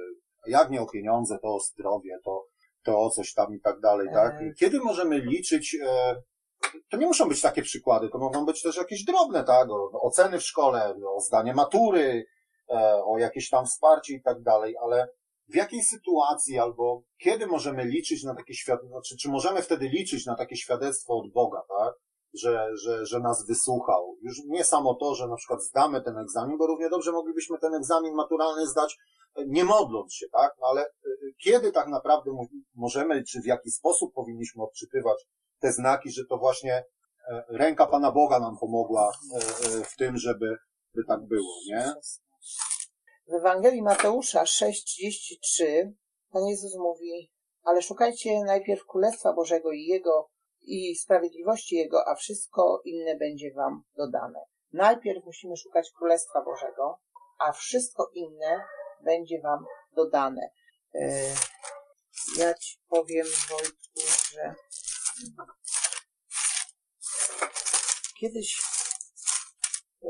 Jak 0.46 0.70
nie 0.70 0.82
o 0.82 0.86
pieniądze, 0.86 1.38
to 1.42 1.54
o 1.54 1.60
zdrowie, 1.60 2.18
to, 2.24 2.46
to 2.82 3.00
o 3.00 3.10
coś 3.10 3.34
tam 3.34 3.54
i 3.54 3.60
tak 3.60 3.80
dalej, 3.80 4.08
tak? 4.14 4.32
Mhm. 4.32 4.54
Kiedy 4.58 4.80
możemy 4.80 5.18
liczyć, 5.18 5.76
e, 5.86 6.16
to 6.90 6.96
nie 6.96 7.06
muszą 7.06 7.28
być 7.28 7.40
takie 7.40 7.62
przykłady, 7.62 8.08
to 8.08 8.18
mogą 8.18 8.46
być 8.46 8.62
też 8.62 8.76
jakieś 8.76 9.04
drobne, 9.04 9.44
tak? 9.44 9.70
O, 9.70 9.90
oceny 10.02 10.38
w 10.38 10.42
szkole, 10.42 10.94
o 11.16 11.20
zdanie 11.20 11.54
matury, 11.54 12.26
e, 12.70 13.04
o 13.04 13.18
jakieś 13.18 13.50
tam 13.50 13.66
wsparcie 13.66 14.14
i 14.14 14.22
tak 14.22 14.42
dalej, 14.42 14.76
ale 14.82 15.08
w 15.48 15.54
jakiej 15.54 15.82
sytuacji 15.82 16.58
albo 16.58 17.02
kiedy 17.18 17.46
możemy 17.46 17.84
liczyć 17.84 18.24
na 18.24 18.34
takie 18.34 18.54
świadectwo, 18.54 18.88
znaczy, 18.88 19.16
czy 19.16 19.28
możemy 19.28 19.62
wtedy 19.62 19.88
liczyć 19.88 20.26
na 20.26 20.36
takie 20.36 20.56
świadectwo 20.56 21.18
od 21.18 21.32
Boga, 21.32 21.62
tak? 21.78 21.94
Że, 22.34 22.68
że, 22.84 23.06
że 23.06 23.20
nas 23.20 23.46
wysłuchał. 23.46 24.16
Już 24.22 24.36
nie 24.46 24.64
samo 24.64 24.94
to, 24.94 25.14
że 25.14 25.28
na 25.28 25.36
przykład 25.36 25.62
zdamy 25.62 26.02
ten 26.02 26.18
egzamin, 26.18 26.58
bo 26.58 26.66
równie 26.66 26.90
dobrze 26.90 27.12
moglibyśmy 27.12 27.58
ten 27.58 27.74
egzamin 27.74 28.14
maturalny 28.14 28.66
zdać 28.66 28.96
e, 29.36 29.44
nie 29.46 29.64
modląc 29.64 30.14
się, 30.14 30.26
tak? 30.32 30.52
No 30.60 30.66
ale 30.70 30.82
e, 30.82 30.90
kiedy 31.44 31.72
tak 31.72 31.88
naprawdę 31.88 32.30
mo- 32.32 32.46
możemy, 32.74 33.24
czy 33.24 33.40
w 33.40 33.46
jaki 33.46 33.70
sposób 33.70 34.14
powinniśmy 34.14 34.62
odczytywać 34.62 35.26
te 35.60 35.72
znaki, 35.72 36.10
że 36.10 36.22
to 36.28 36.38
właśnie 36.38 36.74
e, 37.28 37.44
ręka 37.48 37.86
Pana 37.86 38.12
Boga 38.12 38.40
nam 38.40 38.56
pomogła 38.60 39.12
e, 39.34 39.36
e, 39.36 39.84
w 39.84 39.96
tym, 39.96 40.16
żeby, 40.16 40.56
by 40.94 41.04
tak 41.08 41.26
było, 41.26 41.54
nie? 41.68 41.92
W 43.28 43.34
Ewangelii 43.34 43.82
Mateusza 43.82 44.42
6,33 44.42 45.92
Pan 46.32 46.46
Jezus 46.46 46.74
mówi, 46.76 47.32
ale 47.62 47.82
szukajcie 47.82 48.44
najpierw 48.44 48.86
Królestwa 48.86 49.32
Bożego 49.32 49.72
i 49.72 49.84
Jego 49.84 50.30
i 50.60 50.96
sprawiedliwości 50.96 51.76
Jego, 51.76 52.08
a 52.08 52.14
wszystko 52.14 52.82
inne 52.84 53.16
będzie 53.16 53.52
Wam 53.54 53.82
dodane. 53.96 54.40
Najpierw 54.72 55.24
musimy 55.24 55.56
szukać 55.56 55.90
Królestwa 55.98 56.42
Bożego, 56.44 56.98
a 57.38 57.52
wszystko 57.52 58.10
inne 58.14 58.64
będzie 59.00 59.40
Wam 59.40 59.64
dodane. 59.92 60.50
E, 60.94 61.34
Ja 62.38 62.54
Ci 62.54 62.78
powiem, 62.88 63.26
Wojtku, 63.50 64.00
że 64.32 64.54
kiedyś 68.20 68.60
e, 70.02 70.08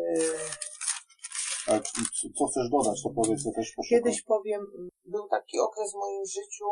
Co 2.38 2.46
chcesz 2.46 2.68
dodać, 2.70 3.02
to 3.02 3.10
powiedz, 3.10 3.44
to 3.44 3.50
też 3.50 3.72
poszukam. 3.76 3.98
Kiedyś 3.98 4.22
powiem, 4.22 4.66
był 5.04 5.28
taki 5.28 5.60
okres 5.60 5.92
w 5.92 5.96
moim 5.96 6.24
życiu 6.26 6.64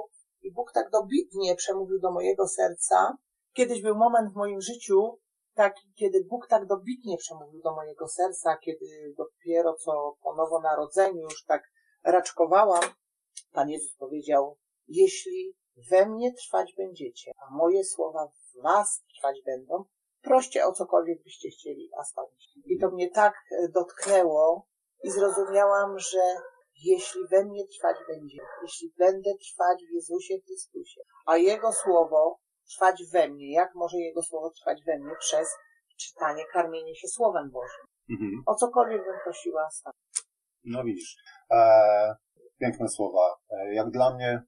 i 0.43 0.53
Bóg 0.53 0.73
tak 0.73 0.91
dobitnie 0.91 1.55
przemówił 1.55 2.01
do 2.01 2.13
mojego 2.13 2.49
serca. 2.49 3.17
Kiedyś 3.53 3.83
był 3.83 3.95
moment 3.95 4.33
w 4.33 4.37
moim 4.37 4.61
życiu, 4.61 5.19
taki, 5.55 5.93
kiedy 5.95 6.25
Bóg 6.25 6.47
tak 6.49 6.67
dobitnie 6.67 7.17
przemówił 7.17 7.63
do 7.63 7.75
mojego 7.75 8.09
serca, 8.09 8.57
kiedy 8.57 9.15
dopiero 9.19 9.75
co 9.75 10.17
po 10.23 10.35
nowonarodzeniu 10.35 11.23
już 11.23 11.45
tak 11.45 11.63
raczkowałam. 12.05 12.85
Pan 13.53 13.71
Jezus 13.71 13.97
powiedział, 13.97 14.59
jeśli 14.89 15.57
we 15.91 16.07
mnie 16.07 16.33
trwać 16.33 16.75
będziecie, 16.77 17.33
a 17.37 17.55
moje 17.55 17.85
słowa 17.85 18.27
w 18.27 18.63
was 18.63 19.05
trwać 19.15 19.43
będą, 19.47 19.85
proście 20.23 20.67
o 20.67 20.73
cokolwiek 20.73 21.23
byście 21.23 21.49
chcieli, 21.51 21.91
a 22.01 22.05
spełnić. 22.05 22.59
I 22.65 22.79
to 22.79 22.91
mnie 22.91 23.11
tak 23.11 23.35
e, 23.51 23.69
dotknęło 23.69 24.67
i 25.03 25.11
zrozumiałam, 25.11 25.99
że 25.99 26.23
jeśli 26.85 27.21
we 27.31 27.45
mnie 27.45 27.67
trwać 27.67 27.97
będzie, 28.09 28.39
jeśli 28.63 28.93
będę 28.99 29.31
trwać 29.35 29.79
w 29.91 29.95
Jezusie 29.95 30.35
Chrystusie, 30.47 31.01
a 31.27 31.37
Jego 31.37 31.73
Słowo 31.73 32.39
trwać 32.75 33.03
we 33.13 33.29
mnie, 33.29 33.53
jak 33.53 33.75
może 33.75 33.99
Jego 33.99 34.23
Słowo 34.23 34.51
trwać 34.51 34.85
we 34.87 34.99
mnie? 34.99 35.13
Przez 35.21 35.49
czytanie, 35.97 36.45
karmienie 36.53 36.95
się 36.95 37.09
Słowem 37.09 37.51
Bożym. 37.51 37.85
Mhm. 38.11 38.43
O 38.47 38.55
cokolwiek 38.55 39.05
bym 39.05 39.17
prosiła, 39.25 39.71
sam. 39.71 39.93
No 40.65 40.85
widzisz, 40.85 41.17
e, 41.51 42.17
piękne 42.59 42.89
słowa. 42.89 43.37
E, 43.51 43.75
jak 43.75 43.91
dla 43.91 44.15
mnie 44.15 44.43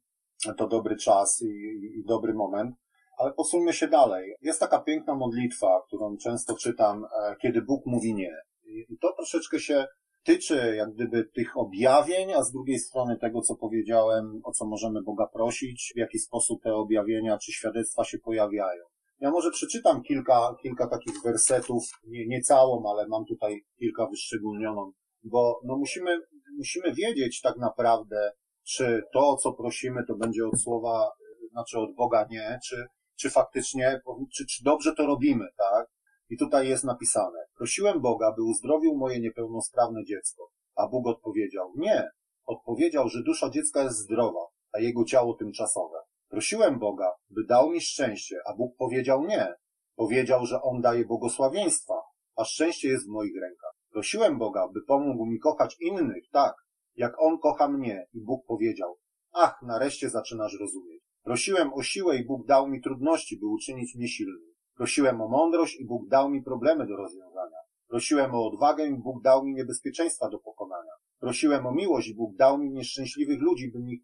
to 0.57 0.67
dobry 0.67 0.97
czas 0.97 1.43
i, 1.43 1.47
i, 1.47 1.99
i 1.99 2.05
dobry 2.05 2.35
moment, 2.35 2.77
ale 3.19 3.33
posuńmy 3.33 3.73
się 3.73 3.89
dalej. 3.89 4.35
Jest 4.41 4.61
taka 4.61 4.79
piękna 4.79 5.15
modlitwa, 5.15 5.83
którą 5.87 6.17
często 6.17 6.57
czytam, 6.57 7.05
e, 7.05 7.37
kiedy 7.43 7.63
Bóg 7.63 7.87
mówi 7.87 8.15
nie. 8.15 8.37
I, 8.65 8.87
I 8.89 8.99
to 8.99 9.13
troszeczkę 9.13 9.59
się 9.59 9.87
tyczy 10.29 10.75
jak 10.77 10.95
gdyby 10.95 11.25
tych 11.25 11.57
objawień, 11.57 12.33
a 12.33 12.43
z 12.43 12.53
drugiej 12.53 12.79
strony 12.79 13.19
tego, 13.19 13.41
co 13.41 13.57
powiedziałem, 13.57 14.41
o 14.45 14.53
co 14.53 14.67
możemy 14.67 15.03
Boga 15.03 15.27
prosić, 15.27 15.93
w 15.97 15.99
jaki 15.99 16.19
sposób 16.19 16.63
te 16.63 16.75
objawienia 16.75 17.39
czy 17.39 17.53
świadectwa 17.53 18.05
się 18.05 18.19
pojawiają. 18.19 18.83
Ja 19.21 19.31
może 19.31 19.51
przeczytam 19.51 20.03
kilka, 20.03 20.55
kilka 20.63 20.89
takich 20.89 21.15
wersetów, 21.25 21.83
nie, 22.07 22.27
nie 22.27 22.41
całą, 22.41 22.91
ale 22.91 23.09
mam 23.09 23.25
tutaj 23.25 23.65
kilka 23.79 24.07
wyszczególnioną 24.07 24.93
bo 25.25 25.61
no 25.65 25.77
musimy, 25.77 26.19
musimy 26.59 26.95
wiedzieć 26.95 27.41
tak 27.41 27.57
naprawdę, 27.57 28.33
czy 28.67 29.03
to, 29.13 29.37
co 29.37 29.53
prosimy, 29.53 30.05
to 30.09 30.15
będzie 30.15 30.47
od 30.47 30.61
słowa, 30.61 31.11
znaczy 31.53 31.79
od 31.79 31.95
Boga 31.95 32.27
nie, 32.31 32.59
czy, 32.65 32.87
czy 33.21 33.31
faktycznie, 33.31 34.01
czy, 34.35 34.47
czy 34.47 34.65
dobrze 34.65 34.95
to 34.95 35.07
robimy, 35.07 35.45
tak? 35.57 35.87
I 36.31 36.37
tutaj 36.39 36.69
jest 36.69 36.85
napisane, 36.85 37.39
prosiłem 37.57 38.01
Boga, 38.01 38.33
by 38.33 38.43
uzdrowił 38.43 38.97
moje 38.97 39.21
niepełnosprawne 39.21 40.05
dziecko, 40.05 40.51
a 40.77 40.89
Bóg 40.89 41.07
odpowiedział, 41.07 41.73
nie. 41.77 42.09
Odpowiedział, 42.47 43.09
że 43.09 43.23
dusza 43.23 43.51
dziecka 43.51 43.83
jest 43.83 43.99
zdrowa, 43.99 44.47
a 44.73 44.81
jego 44.81 45.05
ciało 45.05 45.35
tymczasowe. 45.35 45.99
Prosiłem 46.29 46.79
Boga, 46.79 47.13
by 47.31 47.45
dał 47.45 47.71
mi 47.71 47.81
szczęście, 47.81 48.37
a 48.47 48.57
Bóg 48.57 48.77
powiedział 48.77 49.27
nie. 49.27 49.55
Powiedział, 49.97 50.47
że 50.47 50.63
On 50.63 50.81
daje 50.81 51.05
błogosławieństwa, 51.05 51.95
a 52.37 52.45
szczęście 52.45 52.89
jest 52.89 53.07
w 53.07 53.13
moich 53.13 53.41
rękach. 53.41 53.73
Prosiłem 53.91 54.39
Boga, 54.39 54.69
by 54.69 54.83
pomógł 54.83 55.27
mi 55.27 55.39
kochać 55.39 55.77
innych, 55.81 56.25
tak, 56.33 56.55
jak 56.97 57.13
On 57.19 57.39
kocha 57.39 57.69
mnie 57.69 58.07
i 58.13 58.21
Bóg 58.21 58.47
powiedział, 58.47 58.99
ach, 59.33 59.63
nareszcie 59.63 60.11
zaczynasz 60.11 60.57
rozumieć. 60.61 61.03
Prosiłem 61.23 61.75
o 61.75 61.83
siłę 61.83 62.17
i 62.17 62.25
Bóg 62.27 62.47
dał 62.47 62.69
mi 62.69 62.83
trudności, 62.83 63.39
by 63.41 63.47
uczynić 63.47 63.95
mnie 63.95 64.09
silnym. 64.09 64.48
Prosiłem 64.79 65.21
o 65.21 65.29
mądrość 65.29 65.81
i 65.81 65.87
Bóg 65.87 66.09
dał 66.09 66.31
mi 66.31 66.43
problemy 66.43 66.87
do 66.87 66.97
rozwiązania. 66.97 67.57
Prosiłem 67.89 68.35
o 68.35 68.47
odwagę 68.47 68.87
i 68.87 68.95
Bóg 68.95 69.23
dał 69.23 69.45
mi 69.45 69.55
niebezpieczeństwa 69.55 70.29
do 70.29 70.39
pokonania. 70.39 70.93
Prosiłem 71.21 71.67
o 71.67 71.73
miłość 71.73 72.09
i 72.09 72.15
Bóg 72.15 72.37
dał 72.37 72.59
mi 72.59 72.71
nieszczęśliwych 72.71 73.41
ludzi, 73.41 73.73
bym, 73.73 73.89
ich 73.89 74.03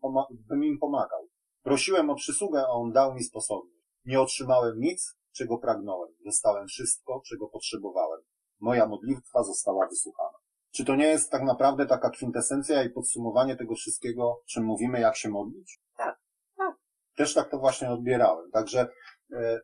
bym 0.49 0.65
im 0.65 0.79
pomagał. 0.79 1.29
Prosiłem 1.63 2.11
o 2.11 2.15
przysługę, 2.15 2.63
a 2.63 2.69
On 2.69 2.93
dał 2.93 3.15
mi 3.15 3.23
sposobność. 3.23 3.85
Nie 4.05 4.21
otrzymałem 4.21 4.81
nic, 4.81 5.17
czego 5.33 5.59
pragnąłem. 5.59 6.11
Dostałem 6.25 6.67
wszystko, 6.67 7.23
czego 7.29 7.49
potrzebowałem. 7.49 8.21
Moja 8.61 8.87
modlitwa 8.87 9.43
została 9.43 9.89
wysłuchana. 9.89 10.39
Czy 10.71 10.85
to 10.85 10.97
nie 10.97 11.07
jest 11.07 11.31
tak 11.31 11.43
naprawdę 11.43 11.87
taka 11.87 12.11
kwintesencja 12.11 12.85
i 12.85 12.91
podsumowanie 12.91 13.57
tego 13.57 13.75
wszystkiego, 13.75 14.41
czym 14.47 14.65
mówimy, 14.65 15.01
jak 15.01 15.17
się 15.17 15.29
modlić? 15.29 15.81
Tak, 15.97 16.19
tak. 16.57 16.77
Też 17.17 17.35
tak 17.35 17.51
to 17.51 17.59
właśnie 17.59 17.91
odbierałem. 17.91 18.51
Także 18.51 18.89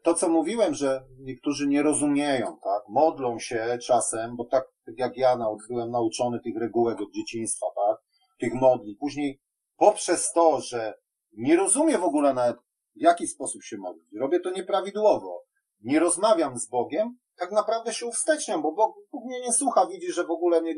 to, 0.03 0.15
co 0.15 0.29
mówiłem, 0.29 0.75
że 0.75 1.05
niektórzy 1.19 1.67
nie 1.67 1.83
rozumieją, 1.83 2.59
tak, 2.65 2.83
modlą 2.89 3.39
się 3.39 3.79
czasem, 3.83 4.37
bo 4.37 4.45
tak, 4.45 4.65
tak 4.87 4.99
jak 4.99 5.17
ja 5.17 5.37
byłem 5.69 5.91
nauczony 5.91 6.41
tych 6.41 6.57
regułek 6.57 7.01
od 7.01 7.13
dzieciństwa, 7.13 7.67
tak, 7.77 7.99
tych 8.39 8.55
modli. 8.55 8.97
Później 9.01 9.41
poprzez 9.77 10.33
to, 10.33 10.61
że 10.61 10.95
nie 11.33 11.57
rozumiem 11.57 12.01
w 12.01 12.05
ogóle 12.05 12.35
nawet, 12.35 12.57
w 12.97 13.03
jaki 13.03 13.27
sposób 13.27 13.63
się 13.63 13.77
modlić, 13.77 14.07
robię 14.21 14.41
to 14.41 14.51
nieprawidłowo, 14.51 15.43
nie 15.81 15.99
rozmawiam 15.99 16.59
z 16.59 16.69
Bogiem, 16.69 17.19
tak 17.37 17.53
naprawdę 17.53 17.95
się 17.95 18.07
uwsteczniam, 18.07 18.63
bo 18.63 18.73
Bóg, 18.73 19.25
mnie 19.25 19.41
nie 19.41 19.53
słucha, 19.53 19.87
widzi, 19.87 20.13
że 20.13 20.25
w 20.25 20.31
ogóle 20.31 20.63
nie, 20.63 20.75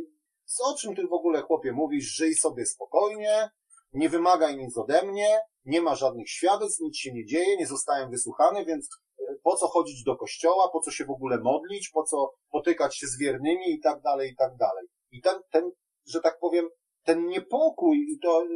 o 0.65 0.75
czym 0.79 0.95
ty 0.95 1.07
w 1.07 1.13
ogóle 1.13 1.43
chłopie 1.43 1.73
mówisz, 1.73 2.05
żyj 2.05 2.35
sobie 2.35 2.67
spokojnie, 2.67 3.51
nie 3.93 4.09
wymagaj 4.09 4.57
nic 4.57 4.79
ode 4.79 5.03
mnie, 5.03 5.41
nie 5.65 5.83
ma 5.83 5.95
żadnych 5.95 6.31
świadectw, 6.31 6.81
nic 6.81 6.97
się 6.97 7.13
nie 7.13 7.25
dzieje, 7.25 7.57
nie 7.57 7.67
zostałem 7.67 8.11
wysłuchany, 8.11 8.65
więc 8.65 8.89
e, 9.19 9.35
po 9.43 9.57
co 9.57 9.69
chodzić 9.69 10.05
do 10.05 10.17
kościoła, 10.17 10.69
po 10.73 10.81
co 10.81 10.91
się 10.91 11.05
w 11.05 11.11
ogóle 11.11 11.39
modlić, 11.39 11.91
po 11.95 12.03
co 12.03 12.33
potykać 12.51 12.97
się 12.97 13.07
z 13.07 13.19
wiernymi 13.19 13.71
i 13.71 13.81
tak 13.81 14.03
dalej, 14.03 14.31
i 14.31 14.37
tak 14.37 14.57
dalej. 14.57 14.87
I 15.11 15.21
ten, 15.21 15.41
ten, 15.51 15.71
że 16.09 16.21
tak 16.21 16.39
powiem, 16.39 16.69
ten 17.05 17.27
niepokój 17.27 18.07
i 18.11 18.19
to, 18.19 18.43
e, 18.43 18.47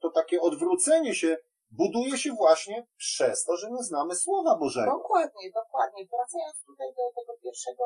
to 0.00 0.10
takie 0.10 0.40
odwrócenie 0.40 1.14
się 1.14 1.36
buduje 1.70 2.18
się 2.18 2.32
właśnie 2.32 2.86
przez 2.96 3.44
to, 3.44 3.56
że 3.56 3.70
nie 3.70 3.82
znamy 3.82 4.14
Słowa 4.14 4.58
Bożego. 4.58 4.90
Dokładnie, 4.90 5.50
dokładnie. 5.54 6.06
Wracając 6.12 6.64
tutaj 6.66 6.88
do 6.96 7.20
tego 7.20 7.38
pierwszego, 7.42 7.84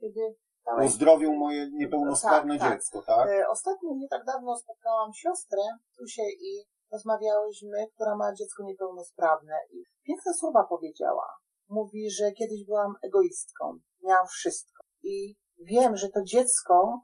kiedy 0.00 0.36
dałeś 0.66 0.90
Uzdrowił 0.90 1.32
moje 1.32 1.70
niepełnosprawne 1.70 2.58
Tak, 2.58 2.68
tak. 2.68 2.78
dziecko, 2.78 3.02
tak? 3.02 3.28
E, 3.28 3.48
Ostatnio 3.48 3.90
nie 3.94 4.08
tak 4.08 4.24
dawno 4.24 4.56
spotkałam 4.56 5.12
siostrę 5.14 5.62
Tusię 5.98 6.22
i 6.40 6.64
rozmawiałyśmy, 6.92 7.86
która 7.94 8.16
ma 8.16 8.34
dziecko 8.34 8.62
niepełnosprawne 8.62 9.54
i 9.70 9.84
piękne 10.06 10.34
słowa 10.34 10.64
powiedziała. 10.68 11.26
Mówi, 11.68 12.10
że 12.10 12.32
kiedyś 12.32 12.64
byłam 12.66 12.94
egoistką, 13.02 13.78
miałam 14.02 14.26
wszystko 14.26 14.82
i 15.02 15.36
wiem, 15.58 15.96
że 15.96 16.08
to 16.08 16.22
dziecko 16.22 17.00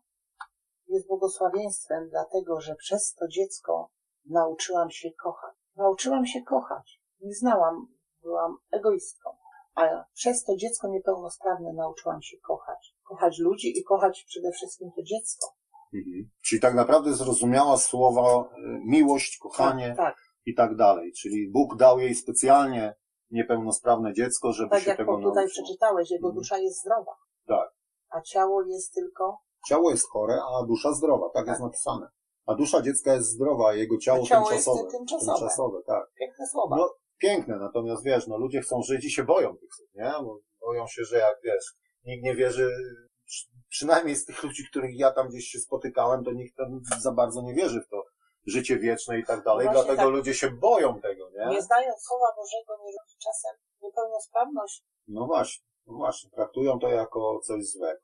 jest 0.86 1.06
błogosławieństwem, 1.06 2.08
dlatego 2.10 2.60
że 2.60 2.74
przez 2.74 3.14
to 3.14 3.28
dziecko 3.28 3.90
nauczyłam 4.26 4.90
się 4.90 5.08
kochać. 5.22 5.54
Nauczyłam 5.76 6.26
się 6.26 6.42
kochać. 6.42 7.00
Nie 7.20 7.34
znałam, 7.34 7.86
byłam 8.22 8.56
egoistką. 8.70 9.30
A 9.74 9.82
przez 10.14 10.44
to 10.44 10.56
dziecko 10.56 10.88
niepełnosprawne 10.88 11.72
nauczyłam 11.72 12.22
się 12.22 12.36
kochać. 12.38 12.94
Kochać 13.02 13.38
ludzi 13.38 13.78
i 13.78 13.84
kochać 13.84 14.24
przede 14.28 14.52
wszystkim 14.52 14.90
to 14.96 15.02
dziecko. 15.02 15.46
Mhm. 15.94 16.30
Czyli 16.44 16.60
tak 16.62 16.74
naprawdę 16.74 17.14
zrozumiała 17.14 17.76
słowa 17.78 18.42
y, 18.44 18.48
miłość, 18.86 19.38
kochanie 19.38 19.88
Tak, 19.88 19.96
tak. 19.96 20.16
i 20.46 20.54
tak 20.54 20.76
dalej. 20.76 21.12
Czyli 21.12 21.50
Bóg 21.50 21.76
dał 21.76 21.98
jej 22.00 22.14
specjalnie 22.14 22.94
niepełnosprawne 23.30 24.12
dziecko, 24.12 24.52
żeby 24.52 24.70
tak 24.70 24.82
się 24.82 24.88
jak 24.88 24.98
tego 24.98 25.16
tutaj 25.16 25.44
nauczyło. 25.44 25.48
przeczytałeś, 25.64 26.10
jego 26.10 26.28
Mhm. 26.28 26.40
dusza 26.40 26.58
jest 26.58 26.80
zdrowa. 26.80 27.12
Tak. 27.46 27.68
A 28.10 28.20
ciało 28.20 28.62
jest 28.62 28.94
tylko, 28.94 29.38
Ciało 29.68 29.90
jest 29.90 30.08
chore, 30.08 30.34
a 30.42 30.66
dusza 30.66 30.92
zdrowa. 30.92 31.30
Tak, 31.34 31.46
jest 31.46 31.60
napisane. 31.60 32.06
A 32.46 32.54
dusza 32.54 32.82
dziecka 32.82 33.14
jest 33.14 33.28
zdrowa, 33.30 33.68
a 33.68 33.74
jego 33.74 33.98
ciało, 33.98 34.22
A 34.22 34.26
ciało 34.26 34.50
jest 34.52 34.64
tymczasowe. 34.64 34.90
tymczasowe. 34.90 35.38
tymczasowe, 35.38 35.78
tak. 35.86 36.12
piękne 36.18 36.46
słowa. 36.46 36.76
No, 36.76 36.90
piękne, 37.22 37.56
natomiast 37.58 38.04
wiesz, 38.04 38.26
no 38.26 38.36
ludzie 38.38 38.60
chcą 38.60 38.82
żyć 38.82 39.04
i 39.04 39.10
się 39.10 39.24
boją 39.24 39.56
tych 39.56 39.74
słów, 39.74 39.88
nie? 39.94 40.12
Bo 40.24 40.38
boją 40.60 40.86
się, 40.86 41.04
że 41.04 41.18
jak 41.18 41.36
wiesz, 41.44 41.64
nikt 42.04 42.24
nie 42.24 42.34
wierzy, 42.34 42.70
przy- 43.26 43.46
przynajmniej 43.68 44.16
z 44.16 44.24
tych 44.24 44.42
ludzi, 44.42 44.62
których 44.70 44.98
ja 44.98 45.12
tam 45.12 45.28
gdzieś 45.28 45.44
się 45.44 45.58
spotykałem, 45.58 46.24
to 46.24 46.32
nikt 46.32 46.56
tam 46.56 46.80
za 47.00 47.12
bardzo 47.12 47.42
nie 47.42 47.54
wierzy 47.54 47.80
w 47.80 47.88
to 47.88 48.02
życie 48.46 48.78
wieczne 48.78 49.18
i 49.18 49.24
tak 49.24 49.44
dalej, 49.44 49.66
No 49.66 49.72
właśnie 49.72 49.86
dlatego 49.88 50.08
tak. 50.08 50.16
ludzie 50.18 50.34
się 50.34 50.50
boją 50.50 51.00
tego, 51.00 51.30
nie? 51.30 51.46
Nie 51.46 51.62
znając 51.62 52.02
Słowa 52.08 52.26
Bożego, 52.36 52.84
nie 52.86 52.92
czasem 53.24 53.52
niepełnosprawność. 53.82 54.82
No 55.08 55.26
właśnie, 55.26 55.64
no 55.86 55.94
właśnie, 55.96 56.30
traktują 56.30 56.78
to 56.78 56.88
jako 56.88 57.40
coś 57.46 57.64
złego. 57.66 58.00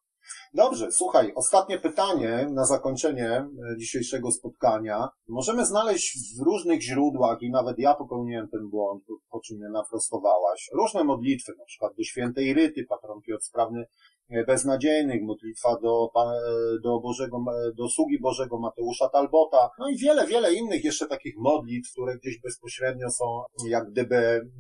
Dobrze, 0.55 0.93
słuchaj, 0.93 1.33
ostatnie 1.35 1.79
pytanie 1.79 2.49
na 2.51 2.65
zakończenie 2.65 3.31
e, 3.31 3.49
dzisiejszego 3.79 4.31
spotkania. 4.31 5.09
Możemy 5.29 5.67
znaleźć 5.67 6.19
w 6.39 6.43
różnych 6.43 6.83
źródłach 6.83 7.43
i 7.43 7.51
nawet 7.51 7.79
ja 7.79 7.95
popełniłem 7.95 8.49
ten 8.49 8.69
błąd, 8.71 9.05
po- 9.31 9.41
czym 9.41 9.57
mnie 9.57 9.69
naprostowałaś. 9.69 10.71
Różne 10.73 11.05
modlitwy, 11.05 11.53
na 11.59 11.65
przykład 11.65 11.93
do 11.97 12.03
świętej 12.03 12.55
Ryty, 12.55 12.85
patronki 12.89 13.33
od 13.33 13.45
sprawny 13.45 13.85
e, 14.31 14.45
beznadziejnych, 14.45 15.23
modlitwa 15.23 15.77
do, 15.83 16.11
e, 16.17 16.81
do 16.83 17.01
Bożego, 17.01 17.45
do 17.77 17.89
sługi 17.89 18.21
Bożego 18.21 18.59
Mateusza 18.59 19.09
Talbota, 19.09 19.71
no 19.79 19.89
i 19.89 19.97
wiele, 19.97 20.27
wiele 20.27 20.55
innych 20.55 20.85
jeszcze 20.85 21.07
takich 21.07 21.35
modlitw, 21.39 21.93
które 21.93 22.17
gdzieś 22.19 22.41
bezpośrednio 22.41 23.11
są 23.11 23.25
jak 23.69 23.91
gdyby 23.91 24.51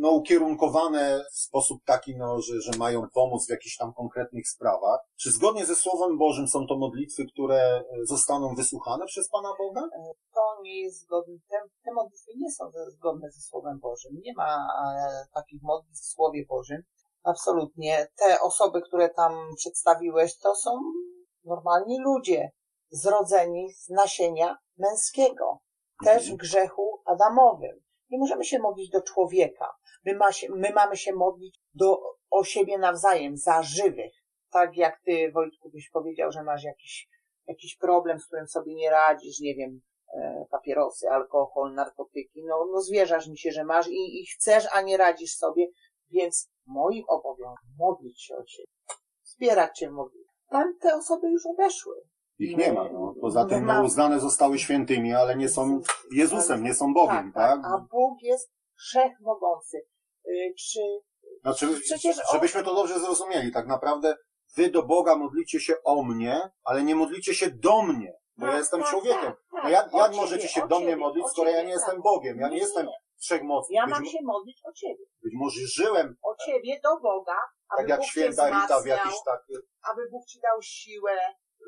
no, 0.00 0.10
ukierunkowane 0.10 1.24
w 1.32 1.38
sposób 1.38 1.84
taki, 1.84 2.16
no, 2.16 2.40
że, 2.40 2.60
że 2.60 2.78
mają 2.78 3.06
pomóc 3.14 3.46
w 3.46 3.50
jakichś 3.50 3.76
tam 3.76 3.92
konkretnych 3.92 4.48
sprawach. 4.48 5.00
Czy 5.16 5.30
zgodnie 5.30 5.66
ze 5.66 5.74
Słowem 5.74 6.18
Bożym 6.18 6.48
są 6.48 6.66
to 6.66 6.78
modlitwy, 6.78 7.26
które 7.32 7.56
e, 7.56 7.84
zostaną 8.04 8.54
wysłuchane 8.54 9.06
przez 9.06 9.28
Pana 9.28 9.48
Boga? 9.58 9.80
To 10.34 10.62
nie 10.62 10.80
jest 10.80 11.00
zgodne, 11.00 11.34
te, 11.48 11.56
te 11.84 11.92
modlitwy 11.92 12.30
nie 12.36 12.50
są 12.50 12.64
zgodne 12.88 13.30
ze 13.30 13.40
Słowem 13.40 13.78
Bożym. 13.78 14.12
Nie 14.24 14.34
ma 14.36 14.68
e, 14.96 15.26
takich 15.34 15.62
modlitw 15.62 16.00
w 16.00 16.12
Słowie 16.12 16.44
Bożym. 16.48 16.82
Absolutnie. 17.24 18.06
Te 18.16 18.40
osoby, 18.40 18.82
które 18.82 19.08
tam 19.08 19.32
przedstawiłeś, 19.56 20.38
to 20.38 20.54
są 20.54 20.70
normalni 21.44 22.00
ludzie, 22.00 22.50
zrodzeni 22.90 23.72
z 23.72 23.88
nasienia 23.88 24.56
męskiego. 24.78 25.58
Też 26.04 26.32
w 26.32 26.36
grzechu 26.36 27.02
Adamowym. 27.04 27.80
Nie 28.10 28.18
możemy 28.18 28.44
się 28.44 28.58
modlić 28.58 28.90
do 28.90 29.02
człowieka. 29.02 29.74
My, 30.04 30.14
ma 30.16 30.32
się, 30.32 30.46
my 30.50 30.72
mamy 30.72 30.96
się 30.96 31.12
modlić 31.12 31.60
do, 31.74 32.00
o 32.30 32.44
siebie 32.44 32.78
nawzajem, 32.78 33.36
za 33.36 33.62
żywych. 33.62 34.12
Tak 34.50 34.76
jak 34.76 35.00
ty, 35.04 35.30
Wojtku, 35.32 35.70
byś 35.70 35.90
powiedział, 35.90 36.32
że 36.32 36.42
masz 36.42 36.64
jakiś, 36.64 37.08
jakiś 37.46 37.76
problem, 37.76 38.20
z 38.20 38.26
którym 38.26 38.46
sobie 38.46 38.74
nie 38.74 38.90
radzisz, 38.90 39.40
nie 39.40 39.54
wiem, 39.54 39.80
e, 40.14 40.44
papierosy, 40.50 41.08
alkohol, 41.10 41.74
narkotyki. 41.74 42.44
No, 42.44 42.66
no 42.72 42.80
zwierzasz 42.80 43.28
mi 43.28 43.38
się, 43.38 43.50
że 43.50 43.64
masz 43.64 43.88
i, 43.88 44.20
i 44.22 44.26
chcesz, 44.26 44.66
a 44.72 44.82
nie 44.82 44.96
radzisz 44.96 45.36
sobie, 45.36 45.66
więc 46.10 46.50
moim 46.66 47.04
obowiązkiem 47.08 47.70
modlić 47.78 48.22
się 48.22 48.36
o 48.36 48.44
ciebie. 48.44 48.68
Wspierać 49.22 49.78
cię 49.78 49.88
w 49.88 49.92
modlitwie. 49.92 50.30
Tam 50.50 50.78
te 50.80 50.94
osoby 50.94 51.30
już 51.30 51.46
odeszły. 51.46 51.94
Ich 52.38 52.56
nie 52.56 52.72
ma. 52.72 52.88
No. 52.92 53.14
Poza 53.20 53.44
tym 53.44 53.66
no, 53.66 53.82
uznane 53.82 54.20
zostały 54.20 54.58
świętymi, 54.58 55.12
ale 55.12 55.36
nie 55.36 55.48
są 55.48 55.80
Jezusem, 56.12 56.62
nie 56.62 56.74
są 56.74 56.94
Bogiem, 56.94 57.32
tak? 57.32 57.60
A 57.64 57.86
Bóg 57.90 58.22
jest 58.22 58.52
wszechmogący. 58.74 59.86
Y, 60.28 60.54
Czy 60.72 60.80
Znaczy, 61.42 61.80
Przecież 61.80 62.16
żebyśmy 62.32 62.62
to 62.64 62.74
dobrze 62.74 63.00
zrozumieli, 63.00 63.52
tak 63.52 63.66
naprawdę 63.66 64.16
wy 64.56 64.70
do 64.70 64.82
Boga 64.82 65.16
modlicie 65.16 65.60
się 65.60 65.74
o 65.84 66.02
mnie, 66.02 66.40
ale 66.64 66.82
nie 66.82 66.94
modlicie 66.94 67.34
się 67.34 67.50
do 67.50 67.82
mnie, 67.82 68.12
bo 68.36 68.46
ja 68.46 68.52
Tak, 68.52 68.58
jestem 68.60 68.80
tak, 68.80 68.90
człowiekiem. 68.90 69.20
tak, 69.32 69.36
No 69.52 69.62
tak. 69.62 69.72
jak, 69.72 69.94
O 69.94 69.98
jak 69.98 70.06
ciebie, 70.06 70.20
możecie 70.22 70.48
się 70.48 70.68
do 70.68 70.78
mnie 70.78 70.86
ciebie, 70.86 70.96
modlić, 70.96 71.24
o 71.24 71.28
skoro 71.28 71.50
ja 71.50 71.62
nie 71.62 71.72
tak. 71.72 71.72
jestem 71.80 72.02
Bogiem? 72.02 72.38
Ja 72.40 72.48
nie, 72.48 72.54
Nie, 72.54 72.60
jestem 72.60 72.86
wszechmocny. 73.20 73.74
Ja 73.76 73.84
być, 73.84 73.94
mam 73.94 74.04
się 74.06 74.18
modlić 74.22 74.60
o 74.64 74.72
ciebie. 74.72 75.04
być 75.22 75.32
może 75.36 75.60
żyłem 75.66 76.16
O 76.22 76.34
ciebie 76.46 76.80
do 76.84 77.00
Boga, 77.00 77.36
aby 77.68 77.82
tak 77.82 77.88
jak 77.88 77.98
Bóg 77.98 78.06
święta 78.08 78.50
Rita 78.50 78.80
w 78.80 78.86
jakiś 78.86 79.14
tak... 79.24 79.40
aby 79.92 80.02
Bóg 80.10 80.26
ci 80.26 80.40
dał 80.40 80.62
siłę, 80.62 81.18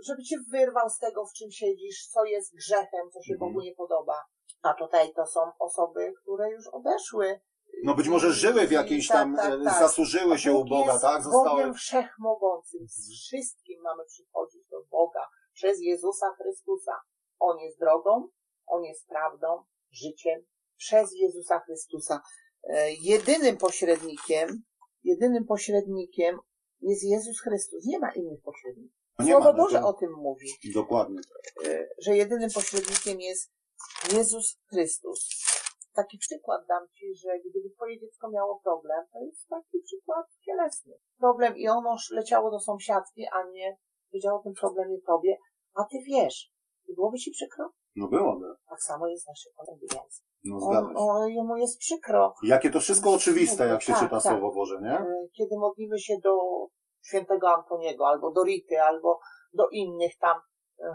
żeby 0.06 0.22
cię 0.22 0.36
wyrwał 0.52 0.90
z 0.90 0.98
tego, 0.98 1.26
w 1.26 1.32
czym 1.32 1.50
siedzisz, 1.50 2.06
co 2.06 2.24
jest 2.24 2.54
grzechem, 2.56 3.10
co 3.12 3.22
się 3.22 3.32
Mhm. 3.32 3.38
Bogu 3.52 3.60
nie 3.64 3.74
podoba. 3.74 4.24
A 4.62 4.74
tutaj 4.74 5.12
to 5.14 5.26
są 5.26 5.40
osoby, 5.58 6.12
które 6.22 6.50
już 6.50 6.68
odeszły. 6.68 7.40
No 7.82 7.94
być 7.94 8.08
może 8.08 8.32
żyły 8.32 8.66
w 8.66 8.72
jakiejś 8.72 9.08
Tak, 9.08 9.16
tam, 9.16 9.36
tak, 9.36 9.60
e, 9.60 9.64
tak. 9.64 9.78
zasłużyły 9.78 10.38
się 10.38 10.52
u 10.52 10.64
Boga, 10.64 10.92
jest 10.92 11.02
tak? 11.04 11.22
Zostały... 11.22 11.44
Bogiem 11.48 11.74
wszechmogącym. 11.74 12.80
Z 12.88 13.10
wszystkim 13.20 13.80
mamy 13.82 14.04
przychodzić 14.04 14.62
do 14.70 14.84
Boga 14.90 15.20
przez 15.52 15.80
Jezusa 15.80 16.26
Chrystusa. 16.36 16.92
On 17.38 17.58
jest 17.58 17.78
drogą, 17.78 18.28
On 18.66 18.84
jest 18.84 19.06
prawdą, 19.08 19.64
życiem 19.90 20.44
przez 20.76 21.10
Jezusa 21.14 21.60
Chrystusa. 21.60 22.20
E, 22.64 22.92
Jedynym 22.92 23.56
pośrednikiem, 23.56 24.62
jedynym 25.04 25.44
pośrednikiem 25.44 26.38
jest 26.80 27.04
Jezus 27.04 27.40
Chrystus. 27.40 27.86
Nie 27.86 27.98
ma 27.98 28.12
innych 28.12 28.42
pośredników. 28.42 28.96
No 29.18 29.26
Słowo 29.26 29.52
no 29.52 29.54
Boże 29.64 29.80
to- 29.80 29.88
o 29.88 29.92
tym 29.92 30.12
mówi, 30.12 30.46
Dokładnie. 30.74 31.20
e, 31.66 31.88
że 31.98 32.16
jedynym 32.16 32.50
pośrednikiem 32.50 33.20
jest 33.20 33.50
Jezus 34.12 34.58
Chrystus. 34.70 35.28
Taki 35.94 36.18
przykład 36.18 36.66
dam 36.68 36.88
Ci, 36.94 37.14
że 37.14 37.28
gdyby 37.50 37.70
Twoje 37.70 38.00
dziecko 38.00 38.30
miało 38.30 38.60
problem, 38.64 39.06
to 39.12 39.18
jest 39.20 39.48
taki 39.48 39.78
przykład 39.84 40.26
cielesny. 40.44 40.92
Problem 41.18 41.56
i 41.56 41.68
ono 41.68 41.96
leciało 42.10 42.50
do 42.50 42.60
sąsiadki, 42.60 43.26
a 43.32 43.50
nie 43.50 43.76
wiedziało 44.12 44.40
o 44.40 44.42
tym 44.42 44.52
problemie 44.54 44.96
Tobie, 45.06 45.36
a 45.74 45.84
Ty 45.84 45.98
wiesz. 46.06 46.52
I 46.88 46.94
byłoby 46.94 47.18
Ci 47.18 47.30
przykro? 47.30 47.70
No 47.96 48.08
byłoby. 48.08 48.46
Tak 48.68 48.82
samo 48.82 49.08
jest 49.08 49.26
Panem 49.56 49.80
Więc. 49.80 50.24
No 50.44 50.56
On, 50.56 50.62
zgadza 50.62 51.28
się. 51.28 51.32
jemu 51.34 51.56
jest 51.56 51.78
przykro. 51.78 52.34
Jakie 52.42 52.70
to 52.70 52.80
wszystko 52.80 53.12
oczywiste, 53.12 53.66
jak 53.66 53.82
się 53.82 53.92
Tak, 53.92 54.02
czyta 54.02 54.20
tak. 54.20 54.32
Słowo 54.32 54.54
Boże, 54.54 54.80
nie? 54.82 54.98
E, 54.98 55.26
kiedy 55.32 55.58
modlimy 55.58 55.98
się 55.98 56.14
do 56.22 56.36
świętego 57.02 57.54
Antoniego, 57.54 58.08
albo 58.08 58.30
do 58.30 58.44
Rity, 58.44 58.82
albo 58.82 59.20
do 59.52 59.68
innych 59.68 60.18
tam, 60.18 60.40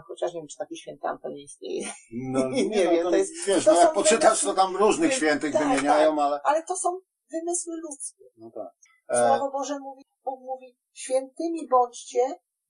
chociaż 0.06 0.34
nie 0.34 0.40
wiem, 0.40 0.48
czy 0.48 0.56
taki 0.56 0.76
święty 0.76 1.06
Antoni 1.06 1.42
istnieje, 1.42 1.86
No, 2.12 2.48
Nie 2.50 2.70
wiem, 2.70 3.04
no, 3.04 3.10
to 3.10 3.16
jest- 3.16 3.46
wiesz, 3.46 3.64
to 3.64 3.72
no 3.72 3.80
jak 3.80 3.92
poczytasz, 3.92 4.40
to 4.40 4.54
tam 4.54 4.76
różnych 4.76 5.14
świętych 5.14 5.52
tak, 5.52 5.62
wymieniają, 5.62 6.22
ale... 6.22 6.40
ale 6.44 6.62
to 6.62 6.76
są 6.76 7.00
wymysły 7.30 7.76
ludzkie. 7.76 8.24
No 8.36 8.50
tak. 8.50 8.72
E, 9.08 9.28
Słowo 9.28 9.50
Boże 9.52 9.78
mówi, 9.78 10.02
Bóg 10.24 10.40
mówi, 10.40 10.76
świętymi 10.92 11.68
bądźcie 11.68 12.20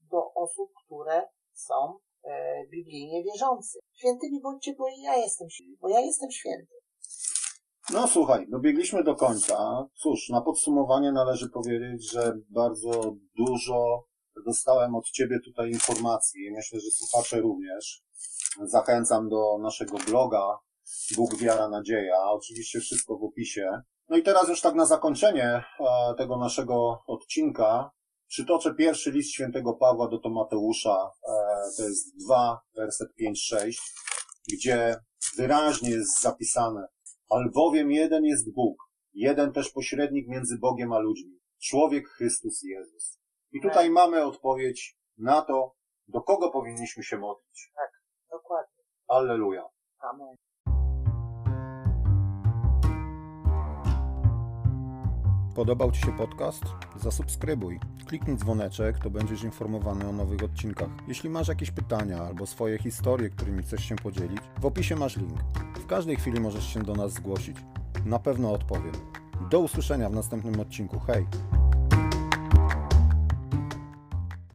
do 0.00 0.34
osób, 0.34 0.70
które 0.84 1.28
są 1.52 1.98
e, 2.24 2.66
biblijnie 2.66 3.24
wierzący. 3.24 3.78
Świętymi 3.92 4.40
bądźcie, 4.40 4.74
bo 4.78 4.88
ja 5.02 5.16
jestem 5.16 5.50
święty, 5.50 5.76
bo 5.80 5.88
ja 5.88 6.00
jestem 6.00 6.30
święty. 6.30 6.74
no 7.92 8.08
słuchaj, 8.08 8.46
dobiegliśmy 8.48 9.04
do 9.04 9.16
końca. 9.16 9.88
Cóż, 9.94 10.28
na 10.28 10.40
podsumowanie 10.40 11.12
należy 11.12 11.50
powiedzieć, 11.50 12.10
że 12.12 12.32
bardzo 12.50 13.14
dużo 13.36 14.07
dostałem 14.46 14.94
od 14.94 15.04
Ciebie 15.04 15.40
tutaj 15.44 15.70
informacji. 15.70 16.50
Myślę, 16.56 16.80
że 16.80 16.90
słuchacze 16.90 17.40
również. 17.40 18.02
Zachęcam 18.64 19.28
do 19.28 19.58
naszego 19.62 19.98
bloga 19.98 20.58
Bóg, 21.16 21.36
Wiara, 21.36 21.68
Nadzieja. 21.68 22.30
Oczywiście 22.30 22.80
wszystko 22.80 23.18
w 23.18 23.24
opisie. 23.24 23.70
No 24.08 24.16
i 24.16 24.22
teraz 24.22 24.48
już 24.48 24.60
tak 24.60 24.74
na 24.74 24.86
zakończenie 24.86 25.44
e, 25.44 25.64
tego 26.18 26.36
naszego 26.36 27.02
odcinka 27.06 27.90
przytoczę 28.28 28.74
pierwszy 28.74 29.10
list 29.10 29.30
świętego 29.30 29.72
Pawła 29.72 30.08
do 30.08 30.18
Tomateusza. 30.18 31.10
E, 31.28 31.32
to 31.76 31.82
jest 31.82 32.24
2, 32.24 32.60
werset 32.76 33.08
5-6, 33.20 33.72
gdzie 34.52 34.96
wyraźnie 35.36 35.90
jest 35.90 36.20
zapisane 36.20 36.86
albowiem 37.28 37.90
jeden 37.90 38.24
jest 38.24 38.52
Bóg, 38.54 38.76
jeden 39.14 39.52
też 39.52 39.70
pośrednik 39.70 40.28
między 40.28 40.58
Bogiem 40.58 40.92
a 40.92 40.98
ludźmi, 40.98 41.38
człowiek 41.60 42.08
Chrystus 42.08 42.62
Jezus. 42.62 43.17
I 43.52 43.60
tutaj 43.60 43.84
Tak. 43.84 43.92
mamy 43.92 44.24
odpowiedź 44.24 44.98
na 45.18 45.42
to, 45.42 45.74
do 46.08 46.22
kogo 46.22 46.50
powinniśmy 46.50 47.02
się 47.02 47.18
modlić. 47.18 47.72
Dokładnie. 48.30 48.82
Alleluja. 49.08 49.68
Amen. 49.98 50.36
Podobał 55.54 55.92
Ci 55.92 56.00
się 56.00 56.12
podcast? 56.16 56.62
Zasubskrybuj. 56.96 57.80
Kliknij 58.06 58.36
dzwoneczek, 58.36 58.98
to 58.98 59.10
będziesz 59.10 59.42
informowany 59.42 60.08
o 60.08 60.12
nowych 60.12 60.42
odcinkach. 60.44 60.88
Jeśli 61.08 61.30
masz 61.30 61.48
jakieś 61.48 61.70
pytania 61.70 62.22
albo 62.22 62.46
swoje 62.46 62.78
historie, 62.78 63.30
którymi 63.30 63.62
chcesz 63.62 63.84
się 63.84 63.96
podzielić, 63.96 64.40
w 64.60 64.66
opisie 64.66 64.96
masz 64.96 65.16
link. 65.16 65.40
W 65.76 65.86
każdej 65.86 66.16
chwili 66.16 66.40
możesz 66.40 66.74
się 66.74 66.82
do 66.82 66.94
nas 66.94 67.12
zgłosić. 67.12 67.56
Na 68.06 68.18
pewno 68.18 68.52
odpowiem. 68.52 68.92
Do 69.50 69.60
usłyszenia 69.60 70.08
w 70.08 70.14
następnym 70.14 70.60
odcinku. 70.60 70.98
Hej! 70.98 71.26